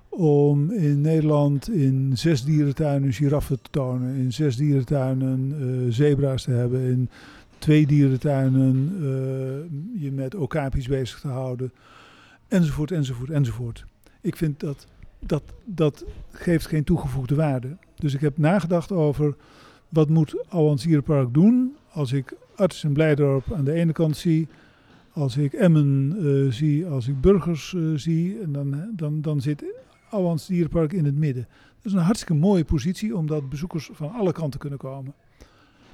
om 0.08 0.70
in 0.70 1.00
Nederland 1.00 1.70
in 1.70 2.12
zes 2.14 2.44
dierentuinen 2.44 3.12
giraffen 3.12 3.62
te 3.62 3.70
tonen, 3.70 4.14
in 4.14 4.32
zes 4.32 4.56
dierentuinen 4.56 5.54
eh, 5.60 5.92
zebra's 5.92 6.42
te 6.42 6.50
hebben, 6.50 6.80
in 6.80 7.08
twee 7.58 7.86
dierentuinen 7.86 8.92
eh, 8.96 10.02
je 10.02 10.12
met 10.12 10.34
okapis 10.34 10.88
bezig 10.88 11.20
te 11.20 11.28
houden, 11.28 11.72
enzovoort, 12.48 12.90
enzovoort, 12.90 13.30
enzovoort. 13.30 13.84
Ik 14.20 14.36
vind 14.36 14.60
dat 14.60 14.86
dat, 15.26 15.42
dat 15.64 16.04
geeft 16.30 16.66
geen 16.66 16.84
toegevoegde 16.84 17.34
waarde. 17.34 17.76
Dus 17.94 18.14
ik 18.14 18.20
heb 18.20 18.38
nagedacht 18.38 18.92
over 18.92 19.36
wat 19.88 20.08
moet 20.08 20.44
Ouwans 20.48 20.82
Dierenpark 20.82 21.34
doen 21.34 21.76
als 21.92 22.12
ik 22.12 22.34
Arts 22.56 22.84
en 22.84 22.92
Blijdorp 22.92 23.52
aan 23.52 23.64
de 23.64 23.72
ene 23.72 23.92
kant 23.92 24.16
zie, 24.16 24.48
als 25.12 25.36
ik 25.36 25.52
Emmen 25.52 26.16
eh, 26.18 26.52
zie, 26.52 26.86
als 26.86 27.08
ik 27.08 27.20
Burgers 27.20 27.74
eh, 27.74 27.82
zie, 27.94 28.40
en 28.42 28.52
dan, 28.52 28.90
dan, 28.96 29.20
dan 29.20 29.40
zit 29.40 29.64
Ouwans 30.10 30.46
Dierenpark 30.46 30.92
in 30.92 31.04
het 31.04 31.16
midden. 31.16 31.46
Dat 31.82 31.92
is 31.92 31.98
een 31.98 32.04
hartstikke 32.04 32.34
mooie 32.34 32.64
positie, 32.64 33.16
omdat 33.16 33.48
bezoekers 33.48 33.90
van 33.92 34.12
alle 34.12 34.32
kanten 34.32 34.60
kunnen 34.60 34.78
komen. 34.78 35.14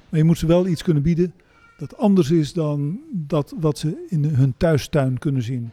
Maar 0.09 0.19
je 0.19 0.25
moet 0.25 0.37
ze 0.37 0.47
wel 0.47 0.67
iets 0.67 0.83
kunnen 0.83 1.03
bieden 1.03 1.33
dat 1.77 1.97
anders 1.97 2.31
is 2.31 2.53
dan 2.53 2.99
dat 3.11 3.53
wat 3.59 3.77
ze 3.77 4.05
in 4.09 4.25
hun 4.25 4.53
thuistuin 4.57 5.17
kunnen 5.17 5.41
zien. 5.41 5.69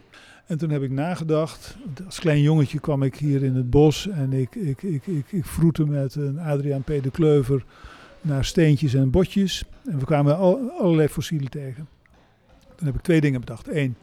En 0.46 0.58
toen 0.58 0.70
heb 0.70 0.82
ik 0.82 0.90
nagedacht. 0.90 1.76
Als 2.06 2.18
klein 2.18 2.42
jongetje 2.42 2.80
kwam 2.80 3.02
ik 3.02 3.16
hier 3.16 3.42
in 3.42 3.54
het 3.54 3.70
bos 3.70 4.08
en 4.08 4.32
ik, 4.32 4.54
ik, 4.54 4.82
ik, 4.82 5.06
ik, 5.06 5.24
ik 5.32 5.44
vroette 5.44 5.86
met 5.86 6.14
een 6.14 6.38
Adriaan 6.38 6.82
P. 6.82 6.86
de 6.86 7.10
Kleuver 7.10 7.64
naar 8.20 8.44
steentjes 8.44 8.94
en 8.94 9.10
botjes. 9.10 9.64
En 9.84 9.98
we 9.98 10.04
kwamen 10.04 10.36
al, 10.36 10.70
allerlei 10.78 11.08
fossielen 11.08 11.50
tegen. 11.50 11.88
Dan 12.76 12.86
heb 12.86 12.94
ik 12.94 13.02
twee 13.02 13.20
dingen 13.20 13.40
bedacht. 13.40 13.68
Eén, 13.68 13.96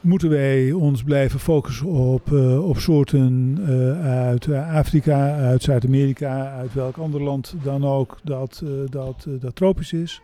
moeten 0.00 0.28
wij 0.28 0.72
ons 0.72 1.02
blijven 1.02 1.40
focussen 1.40 1.86
op, 1.86 2.30
uh, 2.30 2.68
op 2.68 2.78
soorten 2.78 3.56
uh, 3.60 4.06
uit 4.06 4.52
Afrika, 4.52 5.36
uit 5.36 5.62
Zuid-Amerika, 5.62 6.52
uit 6.52 6.74
welk 6.74 6.96
ander 6.96 7.22
land 7.22 7.54
dan 7.62 7.84
ook 7.84 8.18
dat, 8.22 8.62
dat, 8.90 9.26
dat 9.40 9.56
tropisch 9.56 9.92
is? 9.92 10.22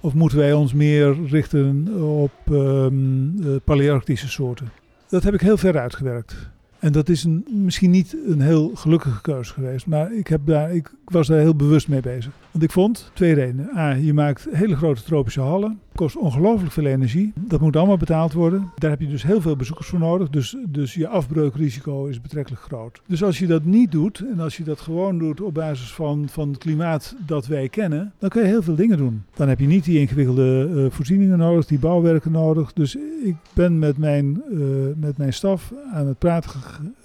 Of 0.00 0.14
moeten 0.14 0.38
wij 0.38 0.52
ons 0.52 0.72
meer 0.72 1.16
richten 1.26 1.94
op 2.02 2.32
um, 2.50 3.60
palearctische 3.64 4.28
soorten? 4.28 4.70
Dat 5.08 5.22
heb 5.22 5.34
ik 5.34 5.40
heel 5.40 5.56
ver 5.56 5.78
uitgewerkt. 5.78 6.50
En 6.78 6.92
dat 6.92 7.08
is 7.08 7.24
een, 7.24 7.46
misschien 7.50 7.90
niet 7.90 8.16
een 8.26 8.40
heel 8.40 8.70
gelukkige 8.74 9.20
keuze 9.20 9.52
geweest, 9.52 9.86
maar 9.86 10.12
ik, 10.12 10.26
heb 10.26 10.40
daar, 10.44 10.74
ik 10.74 10.90
was 11.10 11.26
daar 11.26 11.38
heel 11.38 11.56
bewust 11.56 11.88
mee 11.88 12.00
bezig. 12.00 12.32
Want 12.50 12.64
ik 12.64 12.70
vond 12.70 13.10
twee 13.14 13.34
redenen. 13.34 13.70
A, 13.76 13.90
je 13.90 14.14
maakt 14.14 14.46
hele 14.50 14.76
grote 14.76 15.02
tropische 15.02 15.40
hallen. 15.40 15.80
kost 15.94 16.16
ongelooflijk 16.16 16.72
veel 16.72 16.86
energie. 16.86 17.32
Dat 17.34 17.60
moet 17.60 17.76
allemaal 17.76 17.96
betaald 17.96 18.32
worden. 18.32 18.70
Daar 18.74 18.90
heb 18.90 19.00
je 19.00 19.08
dus 19.08 19.22
heel 19.22 19.40
veel 19.40 19.56
bezoekers 19.56 19.88
voor 19.88 19.98
nodig. 19.98 20.30
Dus, 20.30 20.56
dus 20.68 20.94
je 20.94 21.08
afbreukrisico 21.08 22.06
is 22.06 22.20
betrekkelijk 22.20 22.62
groot. 22.62 23.00
Dus 23.06 23.22
als 23.22 23.38
je 23.38 23.46
dat 23.46 23.64
niet 23.64 23.92
doet 23.92 24.24
en 24.32 24.40
als 24.40 24.56
je 24.56 24.64
dat 24.64 24.80
gewoon 24.80 25.18
doet 25.18 25.40
op 25.40 25.54
basis 25.54 25.92
van, 25.92 26.28
van 26.28 26.48
het 26.48 26.58
klimaat 26.58 27.16
dat 27.26 27.46
wij 27.46 27.68
kennen, 27.68 28.12
dan 28.18 28.28
kun 28.28 28.42
je 28.42 28.48
heel 28.48 28.62
veel 28.62 28.74
dingen 28.74 28.96
doen. 28.96 29.22
Dan 29.34 29.48
heb 29.48 29.60
je 29.60 29.66
niet 29.66 29.84
die 29.84 29.98
ingewikkelde 29.98 30.70
uh, 30.74 30.86
voorzieningen 30.90 31.38
nodig, 31.38 31.66
die 31.66 31.78
bouwwerken 31.78 32.32
nodig. 32.32 32.72
Dus 32.72 32.96
ik 33.24 33.36
ben 33.52 33.78
met 33.78 33.98
mijn, 33.98 34.42
uh, 34.50 34.60
met 34.96 35.16
mijn 35.16 35.32
staf 35.32 35.72
aan 35.92 36.06
het 36.06 36.18
praten 36.18 36.50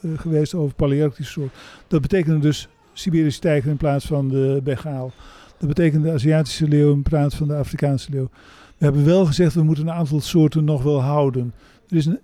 uh, 0.02 0.12
geweest 0.20 0.54
over 0.54 0.76
palearctische 0.76 1.32
soort. 1.32 1.54
Dat 1.88 2.02
betekent 2.02 2.42
dus 2.42 2.70
Siberische 2.94 3.40
tijger 3.40 3.70
in 3.72 3.78
plaats 3.78 4.06
van 4.06 4.28
de 4.28 4.62
Begaal. 4.64 5.12
Dat 5.58 5.68
betekent 5.68 6.04
de 6.04 6.12
Aziatische 6.12 6.68
leeuw 6.68 6.94
in 6.94 7.02
plaats 7.02 7.36
van 7.36 7.48
de 7.48 7.56
Afrikaanse 7.56 8.12
leeuw. 8.12 8.30
We 8.78 8.86
hebben 8.88 9.06
wel 9.06 9.26
gezegd, 9.26 9.54
we 9.54 9.64
moeten 9.64 9.88
een 9.88 9.94
aantal 9.94 10.20
soorten 10.20 10.64
nog 10.64 10.84
wel 10.84 11.02
houden. 11.02 11.54
Er 11.90 11.96
is 11.98 12.06
een, 12.06 12.20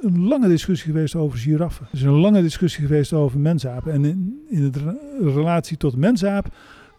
een 0.00 0.28
lange 0.28 0.48
discussie 0.48 0.92
geweest 0.92 1.14
over 1.14 1.38
giraffen. 1.38 1.86
Er 1.86 1.98
is 1.98 2.02
een 2.02 2.20
lange 2.20 2.42
discussie 2.42 2.86
geweest 2.86 3.12
over 3.12 3.38
mensapen. 3.38 3.92
En 3.92 4.04
in, 4.04 4.40
in 4.48 4.70
de 4.70 4.98
relatie 5.34 5.76
tot 5.76 5.96
mensaap 5.96 6.48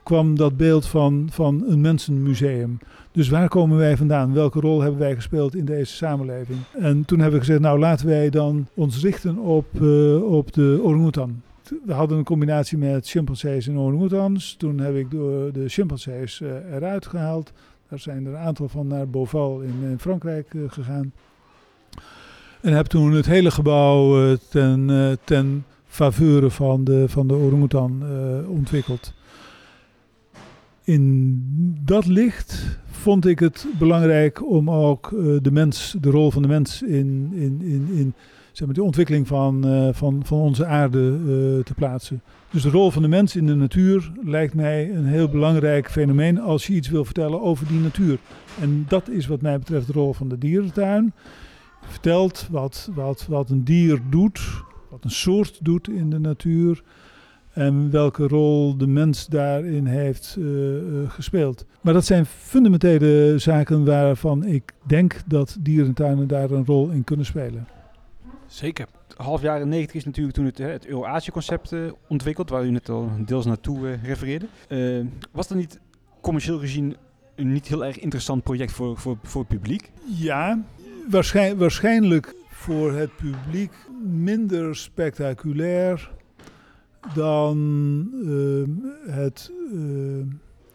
kwam 0.03 0.35
dat 0.35 0.57
beeld 0.57 0.85
van, 0.85 1.27
van 1.31 1.63
een 1.67 1.81
mensenmuseum. 1.81 2.79
Dus 3.11 3.29
waar 3.29 3.47
komen 3.47 3.77
wij 3.77 3.97
vandaan? 3.97 4.33
Welke 4.33 4.59
rol 4.59 4.81
hebben 4.81 4.99
wij 4.99 5.15
gespeeld 5.15 5.55
in 5.55 5.65
deze 5.65 5.93
samenleving? 5.93 6.59
En 6.79 7.05
toen 7.05 7.19
hebben 7.19 7.39
we 7.39 7.45
gezegd, 7.45 7.63
nou 7.63 7.79
laten 7.79 8.07
wij 8.07 8.29
dan 8.29 8.67
ons 8.73 9.01
richten 9.01 9.37
op, 9.37 9.65
uh, 9.81 10.23
op 10.23 10.53
de 10.53 10.79
orangutan 10.83 11.41
we 11.85 11.93
hadden 11.93 12.17
een 12.17 12.23
combinatie 12.23 12.77
met 12.77 13.09
chimpansees 13.09 13.67
en 13.67 13.79
orangutans. 13.79 14.55
Toen 14.57 14.79
heb 14.79 14.95
ik 14.95 15.11
de, 15.11 15.49
de 15.53 15.69
chimpansees 15.69 16.39
uh, 16.39 16.73
eruit 16.73 17.05
gehaald. 17.05 17.51
Daar 17.89 17.99
zijn 17.99 18.25
er 18.25 18.31
een 18.31 18.37
aantal 18.37 18.67
van 18.67 18.87
naar 18.87 19.09
Beauval 19.09 19.61
in, 19.61 19.95
Frankrijk 19.99 20.53
uh, 20.53 20.63
gegaan. 20.67 21.13
En 22.61 22.73
heb 22.73 22.85
toen 22.85 23.11
het 23.11 23.25
hele 23.25 23.51
gebouw 23.51 24.25
uh, 24.25 24.37
ten, 24.49 25.17
ten 25.23 25.65
faveur 25.85 26.49
van 26.49 26.83
de, 26.83 27.09
van 27.09 27.27
de 27.27 27.33
orangutan 27.33 28.03
ontwikkeld. 28.47 29.13
In 30.83 31.43
dat 31.85 32.05
licht 32.05 32.79
vond 32.85 33.25
ik 33.25 33.39
het 33.39 33.65
belangrijk 33.79 34.49
om 34.49 34.69
ook 34.69 35.09
de 35.41 35.51
mens, 35.51 35.95
de 36.01 36.09
rol 36.09 36.31
van 36.31 36.41
de 36.41 36.47
mens 36.47 36.81
in, 36.81 37.31
in, 37.33 37.61
in, 37.61 37.87
in 37.93 38.13
zeg 38.51 38.67
de 38.67 38.83
ontwikkeling 38.83 39.27
van, 39.27 39.67
uh, 39.67 39.89
van, 39.91 40.21
van 40.25 40.37
onze 40.37 40.65
aarde 40.65 40.99
uh, 40.99 41.63
te 41.63 41.73
plaatsen. 41.75 42.21
Dus 42.51 42.61
de 42.61 42.69
rol 42.69 42.91
van 42.91 43.01
de 43.01 43.07
mens 43.07 43.35
in 43.35 43.45
de 43.45 43.55
natuur 43.55 44.11
lijkt 44.23 44.53
mij 44.53 44.91
een 44.91 45.05
heel 45.05 45.29
belangrijk 45.29 45.91
fenomeen 45.91 46.39
als 46.39 46.67
je 46.67 46.73
iets 46.73 46.89
wil 46.89 47.05
vertellen 47.05 47.41
over 47.41 47.67
die 47.67 47.79
natuur. 47.79 48.17
En 48.61 48.85
dat 48.87 49.09
is 49.09 49.27
wat 49.27 49.41
mij 49.41 49.59
betreft 49.59 49.87
de 49.87 49.93
rol 49.93 50.13
van 50.13 50.27
de 50.27 50.37
dierentuin. 50.37 51.13
Vertelt 51.81 52.47
wat, 52.51 52.89
wat, 52.93 53.25
wat 53.29 53.49
een 53.49 53.63
dier 53.63 53.99
doet, 54.09 54.41
wat 54.89 55.03
een 55.03 55.11
soort 55.11 55.59
doet 55.61 55.89
in 55.89 56.09
de 56.09 56.19
natuur. 56.19 56.83
En 57.53 57.91
welke 57.91 58.27
rol 58.27 58.77
de 58.77 58.87
mens 58.87 59.27
daarin 59.27 59.85
heeft 59.85 60.35
uh, 60.39 60.75
gespeeld. 61.07 61.65
Maar 61.81 61.93
dat 61.93 62.05
zijn 62.05 62.25
fundamentele 62.25 63.33
zaken 63.37 63.85
waarvan 63.85 64.43
ik 64.43 64.73
denk 64.87 65.21
dat 65.25 65.57
dierentuinen 65.59 66.27
daar 66.27 66.51
een 66.51 66.65
rol 66.65 66.89
in 66.89 67.03
kunnen 67.03 67.25
spelen. 67.25 67.67
Zeker. 68.51 68.87
Half 69.17 69.41
jaren 69.41 69.69
90 69.69 69.95
is 69.95 70.05
natuurlijk 70.05 70.35
toen 70.35 70.45
het, 70.45 70.57
het 70.57 70.85
Euro-Azië-concept 70.85 71.71
uh, 71.71 71.91
ontwikkeld, 72.07 72.49
waar 72.49 72.65
u 72.65 72.71
net 72.71 72.89
al 72.89 73.09
deels 73.25 73.45
naartoe 73.45 73.79
uh, 73.79 74.03
refereerde. 74.03 74.45
Uh, 74.69 75.05
was 75.31 75.47
dat 75.47 75.57
niet 75.57 75.79
commercieel 76.21 76.59
gezien 76.59 76.97
een 77.35 77.51
niet 77.51 77.67
heel 77.67 77.85
erg 77.85 77.99
interessant 77.99 78.43
project 78.43 78.71
voor, 78.71 78.97
voor, 78.97 79.17
voor 79.23 79.41
het 79.41 79.49
publiek? 79.49 79.91
Ja, 80.05 80.63
waarschijn, 81.09 81.57
waarschijnlijk 81.57 82.35
voor 82.49 82.93
het 82.93 83.15
publiek 83.15 83.73
minder 84.03 84.75
spectaculair 84.75 86.11
dan 87.13 87.57
het 89.05 89.51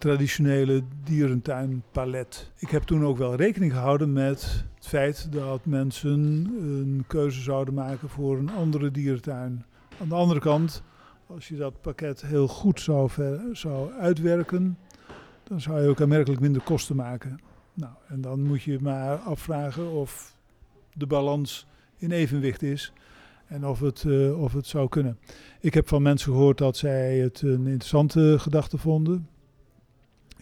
traditionele 0.06 0.82
dierentuinpalet. 1.04 2.52
Ik 2.58 2.68
heb 2.68 2.82
toen 2.82 3.04
ook 3.04 3.18
wel 3.18 3.34
rekening 3.34 3.72
gehouden 3.72 4.12
met 4.12 4.64
het 4.74 4.86
feit 4.86 5.32
dat 5.32 5.64
mensen 5.64 6.20
een 6.60 7.04
keuze 7.06 7.40
zouden 7.40 7.74
maken 7.74 8.08
voor 8.08 8.38
een 8.38 8.50
andere 8.50 8.90
dierentuin. 8.90 9.64
Aan 10.00 10.08
de 10.08 10.14
andere 10.14 10.40
kant, 10.40 10.82
als 11.26 11.48
je 11.48 11.56
dat 11.56 11.80
pakket 11.80 12.22
heel 12.22 12.48
goed 12.48 12.80
zou, 13.52 13.92
uitwerken, 13.98 14.78
dan 15.42 15.60
zou 15.60 15.82
je 15.82 15.88
ook 15.88 16.00
aanmerkelijk 16.00 16.40
minder 16.40 16.62
kosten 16.62 16.96
maken. 16.96 17.38
Nou, 17.74 17.92
en 18.08 18.20
dan 18.20 18.42
moet 18.42 18.62
je 18.62 18.78
maar 18.80 19.16
afvragen 19.16 19.90
of 19.90 20.36
de 20.92 21.06
balans 21.06 21.66
in 21.96 22.10
evenwicht 22.10 22.62
is 22.62 22.92
en 23.46 23.66
of 23.66 23.80
het, 23.80 24.02
uh, 24.02 24.42
of 24.42 24.52
het 24.52 24.66
zou 24.66 24.88
kunnen. 24.88 25.18
Ik 25.60 25.74
heb 25.74 25.88
van 25.88 26.02
mensen 26.02 26.32
gehoord 26.32 26.58
dat 26.58 26.76
zij 26.76 27.18
het 27.18 27.42
een 27.42 27.66
interessante 27.66 28.38
gedachte 28.38 28.78
vonden. 28.78 29.28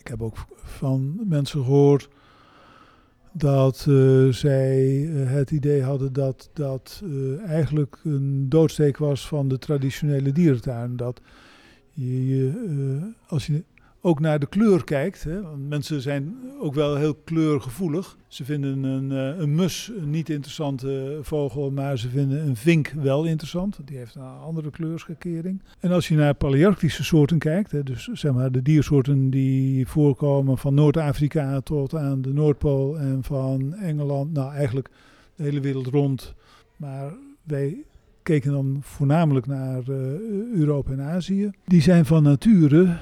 Ik 0.05 0.11
heb 0.11 0.23
ook 0.23 0.37
van 0.55 1.21
mensen 1.29 1.65
gehoord 1.65 2.09
dat 3.33 3.87
uh, 3.89 4.33
zij 4.33 5.03
uh, 5.03 5.31
het 5.31 5.51
idee 5.51 5.83
hadden 5.83 6.13
dat 6.13 6.51
dat 6.53 7.03
uh, 7.05 7.43
eigenlijk 7.43 8.01
een 8.05 8.49
doodsteek 8.49 8.97
was 8.97 9.29
van 9.29 9.49
de 9.49 9.59
traditionele 9.59 10.33
dierentuin. 10.33 10.97
Dat 10.97 11.21
je, 11.93 12.53
als 13.27 13.47
je 13.47 13.65
ook 14.07 14.21
naar 14.21 14.39
de 14.39 14.47
kleur 14.47 14.85
kijkt. 14.85 15.25
Hè, 15.25 15.43
want 15.43 15.69
mensen 15.69 16.01
zijn 16.01 16.35
ook 16.61 16.75
wel 16.75 16.97
heel 16.97 17.15
kleurgevoelig. 17.15 18.17
Ze 18.27 18.45
vinden 18.45 18.83
een, 18.83 19.11
uh, 19.11 19.41
een 19.41 19.55
mus 19.55 19.93
een 19.99 20.11
niet 20.11 20.31
interessante 20.31 21.19
vogel, 21.23 21.71
maar 21.71 21.99
ze 21.99 22.09
vinden 22.09 22.47
een 22.47 22.57
vink 22.57 22.89
wel 22.89 23.25
interessant. 23.25 23.79
Die 23.85 23.97
heeft 23.97 24.15
een 24.15 24.23
andere 24.23 24.71
kleurschakering. 24.71 25.63
En 25.81 25.91
als 25.91 26.09
je 26.09 26.15
naar 26.15 26.35
palearctische 26.35 27.05
soorten 27.05 27.39
kijkt, 27.39 27.71
hè, 27.71 27.83
dus 27.83 28.09
zeg 28.13 28.33
maar 28.33 28.53
de 28.53 28.63
diersoorten 28.63 29.31
die 29.31 29.87
voorkomen 29.87 30.59
van 30.59 30.75
Noord-Afrika 30.75 31.61
tot 31.61 31.95
aan 31.95 32.23
de 32.23 32.33
Noordpool 32.33 32.99
en 32.99 33.23
van 33.23 33.75
Engeland, 33.75 34.33
nou 34.33 34.53
eigenlijk 34.53 34.91
de 35.37 35.43
hele 35.43 35.61
wereld 35.61 35.87
rond. 35.87 36.35
Maar 36.77 37.13
wij 37.43 37.77
keken 38.23 38.53
dan 38.53 38.79
voornamelijk 38.81 39.47
naar 39.47 39.83
uh, 39.89 39.97
Europa 40.55 40.93
en 40.93 41.03
Azië. 41.03 41.51
Die 41.65 41.83
zijn 41.83 42.05
van 42.05 42.23
nature 42.23 42.97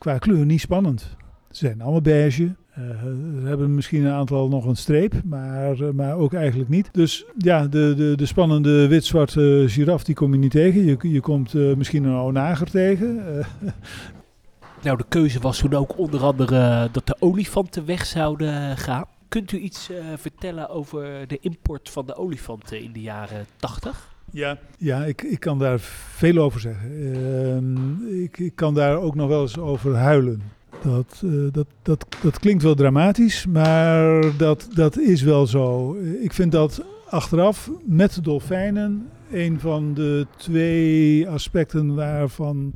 qua 0.00 0.18
kleur 0.18 0.44
niet 0.44 0.60
spannend. 0.60 1.16
Ze 1.50 1.66
zijn 1.66 1.80
allemaal 1.80 2.00
beige. 2.00 2.42
Uh, 2.42 3.00
ze 3.40 3.46
hebben 3.46 3.74
misschien 3.74 4.04
een 4.04 4.12
aantal 4.12 4.48
nog 4.48 4.64
een 4.64 4.76
streep, 4.76 5.14
maar, 5.24 5.80
uh, 5.80 5.90
maar 5.90 6.14
ook 6.14 6.34
eigenlijk 6.34 6.70
niet. 6.70 6.88
Dus 6.92 7.24
ja, 7.38 7.66
de, 7.66 7.94
de, 7.96 8.12
de 8.16 8.26
spannende 8.26 8.88
wit-zwarte 8.88 9.64
giraf 9.68 10.04
die 10.04 10.14
kom 10.14 10.32
je 10.32 10.38
niet 10.38 10.50
tegen. 10.50 10.84
Je, 10.84 10.96
je 11.02 11.20
komt 11.20 11.54
uh, 11.54 11.76
misschien 11.76 12.04
een 12.04 12.18
onager 12.18 12.70
tegen. 12.70 13.16
nou, 14.82 14.96
de 14.96 15.04
keuze 15.08 15.40
was 15.40 15.58
toen 15.58 15.74
ook 15.74 15.98
onder 15.98 16.22
andere 16.22 16.88
dat 16.92 17.06
de 17.06 17.16
olifanten 17.18 17.86
weg 17.86 18.06
zouden 18.06 18.76
gaan. 18.76 19.04
Kunt 19.28 19.52
u 19.52 19.58
iets 19.58 19.90
vertellen 20.16 20.68
over 20.68 21.26
de 21.26 21.38
import 21.40 21.90
van 21.90 22.06
de 22.06 22.14
olifanten 22.16 22.80
in 22.80 22.92
de 22.92 23.00
jaren 23.00 23.46
80? 23.56 24.09
Ja, 24.30 24.58
ja 24.78 25.04
ik, 25.04 25.22
ik 25.22 25.40
kan 25.40 25.58
daar 25.58 25.78
veel 25.80 26.38
over 26.38 26.60
zeggen. 26.60 26.90
Uh, 26.92 28.22
ik, 28.22 28.38
ik 28.38 28.52
kan 28.54 28.74
daar 28.74 28.96
ook 28.96 29.14
nog 29.14 29.28
wel 29.28 29.42
eens 29.42 29.58
over 29.58 29.94
huilen. 29.94 30.42
Dat, 30.82 31.22
uh, 31.24 31.52
dat, 31.52 31.66
dat, 31.82 32.06
dat 32.22 32.38
klinkt 32.38 32.62
wel 32.62 32.74
dramatisch, 32.74 33.46
maar 33.46 34.22
dat, 34.36 34.68
dat 34.74 34.98
is 34.98 35.22
wel 35.22 35.46
zo. 35.46 35.96
Ik 36.20 36.32
vind 36.32 36.52
dat 36.52 36.84
achteraf 37.08 37.70
met 37.84 38.14
de 38.14 38.20
dolfijnen 38.20 39.08
een 39.32 39.60
van 39.60 39.94
de 39.94 40.26
twee 40.36 41.28
aspecten 41.28 41.94
waarvan 41.94 42.72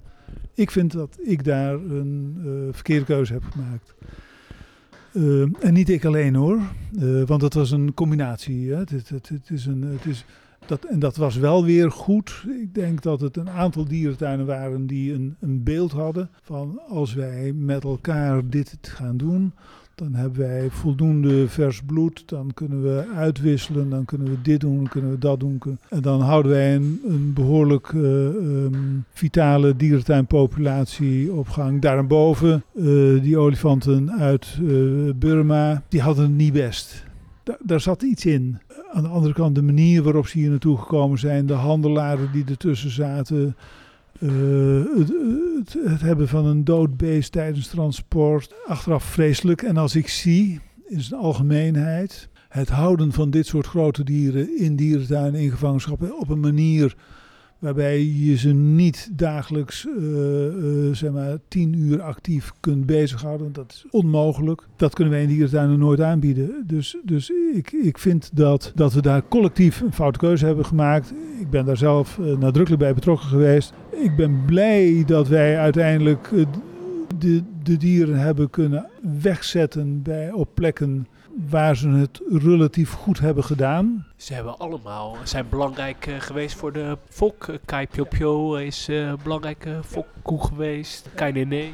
ik 0.54 0.70
vind 0.70 0.92
dat 0.92 1.18
ik 1.22 1.44
daar 1.44 1.74
een 1.74 2.36
uh, 2.44 2.52
verkeerde 2.70 3.04
keuze 3.04 3.32
heb 3.32 3.42
gemaakt. 3.50 3.94
Uh, 5.12 5.42
en 5.60 5.72
niet 5.72 5.88
ik 5.88 6.04
alleen 6.04 6.34
hoor, 6.34 6.60
uh, 6.98 7.24
want 7.26 7.42
het 7.42 7.54
was 7.54 7.70
een 7.70 7.94
combinatie. 7.94 8.70
Hè? 8.70 8.76
Het, 8.76 8.90
het, 8.90 9.28
het, 9.28 9.50
is 9.50 9.66
een, 9.66 9.82
het 9.82 10.06
is 10.06 10.24
dat, 10.66 10.84
en 10.84 10.98
dat 10.98 11.16
was 11.16 11.36
wel 11.36 11.64
weer 11.64 11.90
goed. 11.90 12.44
Ik 12.60 12.74
denk 12.74 13.02
dat 13.02 13.20
het 13.20 13.36
een 13.36 13.50
aantal 13.50 13.84
dierentuinen 13.84 14.46
waren 14.46 14.86
die 14.86 15.12
een, 15.12 15.36
een 15.40 15.62
beeld 15.62 15.92
hadden 15.92 16.30
van 16.42 16.80
als 16.88 17.14
wij 17.14 17.52
met 17.52 17.84
elkaar 17.84 18.48
dit 18.48 18.78
gaan 18.80 19.16
doen, 19.16 19.52
dan 19.94 20.14
hebben 20.14 20.38
wij 20.38 20.70
voldoende 20.70 21.48
vers 21.48 21.82
bloed, 21.82 22.22
dan 22.26 22.50
kunnen 22.54 22.82
we 22.82 23.04
uitwisselen, 23.14 23.90
dan 23.90 24.04
kunnen 24.04 24.30
we 24.30 24.42
dit 24.42 24.60
doen, 24.60 24.76
dan 24.76 24.88
kunnen 24.88 25.10
we 25.10 25.18
dat 25.18 25.40
doen. 25.40 25.60
En 25.88 26.02
dan 26.02 26.20
houden 26.20 26.52
wij 26.52 26.74
een, 26.74 27.00
een 27.06 27.32
behoorlijk 27.32 27.92
uh, 27.92 28.02
um, 28.02 29.04
vitale 29.12 29.76
dierentuinpopulatie 29.76 31.32
op 31.32 31.48
gang. 31.48 31.80
Daarboven, 31.80 32.64
uh, 32.74 33.22
die 33.22 33.38
olifanten 33.38 34.12
uit 34.12 34.58
uh, 34.62 35.12
Burma, 35.16 35.82
die 35.88 36.00
hadden 36.00 36.24
het 36.24 36.36
niet 36.36 36.52
best. 36.52 37.03
Da 37.44 37.56
daar 37.62 37.80
zat 37.80 38.02
iets 38.02 38.26
in 38.26 38.58
aan 38.92 39.02
de 39.02 39.08
andere 39.08 39.34
kant 39.34 39.54
de 39.54 39.62
manier 39.62 40.02
waarop 40.02 40.26
ze 40.26 40.38
hier 40.38 40.50
naartoe 40.50 40.78
gekomen 40.78 41.18
zijn, 41.18 41.46
de 41.46 41.52
handelaren 41.52 42.32
die 42.32 42.44
ertussen 42.44 42.90
zaten, 42.90 43.56
uh, 44.18 44.84
het, 44.96 45.76
het, 45.84 46.00
hebben 46.00 46.28
van 46.28 46.46
een 46.46 46.64
dood 46.64 46.96
beest 46.96 47.32
tijdens 47.32 47.66
transport, 47.68 48.54
achteraf 48.66 49.04
vreselijk. 49.04 49.62
En 49.62 49.76
als 49.76 49.96
ik 49.96 50.08
zie 50.08 50.60
in 50.86 51.00
zijn 51.00 51.20
algemeenheid. 51.20 52.28
Het 52.48 52.68
houden 52.68 53.12
van 53.12 53.30
dit 53.30 53.46
soort 53.46 53.66
grote 53.66 54.04
dieren 54.04 54.58
in 54.58 54.76
dierentuinen, 54.76 55.40
in 55.40 55.50
gevangenschap, 55.50 56.12
op 56.20 56.28
een 56.28 56.40
manier 56.40 56.96
waarbij 57.64 58.04
je 58.04 58.36
ze 58.36 58.52
niet 58.52 59.10
dagelijks 59.12 59.86
uh, 59.98 60.04
uh, 60.46 60.94
zeg 60.94 61.12
maar 61.12 61.38
tien 61.48 61.72
uur 61.78 62.02
actief 62.02 62.52
kunt 62.60 62.86
bezighouden. 62.86 63.52
Dat 63.52 63.72
is 63.72 63.86
onmogelijk. 63.90 64.66
Dat 64.76 64.94
kunnen 64.94 65.12
wij 65.12 65.22
in 65.22 65.28
dierentuinen 65.28 65.78
nooit 65.78 66.00
aanbieden. 66.00 66.64
Dus, 66.66 66.96
dus 67.04 67.32
ik, 67.54 67.72
ik 67.72 67.98
vind 67.98 68.30
dat, 68.34 68.72
dat 68.74 68.92
we 68.92 69.02
daar 69.02 69.28
collectief 69.28 69.80
een 69.80 69.92
foute 69.92 70.18
keuze 70.18 70.46
hebben 70.46 70.64
gemaakt. 70.64 71.12
Ik 71.40 71.50
ben 71.50 71.64
daar 71.64 71.76
zelf 71.76 72.18
uh, 72.18 72.36
nadrukkelijk 72.36 72.82
bij 72.82 72.94
betrokken 72.94 73.28
geweest. 73.28 73.72
Ik 73.90 74.16
ben 74.16 74.44
blij 74.46 75.02
dat 75.06 75.28
wij 75.28 75.58
uiteindelijk 75.58 76.30
de, 77.18 77.42
de 77.62 77.76
dieren 77.76 78.18
hebben 78.18 78.50
kunnen 78.50 78.86
wegzetten 79.20 80.02
bij, 80.02 80.32
op 80.32 80.48
plekken 80.54 81.06
waar 81.50 81.76
ze 81.76 81.88
het 81.88 82.20
relatief 82.28 82.92
goed 82.92 83.18
hebben 83.18 83.44
gedaan. 83.44 84.06
Ze 84.16 84.34
hebben 84.34 84.58
allemaal, 84.58 85.16
zijn 85.24 85.46
belangrijk 85.48 86.06
uh, 86.06 86.14
geweest 86.20 86.56
voor 86.56 86.72
de 86.72 86.98
fok. 87.08 87.46
Kai 87.64 87.86
Pio 87.86 88.04
Pio 88.04 88.54
is 88.54 88.88
uh, 88.88 89.12
belangrijke 89.22 89.80
fokkoe 89.84 90.44
geweest. 90.44 91.08
Kai 91.14 91.32
Nene. 91.32 91.68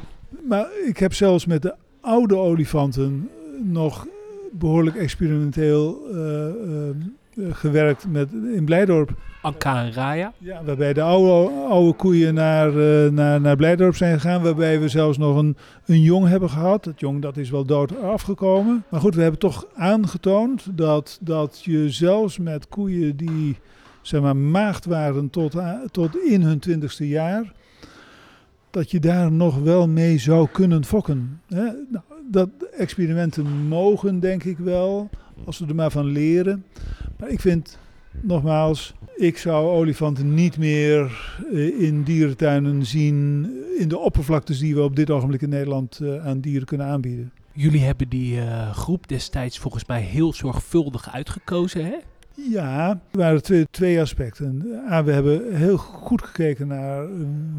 Maar 0.47 0.67
ik 0.85 0.97
heb 0.97 1.13
zelfs 1.13 1.45
met 1.45 1.61
de 1.61 1.75
oude 2.01 2.35
olifanten 2.35 3.29
nog 3.63 4.07
behoorlijk 4.51 4.95
experimenteel 4.95 5.99
uh, 6.13 7.53
gewerkt 7.53 8.07
met, 8.07 8.31
in 8.31 8.65
Blijdorp. 8.65 9.13
Anka 9.41 9.83
en 9.83 9.93
Raya. 9.93 10.33
Ja, 10.37 10.63
waarbij 10.63 10.93
de 10.93 11.01
oude, 11.01 11.51
oude 11.51 11.93
koeien 11.93 12.33
naar, 12.33 12.73
uh, 12.73 13.11
naar, 13.11 13.41
naar 13.41 13.55
Blijdorp 13.55 13.95
zijn 13.95 14.19
gegaan. 14.19 14.41
Waarbij 14.41 14.79
we 14.79 14.87
zelfs 14.87 15.17
nog 15.17 15.37
een, 15.37 15.57
een 15.85 16.01
jong 16.01 16.27
hebben 16.27 16.49
gehad. 16.49 16.85
Het 16.85 16.99
jong 16.99 17.21
dat 17.21 17.37
is 17.37 17.49
wel 17.49 17.65
dood 17.65 18.01
afgekomen. 18.01 18.83
Maar 18.89 18.99
goed, 18.99 19.15
we 19.15 19.21
hebben 19.21 19.39
toch 19.39 19.67
aangetoond 19.75 20.77
dat, 20.77 21.17
dat 21.21 21.63
je 21.63 21.89
zelfs 21.89 22.37
met 22.37 22.67
koeien 22.67 23.15
die 23.15 23.57
zeg 24.01 24.21
maar, 24.21 24.35
maagd 24.35 24.85
waren 24.85 25.29
tot, 25.29 25.55
tot 25.91 26.17
in 26.17 26.41
hun 26.41 26.59
twintigste 26.59 27.07
jaar. 27.07 27.53
Dat 28.69 28.91
je 28.91 28.99
daar 28.99 29.31
nog 29.31 29.59
wel 29.59 29.87
mee 29.87 30.17
zou 30.17 30.47
kunnen 30.51 30.85
fokken. 30.85 31.41
Hè? 31.47 31.63
Nou, 31.63 32.03
dat 32.29 32.49
experimenten 32.77 33.67
mogen, 33.67 34.19
denk 34.19 34.43
ik 34.43 34.57
wel. 34.57 35.09
Als 35.45 35.59
we 35.59 35.65
er 35.65 35.75
maar 35.75 35.91
van 35.91 36.05
leren. 36.05 36.65
Maar 37.19 37.29
ik 37.29 37.39
vind 37.39 37.77
Nogmaals, 38.19 38.93
ik 39.15 39.37
zou 39.37 39.67
olifanten 39.67 40.33
niet 40.33 40.57
meer 40.57 41.33
in 41.77 42.03
dierentuinen 42.03 42.85
zien 42.85 43.47
in 43.77 43.87
de 43.87 43.97
oppervlaktes 43.97 44.59
die 44.59 44.75
we 44.75 44.81
op 44.81 44.95
dit 44.95 45.09
ogenblik 45.09 45.41
in 45.41 45.49
Nederland 45.49 46.01
aan 46.23 46.41
dieren 46.41 46.67
kunnen 46.67 46.87
aanbieden. 46.87 47.31
Jullie 47.53 47.81
hebben 47.81 48.09
die 48.09 48.35
uh, 48.35 48.71
groep 48.71 49.07
destijds 49.07 49.59
volgens 49.59 49.85
mij 49.85 50.01
heel 50.01 50.33
zorgvuldig 50.33 51.13
uitgekozen, 51.13 51.85
hè? 51.85 51.97
Ja, 52.35 52.89
er 52.89 53.17
waren 53.17 53.43
twee, 53.43 53.67
twee 53.71 54.01
aspecten. 54.01 54.59
We 55.05 55.11
hebben 55.11 55.55
heel 55.55 55.77
goed 55.77 56.21
gekeken 56.21 56.67
naar 56.67 57.05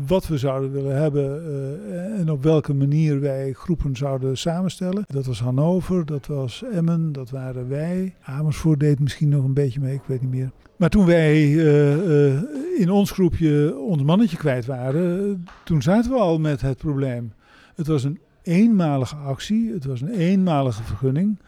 wat 0.06 0.26
we 0.26 0.38
zouden 0.38 0.72
willen 0.72 0.96
hebben 0.96 1.42
uh, 1.46 2.20
en 2.20 2.30
op 2.30 2.42
welke 2.42 2.74
manier 2.74 3.20
wij 3.20 3.52
groepen 3.52 3.96
zouden 3.96 4.38
samenstellen. 4.38 5.04
Dat 5.06 5.26
was 5.26 5.40
Hannover, 5.40 6.06
dat 6.06 6.26
was 6.26 6.62
Emmen, 6.72 7.12
dat 7.12 7.30
waren 7.30 7.68
wij. 7.68 8.14
Amersfoort 8.22 8.80
deed 8.80 9.00
misschien 9.00 9.28
nog 9.28 9.44
een 9.44 9.54
beetje 9.54 9.80
mee, 9.80 9.94
ik 9.94 10.02
weet 10.06 10.20
niet 10.20 10.30
meer. 10.30 10.50
Maar 10.76 10.90
toen 10.90 11.06
wij 11.06 11.48
uh, 11.48 11.96
uh, 12.06 12.42
in 12.78 12.90
ons 12.90 13.10
groepje 13.10 13.76
ons 13.78 14.02
mannetje 14.02 14.36
kwijt 14.36 14.66
waren, 14.66 15.44
toen 15.64 15.82
zaten 15.82 16.10
we 16.10 16.16
al 16.16 16.38
met 16.38 16.60
het 16.60 16.76
probleem. 16.76 17.32
Het 17.74 17.86
was 17.86 18.04
een 18.04 18.18
eenmalige 18.42 19.16
actie, 19.16 19.72
het 19.72 19.84
was 19.84 20.00
een 20.00 20.14
eenmalige 20.14 20.82
vergunning. 20.82 21.38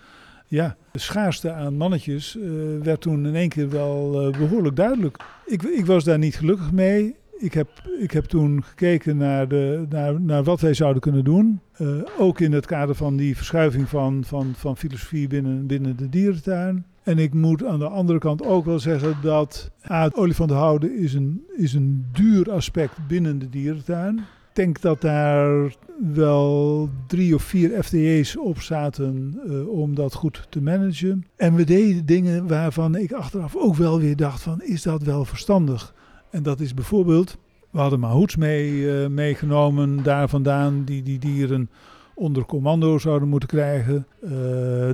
Ja, 0.47 0.77
de 0.95 1.01
schaarste 1.01 1.53
aan 1.53 1.77
mannetjes 1.77 2.37
uh, 2.37 2.45
werd 2.83 3.01
toen 3.01 3.27
in 3.27 3.35
één 3.35 3.49
keer 3.49 3.71
wel 3.71 4.27
uh, 4.27 4.39
behoorlijk 4.39 4.77
duidelijk. 4.77 5.17
Ik, 5.47 5.63
ik, 5.63 5.87
was 5.87 6.05
daar 6.05 6.19
niet 6.19 6.37
gelukkig 6.37 6.73
mee. 6.73 7.15
Ik 7.39 7.55
heb, 7.55 7.69
ik 8.01 8.11
heb 8.11 8.25
toen 8.25 8.65
gekeken 8.65 9.17
naar, 9.17 9.49
de, 9.49 9.87
naar, 9.89 10.21
naar 10.21 10.45
wat 10.45 10.61
wij 10.61 10.75
zouden 10.75 11.03
kunnen 11.03 11.25
doen. 11.25 11.61
Uh, 11.79 11.89
ook 12.19 12.41
in 12.41 12.53
het 12.53 12.67
kader 12.67 12.95
van 12.95 13.17
die 13.17 13.37
verschuiving 13.37 13.89
van, 13.89 14.25
van, 14.25 14.53
van 14.57 14.77
filosofie 14.77 15.29
binnen, 15.29 15.67
binnen 15.67 15.97
de 15.97 16.09
dierentuin. 16.09 16.85
En 17.03 17.19
ik 17.19 17.35
moet 17.35 17.65
aan 17.65 17.79
de 17.79 17.89
andere 17.89 18.19
kant 18.19 18.45
ook 18.45 18.65
wel 18.65 18.79
zeggen 18.79 19.17
dat 19.23 19.71
olifanten 20.13 20.57
houden 20.57 20.99
is 20.99 21.15
een, 21.15 21.45
is 21.57 21.75
een 21.75 22.07
duur 22.13 22.53
aspect 22.53 23.07
binnen 23.07 23.39
de 23.39 23.49
dierentuin. 23.49 24.25
Denk 24.55 24.81
dat 24.81 25.01
daar 25.01 25.75
wel 26.15 26.89
drie 27.07 27.35
of 27.35 27.43
vier 27.43 27.83
FTE's 27.83 28.39
op 28.39 28.61
zaten 28.61 29.41
uh, 29.47 29.69
om 29.69 29.95
dat 29.95 30.15
goed 30.15 30.47
te 30.49 30.63
managen. 30.63 31.27
En 31.37 31.55
we 31.55 31.65
deden 31.65 32.07
dingen 32.07 32.49
waarvan 32.49 32.97
ik 32.97 33.13
achteraf 33.13 33.57
ook 33.57 33.77
wel 33.77 34.01
weer 34.01 34.17
dacht 34.17 34.43
van 34.43 34.63
is 34.63 34.83
dat 34.83 35.03
wel 35.03 35.25
verstandig? 35.25 35.95
En 36.31 36.43
dat 36.43 36.61
is 36.61 36.75
bijvoorbeeld, 36.75 37.39
we 37.71 37.79
hadden 37.79 38.01
mahouts 38.01 38.37
mee, 38.37 38.73
uh, 38.73 39.07
meegenomen 39.07 40.03
daar 40.03 40.29
vandaan 40.29 40.85
die 40.85 41.03
die 41.03 41.19
dieren 41.19 41.71
onder 42.15 42.45
commando 42.45 42.99
zouden 42.99 43.29
moeten 43.29 43.49
krijgen. 43.49 44.07
Uh, 44.25 44.31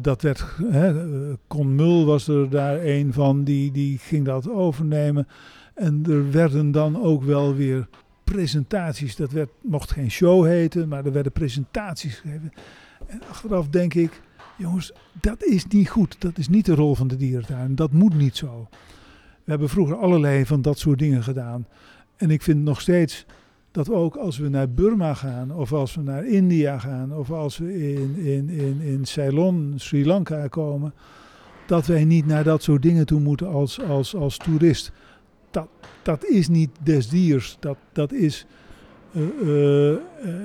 dat 0.01 0.23
werd, 0.23 0.45
hè, 0.71 0.95
Con 1.47 1.75
Mul 1.75 2.05
was 2.05 2.29
er 2.29 2.51
daar 2.51 2.85
een 2.85 3.13
van, 3.13 3.45
die, 3.45 3.73
die 3.73 3.99
ging 3.99 4.25
dat 4.25 4.51
overnemen. 4.51 5.27
En 5.75 6.03
er 6.09 6.31
werden 6.31 6.71
dan 6.71 7.03
ook 7.03 7.23
wel 7.23 7.55
weer 7.55 7.89
presentaties. 8.35 9.17
Dat 9.17 9.31
werd, 9.31 9.51
mocht 9.61 9.91
geen 9.91 10.11
show 10.11 10.47
heten, 10.47 10.89
maar 10.89 11.05
er 11.05 11.13
werden 11.13 11.33
presentaties 11.33 12.15
gegeven. 12.15 12.53
En 13.07 13.23
achteraf 13.29 13.69
denk 13.69 13.95
ik, 13.95 14.21
jongens, 14.57 14.93
dat 15.21 15.45
is 15.45 15.67
niet 15.67 15.89
goed. 15.89 16.17
Dat 16.19 16.39
is 16.39 16.49
niet 16.49 16.65
de 16.65 16.75
rol 16.75 16.95
van 16.95 17.09
de 17.09 17.17
dierentuin. 17.17 17.75
Dat 17.75 17.93
moet 17.93 18.15
niet 18.15 18.37
zo. 18.37 18.69
We 19.45 19.51
hebben 19.51 19.69
vroeger 19.69 19.97
allerlei 19.97 20.47
van 20.47 20.63
dat 20.63 20.79
soort 20.79 20.99
dingen 20.99 21.23
gedaan. 21.23 21.67
En 22.17 22.31
ik 22.31 22.43
vind 22.43 22.63
nog 22.63 22.81
steeds 22.81 23.27
dat 23.71 23.91
ook 23.91 24.17
als 24.17 24.39
we 24.39 24.49
naar 24.49 24.71
Burma 24.71 25.15
gaan, 25.15 25.55
of 25.55 25.73
als 25.73 25.95
we 25.95 26.03
naar 26.03 26.27
India 26.27 26.79
gaan, 26.79 27.17
of 27.17 27.31
als 27.31 27.59
we 27.59 27.93
in, 27.95 28.17
in, 28.17 28.51
in, 28.51 28.81
in 28.81 29.05
Ceylon, 29.05 29.73
Sri 29.77 30.07
Lanka 30.07 30.49
komen, 30.49 30.95
dat 31.67 31.87
wij 31.87 32.05
niet 32.05 32.27
naar 32.27 32.45
dat 32.45 32.63
soort 32.63 32.83
dingen 32.83 33.07
toe 33.07 33.21
moeten 33.21 33.49
als, 33.49 33.81
als, 33.83 34.15
als 34.15 34.37
toerist. 34.37 34.93
Dat, 35.51 35.69
dat 36.03 36.25
is 36.25 36.49
niet 36.49 36.71
des 36.83 37.09
diers, 37.09 37.57
dat, 37.61 37.77
dat, 37.93 38.13
is, 38.13 38.47
uh, 39.13 39.95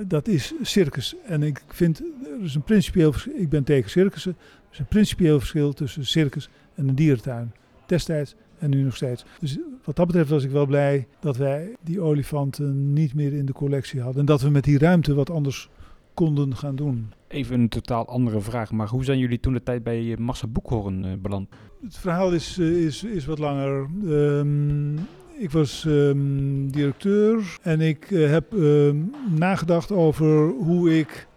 dat 0.07 0.27
is 0.27 0.53
circus. 0.61 1.15
En 1.25 1.43
ik 1.43 1.63
vind, 1.67 1.99
er 1.99 2.43
is 2.43 2.55
een 2.55 2.63
principieel 2.63 3.13
ik 3.35 3.49
ben 3.49 3.63
tegen 3.63 3.89
circussen, 3.89 4.35
er 4.39 4.67
is 4.71 4.79
een 4.79 4.85
principieel 4.85 5.39
verschil 5.39 5.73
tussen 5.73 6.05
circus 6.05 6.49
en 6.75 6.87
een 6.87 6.95
dierentuin. 6.95 7.53
Destijds 7.85 8.35
en 8.59 8.69
nu 8.69 8.81
nog 8.81 8.95
steeds. 8.95 9.25
Dus 9.39 9.57
wat 9.83 9.95
dat 9.95 10.07
betreft 10.07 10.29
was 10.29 10.43
ik 10.43 10.51
wel 10.51 10.65
blij 10.65 11.07
dat 11.19 11.37
wij 11.37 11.75
die 11.83 12.01
olifanten 12.01 12.93
niet 12.93 13.13
meer 13.13 13.33
in 13.33 13.45
de 13.45 13.53
collectie 13.53 14.01
hadden. 14.01 14.19
En 14.19 14.25
dat 14.25 14.41
we 14.41 14.49
met 14.49 14.63
die 14.63 14.77
ruimte 14.77 15.13
wat 15.13 15.29
anders 15.29 15.69
konden 16.13 16.55
gaan 16.55 16.75
doen. 16.75 17.11
Even 17.27 17.59
een 17.59 17.69
totaal 17.69 18.07
andere 18.07 18.41
vraag, 18.41 18.71
maar 18.71 18.87
hoe 18.87 19.03
zijn 19.03 19.19
jullie 19.19 19.39
toen 19.39 19.53
de 19.53 19.63
tijd 19.63 19.83
bij 19.83 20.15
Massa 20.19 20.47
Boekhoorn 20.47 21.21
beland? 21.21 21.49
Het 21.85 21.97
verhaal 21.97 22.31
is, 22.31 22.57
uh, 22.57 22.85
is, 22.85 23.03
is 23.03 23.25
wat 23.25 23.39
langer. 23.39 23.87
Um, 24.05 25.07
ik 25.37 25.51
was 25.51 25.85
um, 25.87 26.71
directeur 26.71 27.57
en 27.61 27.81
ik 27.81 28.09
uh, 28.09 28.29
heb 28.29 28.53
um, 28.53 29.11
nagedacht 29.29 29.91
over 29.91 30.49
hoe 30.49 30.97
ik 30.99 31.27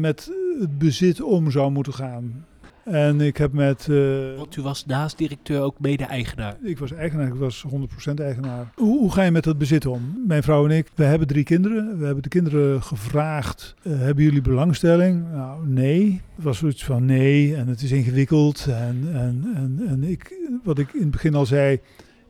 met 0.00 0.30
het 0.58 0.78
bezit 0.78 1.20
om 1.20 1.50
zou 1.50 1.70
moeten 1.70 1.94
gaan. 1.94 2.46
En 2.86 3.20
ik 3.20 3.36
heb 3.36 3.52
met... 3.52 3.86
Uh, 3.90 4.36
Want 4.36 4.56
u 4.56 4.62
was 4.62 4.86
naast 4.86 5.18
directeur 5.18 5.60
ook 5.60 5.80
mede-eigenaar? 5.80 6.56
Ik 6.62 6.78
was 6.78 6.92
eigenaar, 6.92 7.26
ik 7.26 7.34
was 7.34 7.64
100% 8.10 8.14
eigenaar. 8.14 8.72
Hoe, 8.74 8.98
hoe, 8.98 9.12
ga 9.12 9.22
je 9.22 9.30
met 9.30 9.44
dat 9.44 9.58
bezit 9.58 9.86
om? 9.86 10.22
Mijn 10.26 10.42
vrouw 10.42 10.64
en 10.64 10.76
ik, 10.76 10.90
we 10.94 11.04
hebben 11.04 11.28
drie 11.28 11.44
kinderen. 11.44 11.98
We 11.98 12.04
hebben 12.04 12.22
de 12.22 12.28
kinderen 12.28 12.82
gevraagd, 12.82 13.74
uh, 13.82 13.98
hebben 13.98 14.24
jullie 14.24 14.42
belangstelling? 14.42 15.32
Nou, 15.32 15.68
nee. 15.68 16.20
Het 16.34 16.44
was 16.44 16.58
zoiets 16.58 16.84
van 16.84 17.04
nee 17.04 17.56
en 17.56 17.68
het 17.68 17.82
is 17.82 17.90
ingewikkeld. 17.90 18.66
En, 18.66 19.08
en, 19.12 19.52
en, 19.54 19.82
en 19.88 20.04
ik, 20.04 20.36
wat 20.64 20.78
ik 20.78 20.92
in 20.92 21.00
het 21.00 21.10
begin 21.10 21.34
al 21.34 21.46
zei, 21.46 21.80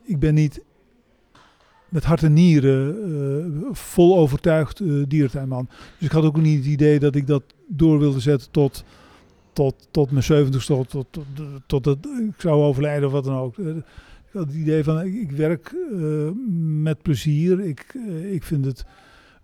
ik 0.05 0.19
ben 0.19 0.35
niet 0.35 0.63
met 1.89 2.05
hart 2.05 2.23
en 2.23 2.33
nieren 2.33 3.11
uh, 3.11 3.67
vol 3.73 4.19
overtuigd 4.19 4.83
dierentuinman. 5.09 5.69
Dus 5.99 6.07
ik 6.07 6.13
had 6.13 6.25
ook 6.25 6.37
niet 6.37 6.59
het 6.59 6.67
idee 6.67 6.99
dat 6.99 7.15
ik 7.15 7.27
dat 7.27 7.43
door 7.69 7.99
wilde 7.99 8.21
zetten 8.21 8.51
tot 8.51 8.85
tot, 9.57 9.89
tot 9.91 10.11
mijn 10.11 10.23
70 10.23 10.65
tot, 10.65 10.91
tot, 10.91 11.07
tot, 11.67 11.85
het, 11.85 12.07
ik 12.29 12.41
zou 12.41 12.63
overlijden 12.63 13.07
of 13.07 13.13
wat 13.13 13.25
dan 13.25 13.37
ook. 13.37 13.59
Ik 13.59 14.33
had 14.33 14.47
het 14.47 14.55
idee 14.55 14.85
van, 14.85 15.03
ik, 15.03 15.31
werk 15.31 15.75
uh, 15.93 16.29
met 16.83 17.03
plezier. 17.03 17.61
Ik, 17.61 17.95
uh, 17.95 18.33
ik 18.33 18.43
vind 18.43 18.65
het 18.65 18.85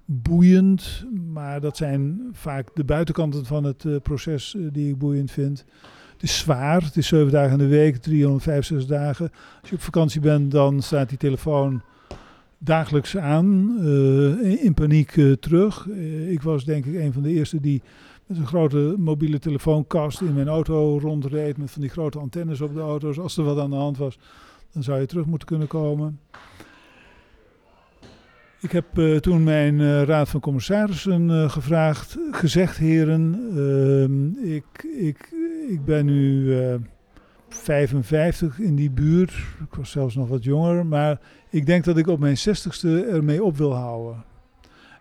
boeiend, 0.05 1.05
maar 1.33 1.61
dat 1.61 1.77
zijn 1.77 2.29
vaak 2.33 2.69
de 2.75 2.85
buitenkanten 2.85 3.47
van 3.47 3.65
het 3.65 4.03
proces 4.03 4.57
die 4.73 4.89
ik 4.89 4.99
boeiend 4.99 5.31
vind. 5.31 5.65
Het 6.13 6.23
is 6.23 6.39
zwaar, 6.39 6.83
het 6.83 6.97
is 6.97 7.07
7 7.07 7.33
dagen 7.33 7.53
in 7.53 7.59
de 7.59 7.67
week, 7.77 7.97
365 7.97 8.89
dagen. 8.89 9.31
Als 9.61 9.71
je 9.71 9.77
op 9.77 9.83
vakantie 9.83 10.21
bent, 10.21 10.51
dan 10.51 10.83
staat 10.83 11.09
die 11.09 11.19
telefoon 11.19 11.83
dagelijks 12.59 13.17
aan, 13.17 13.79
in 14.41 14.75
paniek 14.75 15.11
terug. 15.41 15.89
ik 16.29 16.43
was 16.43 16.65
denk 16.65 16.85
ik 16.85 16.95
een 16.95 17.13
van 17.13 17.23
de 17.23 17.31
eerste 17.31 17.61
die 17.61 17.83
met 18.27 18.37
een 18.37 18.47
grote 18.47 18.95
mobiele 18.99 19.39
telefoonkast 19.39 20.21
in 20.21 20.35
mijn 20.35 20.49
auto 20.49 20.99
rondreed. 20.99 21.57
Met 21.57 21.71
van 21.71 21.81
die 21.81 21.91
grote 21.91 22.19
antennes 22.19 22.61
op 22.61 22.75
de 22.75 22.81
auto's. 22.81 23.19
Als 23.19 23.37
er 23.37 23.45
wat 23.45 23.59
aan 23.59 23.71
de 23.71 23.77
hand 23.77 23.97
was, 23.97 24.19
dan 24.73 24.83
zou 24.83 25.01
je 25.01 25.07
terug 25.07 25.27
moeten 25.27 25.49
kunnen 25.49 25.69
komen. 25.69 26.21
Ik 28.61 28.73
heb 28.73 28.99
uh, 28.99 29.17
toen 29.17 29.45
mijn 29.45 29.79
uh, 29.79 30.03
raad 30.03 30.29
van 30.29 30.41
commissarissen 30.41 31.29
uh, 31.29 31.51
gevraagd, 31.51 32.19
gezegd 32.31 32.77
heren, 32.77 33.35
ehm, 33.57 34.47
ik, 34.55 34.85
ik, 34.99 35.35
ik 35.69 35.85
ben 35.85 36.05
nu 36.05 36.55
55 37.49 38.59
in 38.59 38.75
die 38.75 38.91
buurt. 38.91 39.31
Ik 39.71 39.75
was 39.75 39.91
zelfs 39.91 40.15
nog 40.15 40.29
wat 40.29 40.45
jonger, 40.45 40.87
maar 40.87 41.21
ik 41.51 41.67
denk 41.67 41.85
dat 41.85 41.97
ik 41.97 42.07
op 42.07 42.19
mijn 42.19 42.37
60ste 42.39 42.89
ermee 43.11 43.45
op 43.45 43.57
wil 43.57 43.75
houden. 43.75 44.25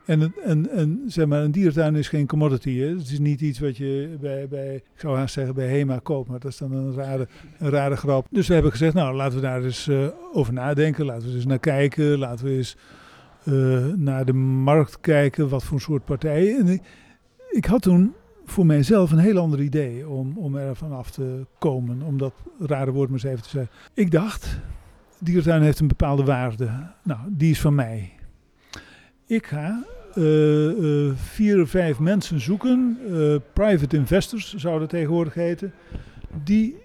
En, 0.05 0.33
en, 0.43 0.69
en 0.69 1.03
zeg 1.07 1.25
maar, 1.25 1.43
een 1.43 1.51
diertuin 1.51 1.95
is 1.95 2.07
geen 2.07 2.27
commodity. 2.27 2.77
Hè? 2.77 2.87
Het 2.87 3.11
is 3.11 3.19
niet 3.19 3.41
iets 3.41 3.59
wat 3.59 3.77
je 3.77 4.17
bij, 4.19 4.47
bij, 4.47 4.75
ik 4.75 4.99
zou 4.99 5.17
haast 5.17 5.33
zeggen, 5.33 5.55
bij 5.55 5.67
HEMA 5.67 5.99
koopt. 6.03 6.29
Maar 6.29 6.39
dat 6.39 6.51
is 6.51 6.57
dan 6.57 6.71
een 6.71 6.93
rare, 6.93 7.27
een 7.59 7.69
rare 7.69 7.95
grap. 7.95 8.27
Dus 8.29 8.47
we 8.47 8.53
hebben 8.53 8.71
gezegd, 8.71 8.93
nou 8.93 9.15
laten 9.15 9.35
we 9.35 9.41
daar 9.41 9.63
eens 9.63 9.89
over 10.33 10.53
nadenken. 10.53 11.05
Laten 11.05 11.27
we 11.27 11.35
eens 11.35 11.45
naar 11.45 11.59
kijken. 11.59 12.17
Laten 12.17 12.45
we 12.45 12.51
eens 12.51 12.77
uh, 13.45 13.85
naar 13.95 14.25
de 14.25 14.33
markt 14.33 14.99
kijken, 14.99 15.49
wat 15.49 15.63
voor 15.63 15.81
soort 15.81 16.05
partijen. 16.05 16.57
En 16.57 16.81
ik, 17.49 17.65
had 17.65 17.81
toen 17.81 18.13
voor 18.45 18.65
mijzelf 18.65 19.11
een 19.11 19.17
heel 19.17 19.37
ander 19.37 19.61
idee 19.61 20.07
om, 20.07 20.37
om 20.37 20.55
er 20.55 20.75
vanaf 20.75 21.11
te 21.11 21.45
komen, 21.59 22.01
om 22.01 22.17
dat 22.17 22.33
rare 22.59 22.91
woord 22.91 23.09
maar 23.09 23.19
eens 23.19 23.27
even 23.27 23.43
te 23.43 23.49
zeggen. 23.49 23.71
Ik 23.93 24.11
dacht, 24.11 24.59
diertuin 25.19 25.61
heeft 25.61 25.79
een 25.79 25.87
bepaalde 25.87 26.23
waarde. 26.23 26.69
Nou, 27.03 27.19
die 27.29 27.51
is 27.51 27.61
van 27.61 27.75
mij. 27.75 28.13
Ik 29.31 29.47
ga 29.47 29.83
uh, 30.15 30.23
uh, 30.25 31.11
vier 31.15 31.61
of 31.61 31.69
vijf 31.69 31.99
mensen 31.99 32.39
zoeken, 32.39 32.97
private 33.53 33.95
investors 33.95 34.55
zou 34.55 34.79
dat 34.79 34.89
tegenwoordig 34.89 35.33
heten, 35.33 35.73
die, 36.43 36.75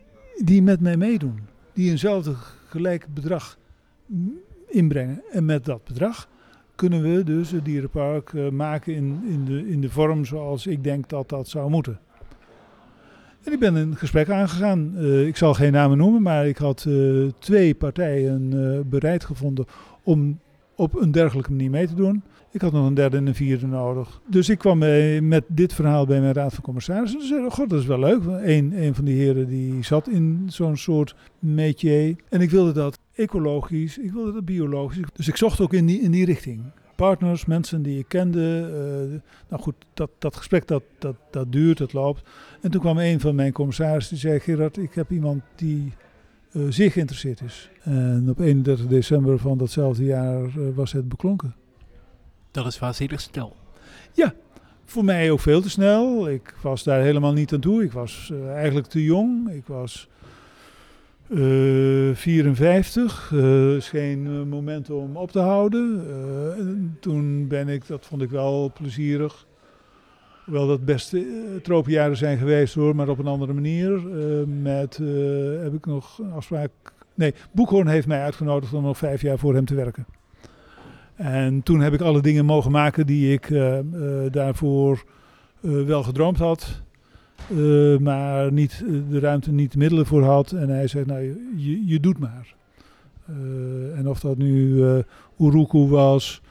die 0.44 0.62
met 0.62 0.80
mij 0.80 0.96
meedoen. 0.96 1.40
Die 1.72 1.90
eenzelfde 1.90 2.34
gelijk 2.68 3.06
bedrag 3.14 3.58
inbrengen. 4.68 5.22
En 5.32 5.44
met 5.44 5.64
dat 5.64 5.84
bedrag 5.84 6.28
kunnen 6.74 7.02
we 7.02 7.24
dus 7.24 7.50
het 7.50 7.64
dierenpark 7.64 8.32
maken 8.50 8.94
in, 8.94 9.20
in, 9.28 9.44
de, 9.44 9.68
in 9.68 9.80
de 9.80 9.90
vorm 9.90 10.24
zoals 10.24 10.66
ik 10.66 10.84
denk 10.84 11.08
dat 11.08 11.28
dat 11.28 11.48
zou 11.48 11.70
moeten. 11.70 11.98
En 13.44 13.52
ik 13.52 13.58
ben 13.58 13.74
een 13.74 13.96
gesprek 13.96 14.30
aangegaan. 14.30 15.04
Ik 15.04 15.36
zal 15.36 15.54
geen 15.54 15.72
namen 15.72 15.98
noemen, 15.98 16.22
maar 16.22 16.46
ik 16.46 16.56
had 16.56 16.86
twee 17.38 17.74
partijen 17.74 18.50
bereid 18.88 19.24
gevonden 19.24 19.66
om 20.02 20.38
op 20.76 21.00
een 21.00 21.10
dergelijke 21.10 21.50
manier 21.50 21.70
mee 21.70 21.86
te 21.86 21.94
doen. 21.94 22.22
Ik 22.50 22.60
had 22.60 22.72
nog 22.72 22.86
een 22.86 22.94
derde 22.94 23.16
en 23.16 23.26
een 23.26 23.34
vierde 23.34 23.66
nodig. 23.66 24.20
Dus 24.26 24.48
ik 24.48 24.58
kwam 24.58 24.78
met 25.28 25.44
dit 25.46 25.74
verhaal 25.74 26.06
bij 26.06 26.20
mijn 26.20 26.32
raad 26.32 26.54
van 26.54 26.62
commissarissen. 26.62 27.20
Ze 27.20 27.26
zeiden, 27.26 27.50
god, 27.50 27.70
dat 27.70 27.80
is 27.80 27.86
wel 27.86 27.98
leuk. 27.98 28.22
Een, 28.24 28.72
een 28.82 28.94
van 28.94 29.04
die 29.04 29.16
heren 29.16 29.48
die 29.48 29.84
zat 29.84 30.08
in 30.08 30.46
zo'n 30.46 30.76
soort 30.76 31.14
métier. 31.38 32.16
En 32.28 32.40
ik 32.40 32.50
wilde 32.50 32.72
dat 32.72 32.98
ecologisch, 33.14 33.98
ik 33.98 34.12
wilde 34.12 34.32
dat 34.32 34.44
biologisch. 34.44 34.98
Dus 35.12 35.28
ik 35.28 35.36
zocht 35.36 35.60
ook 35.60 35.72
in 35.72 35.86
die, 35.86 36.00
in 36.00 36.10
die 36.10 36.24
richting. 36.24 36.62
Partners, 36.96 37.44
mensen 37.44 37.82
die 37.82 37.98
ik 37.98 38.08
kende. 38.08 38.70
Uh, 39.10 39.20
nou 39.48 39.62
goed, 39.62 39.74
dat, 39.94 40.10
dat 40.18 40.36
gesprek 40.36 40.66
dat, 40.66 40.82
dat, 40.98 41.16
dat 41.30 41.52
duurt, 41.52 41.78
dat 41.78 41.92
loopt. 41.92 42.28
En 42.60 42.70
toen 42.70 42.80
kwam 42.80 42.98
een 42.98 43.20
van 43.20 43.34
mijn 43.34 43.52
commissarissen 43.52 44.14
die 44.14 44.28
zei: 44.28 44.40
Gerard, 44.40 44.76
ik 44.76 44.94
heb 44.94 45.10
iemand 45.10 45.42
die 45.54 45.92
zeer 46.68 46.90
geïnteresseerd 46.90 47.40
is. 47.40 47.70
En 47.82 48.26
op 48.30 48.40
31 48.40 48.86
december 48.86 49.38
van 49.38 49.58
datzelfde 49.58 50.04
jaar 50.04 50.42
uh, 50.42 50.68
was 50.74 50.92
het 50.92 51.08
beklonken. 51.08 51.54
Dat 52.50 52.66
is 52.66 52.78
waanzinnig 52.78 53.20
snel. 53.20 53.56
Ja, 54.12 54.34
voor 54.84 55.04
mij 55.04 55.30
ook 55.30 55.40
veel 55.40 55.60
te 55.60 55.70
snel. 55.70 56.28
Ik 56.28 56.54
was 56.62 56.82
daar 56.82 57.00
helemaal 57.00 57.32
niet 57.32 57.52
aan 57.52 57.60
toe. 57.60 57.82
Ik 57.82 57.92
was 57.92 58.32
eigenlijk 58.48 58.86
te 58.86 59.02
jong. 59.02 59.50
Ik 59.50 59.66
was 59.66 60.08
uh, 61.28 62.14
54, 62.14 63.30
uh, 63.34 63.76
is 63.76 63.88
geen 63.88 64.48
moment 64.48 64.90
om 64.90 65.16
op 65.16 65.30
te 65.30 65.38
houden. 65.38 66.96
toen 67.00 67.48
ben 67.48 67.68
ik, 67.68 67.86
dat 67.86 68.06
vond 68.06 68.22
ik 68.22 68.30
wel 68.30 68.72
plezierig. 68.74 69.46
Wel 70.46 70.66
dat 70.66 70.84
beste 70.84 71.26
tropenjaren 71.62 72.16
zijn 72.16 72.38
geweest 72.38 72.74
hoor, 72.74 72.96
maar 72.96 73.08
op 73.08 73.18
een 73.18 73.26
andere 73.26 73.52
manier. 73.52 74.02
met, 74.62 75.00
heb 75.62 75.74
ik 75.74 75.86
nog 75.86 76.18
een 76.18 76.32
afspraak. 76.32 76.70
Nee, 77.14 77.34
Boekhoorn 77.52 77.86
heeft 77.86 78.06
mij 78.06 78.20
uitgenodigd 78.20 78.72
om 78.72 78.82
nog 78.82 78.98
vijf 78.98 79.22
jaar 79.22 79.38
voor 79.38 79.54
hem 79.54 79.64
te 79.64 79.74
werken. 79.74 80.06
En 81.14 81.62
toen 81.62 81.80
heb 81.80 81.92
ik 81.92 82.00
alle 82.00 82.22
dingen 82.22 82.44
mogen 82.44 82.70
maken 82.70 83.06
die 83.06 83.32
ik 83.32 83.48
daarvoor 84.32 85.04
wel 85.60 86.02
gedroomd 86.02 86.38
had. 86.38 86.82
Maar 88.00 88.52
niet 88.52 88.84
de 89.10 89.18
ruimte, 89.18 89.52
niet 89.52 89.72
de 89.72 89.78
middelen 89.78 90.06
voor 90.06 90.22
had. 90.22 90.52
En 90.52 90.68
hij 90.68 90.86
zegt, 90.86 91.06
nou, 91.06 91.20
je, 91.56 91.86
je 91.86 92.00
doet 92.00 92.18
maar. 92.18 92.54
En 93.94 94.08
of 94.08 94.20
dat 94.20 94.36
nu 94.36 94.82
Uruku 95.38 95.78
was, 95.78 96.42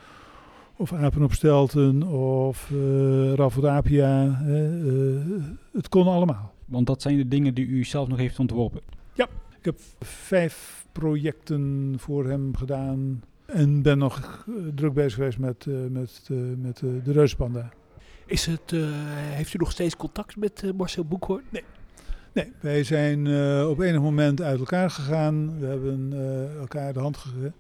of 0.78 0.94
Apen 0.94 1.24
op 1.24 1.34
Stelten, 1.34 2.04
of 2.04 2.70
uh, 2.74 3.34
Rafodapia, 3.34 4.42
het 5.72 5.90
kon 5.90 6.08
allemaal. 6.08 6.54
Want 6.66 6.88
dat 6.88 7.02
zijn 7.02 7.18
de 7.18 7.28
dingen 7.28 7.54
die 7.54 7.66
u 7.66 7.84
zelf 7.84 8.08
nog 8.08 8.18
heeft 8.18 8.40
ontworpen? 8.40 8.82
Ja, 9.14 9.28
ik 9.60 9.66
heb 9.66 9.80
vijf 10.00 10.86
projecten 10.92 11.94
voor 11.98 12.30
hem 12.30 12.56
gedaan. 12.56 13.24
En 13.46 13.82
ben 13.82 13.98
nog 13.98 14.46
druk 14.76 14.94
bezig 14.94 15.14
geweest 15.14 15.38
met, 15.38 15.66
met, 15.90 16.30
met 16.58 16.78
de 16.78 17.12
Reuspanda. 17.12 17.72
Is 18.26 18.46
het, 18.46 18.72
uh, 18.72 18.88
heeft 19.10 19.54
u 19.54 19.58
nog 19.58 19.72
steeds 19.72 19.96
contact 19.96 20.36
met 20.36 20.62
uh, 20.66 20.72
Marcel 20.72 21.06
Boekhoorn? 21.06 21.44
Nee. 21.50 21.64
Nee, 22.34 22.52
wij 22.60 22.84
zijn 22.84 23.26
uh, 23.26 23.70
op 23.70 23.80
enig 23.80 24.02
moment 24.02 24.42
uit 24.42 24.60
elkaar 24.60 24.90
gegaan. 24.90 25.60
We 25.60 25.66
hebben 25.66 26.14
elkaar 26.60 26.94
de 26.94 27.00
hand 27.00 27.18
ge 27.18 27.52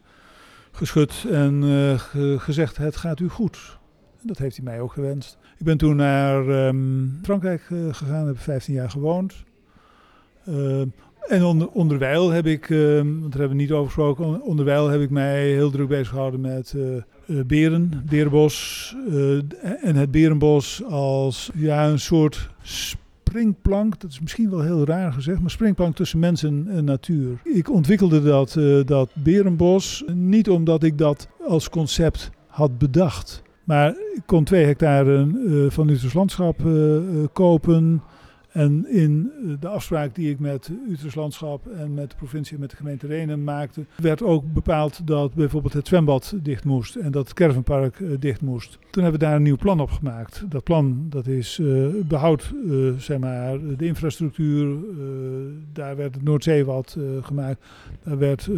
geschud 0.75 1.25
en 1.31 1.63
ge 1.99 2.35
gezegd: 2.39 2.77
het 2.77 2.95
gaat 2.95 3.19
u 3.19 3.29
goed. 3.29 3.77
Dat 4.21 4.37
heeft 4.37 4.55
hij 4.55 4.65
mij 4.65 4.81
ook 4.81 4.91
gewenst. 4.91 5.37
Ik 5.57 5.65
ben 5.65 5.77
toen 5.77 5.95
naar 5.95 6.47
um, 6.67 7.19
Frankrijk 7.23 7.61
gegaan, 7.91 8.27
heb 8.27 8.39
15 8.39 8.73
jaar 8.73 8.89
gewoond. 8.89 9.33
En 11.27 11.43
onder, 11.43 11.69
onderwijl 11.69 12.29
heb 12.29 12.45
ik, 12.45 12.69
uh, 12.69 12.95
want 12.95 13.21
daar 13.21 13.39
hebben 13.39 13.49
we 13.49 13.63
niet 13.63 13.71
over 13.71 13.85
gesproken, 13.85 14.41
onderwijl 14.41 14.87
heb 14.87 15.01
ik 15.01 15.09
mij 15.09 15.51
heel 15.51 15.71
druk 15.71 15.87
bezig 15.87 16.07
gehouden 16.07 16.41
met 16.41 16.73
uh, 16.75 17.41
beren, 17.45 18.03
berenbos. 18.09 18.95
en 19.81 19.95
het 19.95 20.11
berenbos 20.11 20.83
als 20.83 21.49
ja, 21.55 21.87
een 21.87 21.99
soort 21.99 22.49
springplank, 23.35 23.99
dat 24.01 24.11
is 24.11 24.19
misschien 24.19 24.49
wel 24.49 24.61
heel 24.61 24.85
raar 24.85 25.13
gezegd, 25.13 25.39
maar 25.39 25.49
springplank 25.49 25.95
tussen 25.95 26.19
mens 26.19 26.43
en, 26.43 26.83
natuur. 26.83 27.39
Ik 27.43 27.71
ontwikkelde 27.71 28.21
dat, 28.23 28.57
dat 28.85 29.09
berenbos 29.13 30.03
niet 30.13 30.49
omdat 30.49 30.83
ik 30.83 30.97
dat 30.97 31.27
als 31.47 31.69
concept 31.69 32.29
had 32.47 32.77
bedacht. 32.77 33.43
Maar 33.63 33.89
ik 33.89 34.21
kon 34.25 34.43
twee 34.43 34.65
hectare 34.65 35.27
van 35.69 35.89
Utrechts 35.89 36.13
landschap 36.13 36.61
kopen. 37.33 38.01
En 38.55 38.85
in 38.89 39.31
eh, 39.43 39.53
de 39.59 39.67
afspraak 39.67 40.15
die 40.15 40.29
ik 40.29 40.39
met 40.39 40.71
Utrecht 40.89 41.15
Landschap 41.15 41.67
en 41.67 41.93
met 41.93 42.09
de 42.09 42.15
provincie 42.15 42.55
en 42.55 42.61
met 42.61 42.69
de 42.69 42.75
gemeente 42.75 43.07
Renen 43.07 43.43
maakte, 43.43 43.85
werd 43.95 44.21
ook 44.21 44.53
bepaald 44.53 45.07
dat 45.07 45.33
bijvoorbeeld 45.33 45.73
het 45.73 45.87
zwembad 45.87 46.35
dicht 46.41 46.63
moest 46.63 46.95
en 46.95 47.11
dat 47.11 47.27
het 47.27 47.33
caravanpark 47.33 47.99
uh, 47.99 48.09
dicht 48.19 48.41
moest. 48.41 48.77
Toen 48.89 49.03
hebben 49.03 49.19
we 49.19 49.25
daar 49.25 49.35
een 49.35 49.41
nieuw 49.41 49.55
plan 49.55 49.79
op 49.79 49.91
gemaakt. 49.91 50.43
Dat 50.49 50.63
plan 50.63 51.05
dat 51.09 51.27
is 51.27 51.57
uh, 51.57 51.87
behoud 52.07 52.53
zeg 52.97 53.19
maar, 53.19 53.59
de 53.77 53.85
infrastructuur, 53.85 54.77
daar 55.73 55.95
werd 55.95 56.15
het 56.15 56.23
Noordzeewad 56.23 56.97
gemaakt, 57.21 57.65
daar 58.03 58.17
werd 58.17 58.49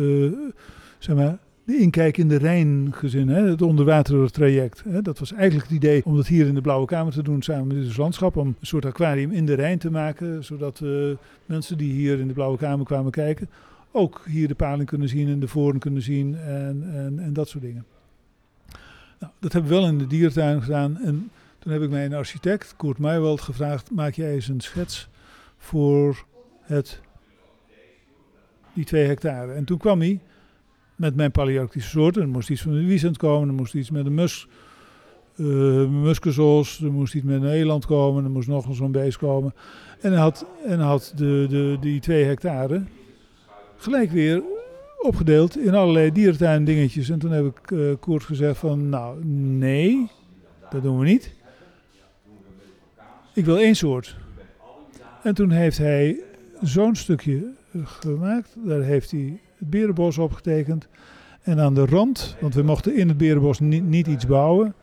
zeg 0.99 1.15
maar, 1.15 1.37
de 1.67 1.77
inkijk 1.77 2.17
in 2.17 2.27
de 2.27 2.35
Rijngezin, 2.35 3.27
hè, 3.27 3.49
het 3.49 3.61
onderwatertraject. 3.61 4.83
Hè, 4.83 5.01
dat 5.01 5.19
was 5.19 5.33
eigenlijk 5.33 5.67
het 5.67 5.77
idee 5.77 6.05
om 6.05 6.15
dat 6.15 6.27
hier 6.27 6.47
in 6.47 6.53
de 6.53 6.61
Blauwe 6.61 6.85
Kamer 6.85 7.13
te 7.13 7.23
doen 7.23 7.41
samen 7.41 7.67
met 7.67 7.85
het 7.85 7.97
landschap. 7.97 8.35
Om 8.35 8.47
een 8.47 8.55
soort 8.61 8.85
aquarium 8.85 9.31
in 9.31 9.45
de 9.45 9.53
Rijn 9.53 9.77
te 9.77 9.91
maken, 9.91 10.43
zodat 10.43 10.79
uh, 10.83 11.15
mensen 11.45 11.77
die 11.77 11.93
hier 11.93 12.19
in 12.19 12.27
de 12.27 12.33
Blauwe 12.33 12.57
Kamer 12.57 12.85
kwamen 12.85 13.11
kijken, 13.11 13.49
ook 13.91 14.21
hier 14.25 14.47
de 14.47 14.55
paling 14.55 14.89
kunnen 14.89 15.09
zien 15.09 15.27
en 15.27 15.39
de 15.39 15.47
voren 15.47 15.79
kunnen 15.79 16.01
zien 16.01 16.35
en, 16.37 16.89
en, 16.93 17.19
en 17.19 17.33
dat 17.33 17.49
soort 17.49 17.63
dingen. 17.63 17.85
Nou, 19.19 19.31
dat 19.39 19.53
hebben 19.53 19.71
we 19.71 19.77
wel 19.77 19.87
in 19.87 19.97
de 19.97 20.07
diertuin 20.07 20.61
gedaan. 20.61 20.97
En 20.97 21.29
toen 21.59 21.71
heb 21.71 21.81
ik 21.81 21.89
mijn 21.89 22.13
architect, 22.13 22.73
Koert 22.77 22.97
Meijwald, 22.97 23.41
gevraagd: 23.41 23.91
maak 23.91 24.13
jij 24.13 24.33
eens 24.33 24.47
een 24.47 24.61
schets 24.61 25.09
voor 25.57 26.25
het, 26.61 27.01
die 28.73 28.85
twee 28.85 29.07
hectare. 29.07 29.53
En 29.53 29.65
toen 29.65 29.77
kwam 29.77 29.99
hij 29.99 30.19
met 30.97 31.15
mijn 31.15 31.31
palearctische 31.31 31.89
soorten. 31.89 32.21
Er 32.21 32.27
moest 32.27 32.49
iets 32.49 32.61
van 32.61 32.71
de 32.71 32.85
wiesent 32.85 33.17
komen, 33.17 33.47
er 33.47 33.53
moest 33.53 33.73
iets 33.73 33.91
met 33.91 34.05
een 34.05 34.13
mus, 34.13 34.47
uh, 35.35 35.81
er 36.81 36.91
moest 36.91 37.15
iets 37.15 37.25
met 37.25 37.41
een 37.41 37.49
eland 37.49 37.85
komen, 37.85 38.23
er 38.23 38.29
moest 38.29 38.47
nog 38.47 38.65
zo'n 38.71 38.91
beest 38.91 39.17
komen. 39.17 39.53
En 40.01 40.11
hij 40.11 40.21
had, 40.21 40.45
en 40.65 40.79
had 40.79 41.13
de, 41.15 41.45
de, 41.49 41.77
die 41.79 41.99
twee 41.99 42.23
hectare 42.23 42.83
gelijk 43.77 44.11
weer 44.11 44.43
opgedeeld 44.99 45.57
in 45.57 45.75
allerlei 45.75 46.11
dierentuin 46.11 46.65
dingetjes. 46.65 47.09
En 47.09 47.19
toen 47.19 47.31
heb 47.31 47.45
ik 47.45 47.71
uh, 47.71 48.19
gezegd 48.19 48.57
van, 48.57 48.89
nou 48.89 49.25
nee, 49.25 50.07
dat 50.69 50.83
doen 50.83 50.99
we 50.99 51.05
niet. 51.05 51.33
ik 53.33 53.45
wil 53.45 53.57
één 53.57 53.75
soort. 53.75 54.15
En 55.23 55.35
toen 55.35 55.51
heeft 55.51 55.77
hij 55.77 56.19
zo'n 56.61 56.95
stukje 56.95 57.51
gemaakt. 57.83 58.55
Daar 58.65 58.81
heeft 58.81 59.11
hij 59.11 59.39
het 59.57 59.69
berenbos 59.69 60.17
opgetekend. 60.17 60.87
En 61.41 61.59
aan 61.59 61.73
de 61.73 61.85
rand, 61.85 62.35
want 62.39 62.55
we 62.55 62.61
mochten 62.61 62.95
in 62.95 63.07
het 63.07 63.17
berenbos 63.17 63.59
niet, 63.59 64.07
iets 64.07 64.25
bouwen. 64.25 64.73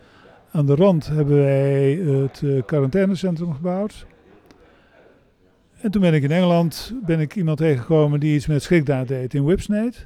Aan 0.50 0.66
de 0.66 0.74
rand 0.74 1.06
hebben 1.06 1.36
wij 1.36 1.92
het 1.92 2.40
uh, 2.44 2.62
quarantainecentrum 2.66 3.52
gebouwd. 3.52 4.06
En 5.80 5.90
toen 5.90 6.00
ben 6.00 6.14
ik 6.14 6.22
in 6.22 6.30
Engeland 6.30 6.92
ben 7.06 7.20
ik 7.20 7.36
iemand 7.36 7.58
tegengekomen 7.58 8.20
die 8.20 8.34
iets 8.34 8.46
met 8.46 8.62
schrikdaad 8.62 9.08
deed 9.08 9.34
in 9.34 9.44
Whipsnade. 9.44 9.96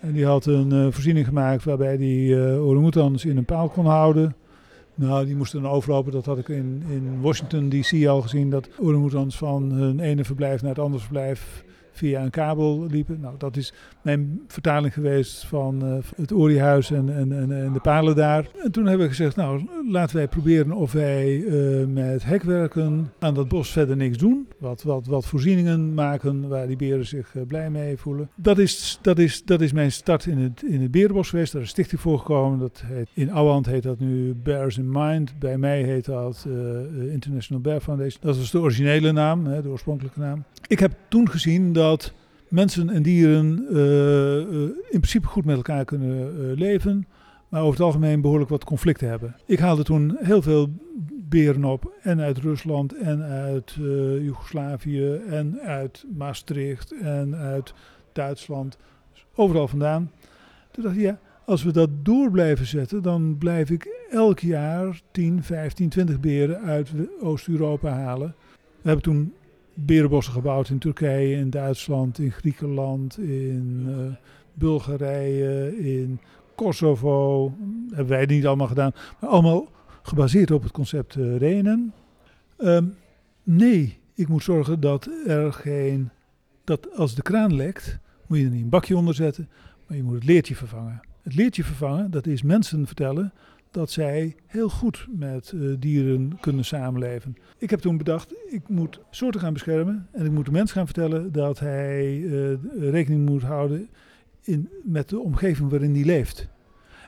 En 0.00 0.12
die 0.12 0.26
had 0.26 0.46
een 0.46 0.72
uh, 0.72 0.86
voorziening 0.90 1.26
gemaakt 1.26 1.64
waarbij 1.64 1.96
die 1.96 2.28
uh, 2.28 3.24
in 3.24 3.36
een 3.36 3.44
paal 3.44 3.68
kon 3.68 3.86
houden. 3.86 4.36
Nou, 4.94 5.26
die 5.26 5.36
moesten 5.36 5.62
dan 5.62 5.70
overlopen. 5.70 6.12
Dat 6.12 6.26
had 6.26 6.38
ik 6.38 6.48
in, 6.48 6.82
in 6.88 7.20
Washington 7.20 7.68
DC 7.68 8.06
al 8.06 8.22
gezien. 8.22 8.50
Dat 8.50 8.68
orangutans 8.78 9.36
van 9.36 9.72
hun 9.72 10.00
ene 10.00 10.24
verblijf 10.24 10.60
naar 10.60 10.70
het 10.70 10.78
andere 10.78 11.02
verblijf 11.02 11.64
via 11.96 12.22
een 12.22 12.30
kabel 12.30 12.86
liepen. 12.90 13.20
Nou, 13.20 13.34
dat 13.38 13.56
is 13.56 13.72
mijn 14.02 14.40
vertaling 14.46 14.92
geweest 14.92 15.46
van 15.46 15.84
uh, 15.84 15.96
het 16.16 16.32
Oriehuis 16.32 16.90
en, 16.90 17.16
en, 17.16 17.32
en, 17.32 17.72
de 17.72 17.80
palen 17.80 18.16
daar. 18.16 18.48
En 18.64 18.72
toen 18.72 18.86
hebben 18.86 19.06
we 19.06 19.14
gezegd, 19.14 19.36
nou, 19.36 19.66
laten 19.90 20.16
wij 20.16 20.28
proberen 20.28 20.72
of 20.72 20.92
wij 20.92 21.36
uh, 21.36 21.86
met 21.86 22.24
hekwerken 22.24 23.12
aan 23.18 23.34
dat 23.34 23.48
bos 23.48 23.70
verder 23.70 23.96
niks 23.96 24.18
doen. 24.18 24.48
Wat, 24.58 24.82
wat, 24.82 25.06
wat 25.06 25.26
voorzieningen 25.26 25.94
maken 25.94 26.48
waar 26.48 26.66
die 26.66 26.76
beren 26.76 27.06
zich 27.06 27.34
uh, 27.34 27.42
blij 27.46 27.70
mee 27.70 27.96
voelen. 27.96 28.28
Dat 28.34 28.58
is, 28.58 28.98
dat, 29.02 29.18
is, 29.18 29.44
dat 29.44 29.60
is 29.60 29.72
mijn 29.72 29.92
start 29.92 30.26
in 30.26 30.38
het, 30.38 30.62
in 30.62 30.82
het 30.82 30.90
berenbos 30.90 31.30
geweest. 31.30 31.52
Daar 31.52 31.62
is 31.62 31.68
stichting 31.68 32.00
voor 32.00 32.18
gekomen. 32.18 32.58
Dat 32.58 32.84
in 33.12 33.30
Ouwand 33.30 33.66
heet 33.66 33.82
dat 33.82 33.98
nu 33.98 34.34
Bears 34.34 34.78
in 34.78 34.90
Mind. 34.92 35.38
Bij 35.38 35.58
mij 35.58 35.82
heet 35.82 36.04
dat 36.04 36.46
International 37.10 37.62
Bear 37.62 37.80
Foundation. 37.80 38.20
Dat 38.20 38.36
was 38.36 38.50
de 38.50 38.60
originele 38.60 39.12
naam, 39.12 39.46
hè, 39.46 39.62
de 39.62 39.68
oorspronkelijke 39.68 40.20
naam. 40.20 40.44
Ik 40.68 40.78
heb 40.78 40.92
toen 41.08 41.30
gezien 41.30 41.72
dat 41.72 41.85
mensen 42.48 42.90
en 42.90 43.02
dieren 43.02 43.66
uh, 43.70 43.78
uh, 44.36 44.62
in 44.90 45.00
principe 45.00 45.26
goed 45.26 45.44
met 45.44 45.56
elkaar 45.56 45.84
kunnen 45.84 46.34
uh, 46.40 46.56
leven, 46.56 47.06
maar 47.48 47.60
over 47.60 47.72
het 47.72 47.82
algemeen 47.82 48.20
behoorlijk 48.20 48.50
wat 48.50 48.64
conflicten 48.64 49.08
hebben. 49.08 49.36
Ik 49.46 49.58
haalde 49.58 49.82
toen 49.82 50.16
heel 50.18 50.42
veel 50.42 50.70
beren 51.28 51.64
op, 51.64 51.92
en 52.02 52.20
uit 52.20 52.38
Rusland, 52.38 52.96
en 52.96 53.22
uit 53.22 53.76
Joegoslavië, 54.20 55.20
en 55.28 55.60
uit 55.60 56.04
Maastricht, 56.16 56.94
en 57.00 57.36
uit 57.36 57.74
Duitsland, 58.12 58.78
overal 59.34 59.68
vandaan. 59.68 60.10
Toen 60.70 60.84
dacht 60.84 60.96
ik, 60.96 61.02
ja, 61.02 61.18
als 61.44 61.62
we 61.62 61.72
dat 61.72 61.90
door 62.02 62.30
blijven 62.30 62.66
zetten, 62.66 63.02
dan 63.02 63.36
blijf 63.38 63.70
ik 63.70 64.06
elk 64.10 64.38
jaar 64.38 65.00
10, 65.10 65.42
15, 65.42 65.88
20 65.88 66.20
beren 66.20 66.60
uit 66.60 66.90
Oost-Europa 67.20 67.90
halen. 67.90 68.34
We 68.56 68.88
hebben 68.88 69.02
toen 69.02 69.32
berenbossen 69.76 70.32
gebouwd 70.32 70.68
in 70.68 70.78
Turkije, 70.78 71.36
in 71.36 71.50
Duitsland, 71.50 72.18
in 72.18 72.32
Griekenland, 72.32 73.18
in 73.18 73.84
uh, 73.88 74.14
Bulgarije, 74.54 75.78
in 75.78 76.20
Kosovo. 76.54 77.52
Hebben 77.88 78.16
wij 78.16 78.26
niet 78.26 78.46
allemaal 78.46 78.66
gedaan, 78.66 78.92
maar 79.20 79.30
allemaal 79.30 79.68
gebaseerd 80.02 80.50
op 80.50 80.62
het 80.62 80.72
concept 80.72 81.16
uh, 81.16 81.36
Renen. 81.36 81.92
Um, 82.58 82.94
nee, 83.42 83.98
ik 84.14 84.28
moet 84.28 84.42
zorgen 84.42 84.80
dat 84.80 85.08
er 85.26 85.52
geen. 85.52 86.10
dat 86.64 86.96
als 86.96 87.14
de 87.14 87.22
kraan 87.22 87.54
lekt, 87.54 87.98
moet 88.26 88.38
je 88.38 88.44
er 88.44 88.50
niet 88.50 88.62
een 88.62 88.68
bakje 88.68 88.96
onder 88.96 89.14
zetten, 89.14 89.48
maar 89.86 89.96
je 89.96 90.02
moet 90.02 90.14
het 90.14 90.24
leertje 90.24 90.54
vervangen. 90.54 91.00
Het 91.22 91.34
leertje 91.34 91.64
vervangen, 91.64 92.10
dat 92.10 92.26
is 92.26 92.42
mensen 92.42 92.86
vertellen 92.86 93.32
dat 93.76 93.90
zij 93.90 94.36
heel 94.46 94.68
goed 94.68 95.06
met 95.10 95.52
uh, 95.54 95.74
dieren 95.78 96.38
kunnen 96.40 96.64
samenleven. 96.64 97.36
Ik 97.58 97.70
heb 97.70 97.80
toen 97.80 97.96
bedacht, 97.96 98.34
ik 98.46 98.68
moet 98.68 99.00
soorten 99.10 99.40
gaan 99.40 99.52
beschermen 99.52 100.08
en 100.12 100.24
ik 100.24 100.30
moet 100.30 100.44
de 100.44 100.50
mens 100.50 100.72
gaan 100.72 100.84
vertellen 100.84 101.32
dat 101.32 101.58
hij 101.58 102.16
uh, 102.16 102.56
rekening 102.90 103.28
moet 103.28 103.42
houden 103.42 103.88
in, 104.42 104.68
met 104.82 105.08
de 105.08 105.18
omgeving 105.18 105.70
waarin 105.70 105.94
hij 105.94 106.04
leeft. 106.04 106.48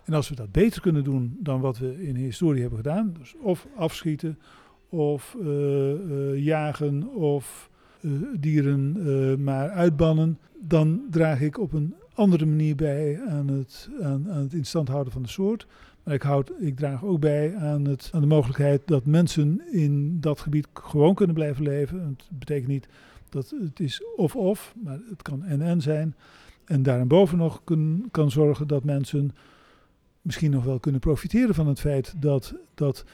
En 0.05 0.15
als 0.15 0.29
we 0.29 0.35
dat 0.35 0.53
beter 0.53 0.81
kunnen 0.81 1.05
doen 1.05 1.37
dan 1.41 1.61
wat 1.61 1.79
we 1.79 2.07
in 2.07 2.15
de 2.15 2.21
historie 2.21 2.61
hebben 2.61 2.79
gedaan, 2.79 3.15
dus 3.19 3.35
of 3.41 3.67
afschieten, 3.77 4.39
of 4.89 5.37
uh, 5.41 6.45
jagen, 6.45 7.15
of 7.15 7.71
dieren 8.39 9.45
maar 9.45 9.71
uitbannen, 9.71 10.39
dan 10.61 11.03
draag 11.11 11.41
ik 11.41 11.59
op 11.59 11.73
een 11.73 11.95
andere 12.15 12.47
manier 12.47 12.75
bij 12.77 13.21
aan 13.29 13.49
het, 13.49 13.89
aan, 14.03 14.31
aan 14.31 14.43
het 14.43 14.53
instand 14.53 14.89
houden 14.89 15.13
van 15.13 15.23
de 15.23 15.29
soort. 15.29 15.67
Maar 16.09 16.17
ik, 16.17 16.23
houd, 16.23 16.53
ik 16.59 16.77
draag 16.77 17.05
ook 17.05 17.21
bij 17.21 17.57
aan, 17.57 17.85
het, 17.85 18.11
aan 18.13 18.21
de 18.21 18.27
mogelijkheid 18.27 18.83
dat 18.85 19.05
mensen 19.05 19.63
in 19.73 20.21
dat 20.21 20.41
gebied 20.41 20.67
gewoon 20.75 21.15
kunnen 21.15 21.35
blijven 21.35 21.63
leven. 21.63 22.01
Het 22.01 22.39
betekent 22.39 22.69
niet 22.69 22.89
dat 23.29 23.55
het 23.63 23.81
is 23.81 24.03
of-of, 24.17 24.75
maar 24.85 24.99
het 25.11 25.23
kan 25.23 25.45
en-en 25.45 25.81
zijn. 25.81 26.15
En 26.65 26.83
daarboven 26.83 27.39
nog 27.39 27.63
kan 28.11 28.31
zorgen 28.31 28.67
dat 28.67 28.85
mensen 28.85 29.31
misschien 30.23 30.51
nog 30.51 30.65
wel 30.65 30.79
kunnen 30.79 31.01
profiteren 31.01 31.55
van 31.55 31.67
het 31.67 31.81
feit 31.81 32.15
dat, 32.17 32.55
dat 32.75 33.05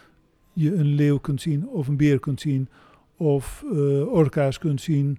je 0.52 0.74
een 0.74 0.94
leeuw 0.94 1.18
kunt 1.18 1.40
zien 1.40 1.68
of 1.68 1.88
een 1.88 1.96
beer 1.96 2.20
kunt 2.20 2.40
zien 2.40 2.68
of 3.16 3.64
uh, 3.72 4.12
orka's 4.12 4.58
kunt 4.58 4.80
zien 4.80 5.18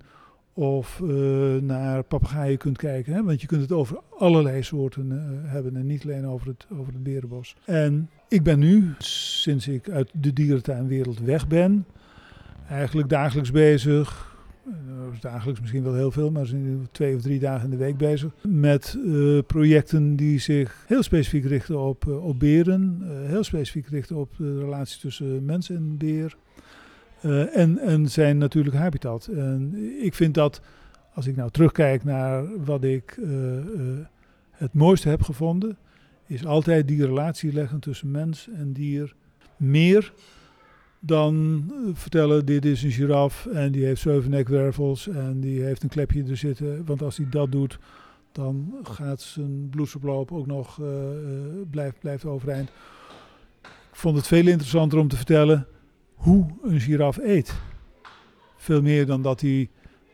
of 0.57 0.99
uh, 1.03 1.55
naar 1.61 2.03
papegaaien 2.03 2.57
kunt 2.57 2.77
kijken. 2.77 3.13
Hè? 3.13 3.23
Want 3.23 3.41
je 3.41 3.47
kunt 3.47 3.61
het 3.61 3.71
over 3.71 3.99
allerlei 4.17 4.63
soorten 4.63 5.11
uh, 5.11 5.51
hebben 5.51 5.75
en 5.75 5.85
niet 5.85 6.03
alleen 6.03 6.27
over 6.27 6.47
het, 6.47 6.67
over 6.79 6.93
het 6.93 7.03
berenbos. 7.03 7.55
En 7.65 8.09
ik 8.27 8.43
ben 8.43 8.59
nu, 8.59 8.93
sinds 8.97 9.67
ik 9.67 9.89
uit 9.89 10.09
de 10.13 10.33
dierentuinwereld 10.33 11.19
weg 11.19 11.47
ben, 11.47 11.85
eigenlijk 12.69 13.09
dagelijks 13.09 13.51
bezig. 13.51 14.33
Uh, 14.67 14.73
dagelijks 15.19 15.61
misschien 15.61 15.83
wel 15.83 15.93
heel 15.93 16.11
veel, 16.11 16.31
maar 16.31 16.47
twee 16.91 17.15
of 17.15 17.21
drie 17.21 17.39
dagen 17.39 17.63
in 17.63 17.69
de 17.69 17.83
week 17.83 17.97
bezig. 17.97 18.31
Met 18.41 18.97
projecten 19.47 20.15
die 20.15 20.39
zich 20.39 20.83
heel 20.87 21.03
specifiek 21.03 21.45
richten 21.45 21.79
op, 21.79 22.07
op 22.07 22.39
beren. 22.39 23.01
heel 23.25 23.43
specifiek 23.43 23.87
richten 23.87 24.15
op 24.15 24.29
de 24.37 24.59
relatie 24.59 24.99
tussen 24.99 25.45
mens 25.45 25.69
en 25.69 25.97
beer. 25.97 26.35
Uh, 27.21 27.57
en, 27.57 27.79
en 27.79 28.09
zijn 28.09 28.37
natuurlijk 28.37 28.75
habitat. 28.75 29.27
En 29.27 29.73
ik 30.01 30.13
vind 30.13 30.33
dat, 30.33 30.61
als 31.13 31.27
ik 31.27 31.35
nou 31.35 31.51
terugkijk 31.51 32.03
naar 32.03 32.63
wat 32.65 32.83
ik 32.83 33.17
uh, 33.17 33.55
uh, 33.55 33.61
het 34.51 34.73
mooiste 34.73 35.09
heb 35.09 35.21
gevonden, 35.21 35.77
is 36.25 36.45
altijd 36.45 36.87
die 36.87 37.05
relatie 37.05 37.53
leggen 37.53 37.79
tussen 37.79 38.11
mens 38.11 38.49
en 38.55 38.73
dier. 38.73 39.13
Meer 39.57 40.13
dan 40.99 41.63
vertellen, 41.93 42.45
dit 42.45 42.65
is 42.65 42.83
een 42.83 42.91
giraf 42.91 43.45
en 43.45 43.71
die 43.71 43.85
heeft 43.85 44.01
zeven 44.01 44.29
nekwervels 44.29 45.07
en 45.07 45.39
die 45.39 45.61
heeft 45.61 45.83
een 45.83 45.89
klepje 45.89 46.23
er 46.23 46.37
zitten. 46.37 46.85
Want 46.85 47.01
als 47.01 47.17
hij 47.17 47.27
dat 47.29 47.51
doet, 47.51 47.79
dan 48.31 48.73
gaat 48.83 49.21
zijn 49.21 49.69
bloedsoploop 49.69 50.31
ook 50.31 50.45
nog, 50.45 50.79
blijft, 51.69 51.99
blijft 51.99 52.25
overeind. 52.25 52.69
Ik 53.61 54.01
vond 54.01 54.15
het 54.15 54.27
veel 54.27 54.47
interessanter 54.47 54.99
om 54.99 55.07
te 55.07 55.15
vertellen 55.15 55.67
hoe 56.15 56.45
een 56.63 56.79
giraf 56.79 57.17
eet. 57.17 57.55
Veel 58.55 58.81
meer 58.81 59.05
dan 59.05 59.21
dat 59.21 59.41
hij 59.41 59.69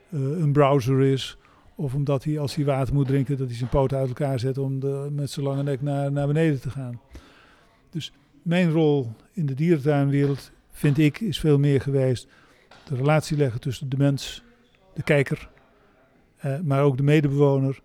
uh, 0.10 0.22
een 0.22 0.52
browser 0.52 1.02
is. 1.02 1.38
Of 1.76 1.94
omdat 1.94 2.24
hij 2.24 2.40
als 2.40 2.56
hij 2.56 2.66
water 2.66 2.94
moet 2.94 3.08
drinken, 3.08 3.38
dat 3.38 3.48
hij 3.48 3.58
zijn 3.58 3.70
poten 3.70 3.98
uit 3.98 4.08
elkaar 4.08 4.40
zet 4.40 4.58
om 4.58 4.80
de, 4.80 5.08
met 5.12 5.30
zijn 5.30 5.46
lange 5.46 5.64
nek 5.64 5.82
naar, 5.82 6.12
naar 6.12 6.28
beneden 6.28 6.62
te 6.62 6.70
gaan. 6.70 7.02
Dus 7.90 8.14
mijn 8.42 8.72
rol 8.72 9.12
in 9.32 9.46
de 9.46 9.54
dierentuinwereld, 9.54 10.52
vind 10.72 10.98
ik, 10.98 11.20
is 11.20 11.40
veel 11.40 11.60
meer 11.60 11.82
geweest 11.82 12.28
de 12.84 12.96
relatie 12.96 13.38
leggen 13.38 13.60
tussen 13.60 13.90
de 13.90 13.98
mens, 13.98 14.44
de 14.94 15.04
kijker, 15.04 15.50
uh, 16.46 16.60
maar 16.60 16.84
ook 16.84 16.98
de 16.98 17.04
medebewoner 17.04 17.82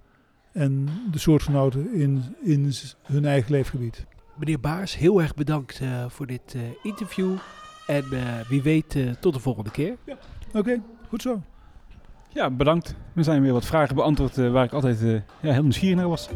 en 0.53 0.89
de 1.11 1.19
soortgenoten 1.19 1.95
in, 1.95 2.23
in 2.43 2.73
hun 3.03 3.25
eigen 3.25 3.53
leefgebied. 3.53 4.07
Meneer 4.37 4.61
Baars, 4.61 4.97
heel 4.97 5.23
erg 5.23 5.35
bedankt 5.35 5.81
uh, 5.81 6.09
voor 6.09 6.27
dit 6.27 6.57
interview. 6.83 7.37
En 7.87 8.05
uh, 8.13 8.21
wie 8.49 8.63
weet, 8.63 8.95
uh, 8.95 9.11
tot 9.21 9.35
de 9.35 9.41
volgende 9.41 9.71
keer. 9.71 9.97
Ja. 10.05 10.17
Oké, 10.49 10.59
okay, 10.59 10.83
goed 11.09 11.23
zo. 11.23 11.43
Ja, 12.29 12.51
bedankt. 12.51 12.95
Er 13.15 13.25
zijn 13.25 13.43
weer 13.43 13.53
wat 13.53 13.65
vragen 13.65 13.95
beantwoord 13.95 14.37
uh, 14.37 14.51
waar 14.51 14.65
ik 14.65 14.73
altijd 14.73 15.01
ja, 15.41 15.53
heel 15.53 15.63
nieuwsgierig 15.63 15.97
naar 15.97 16.09
was. 16.09 16.29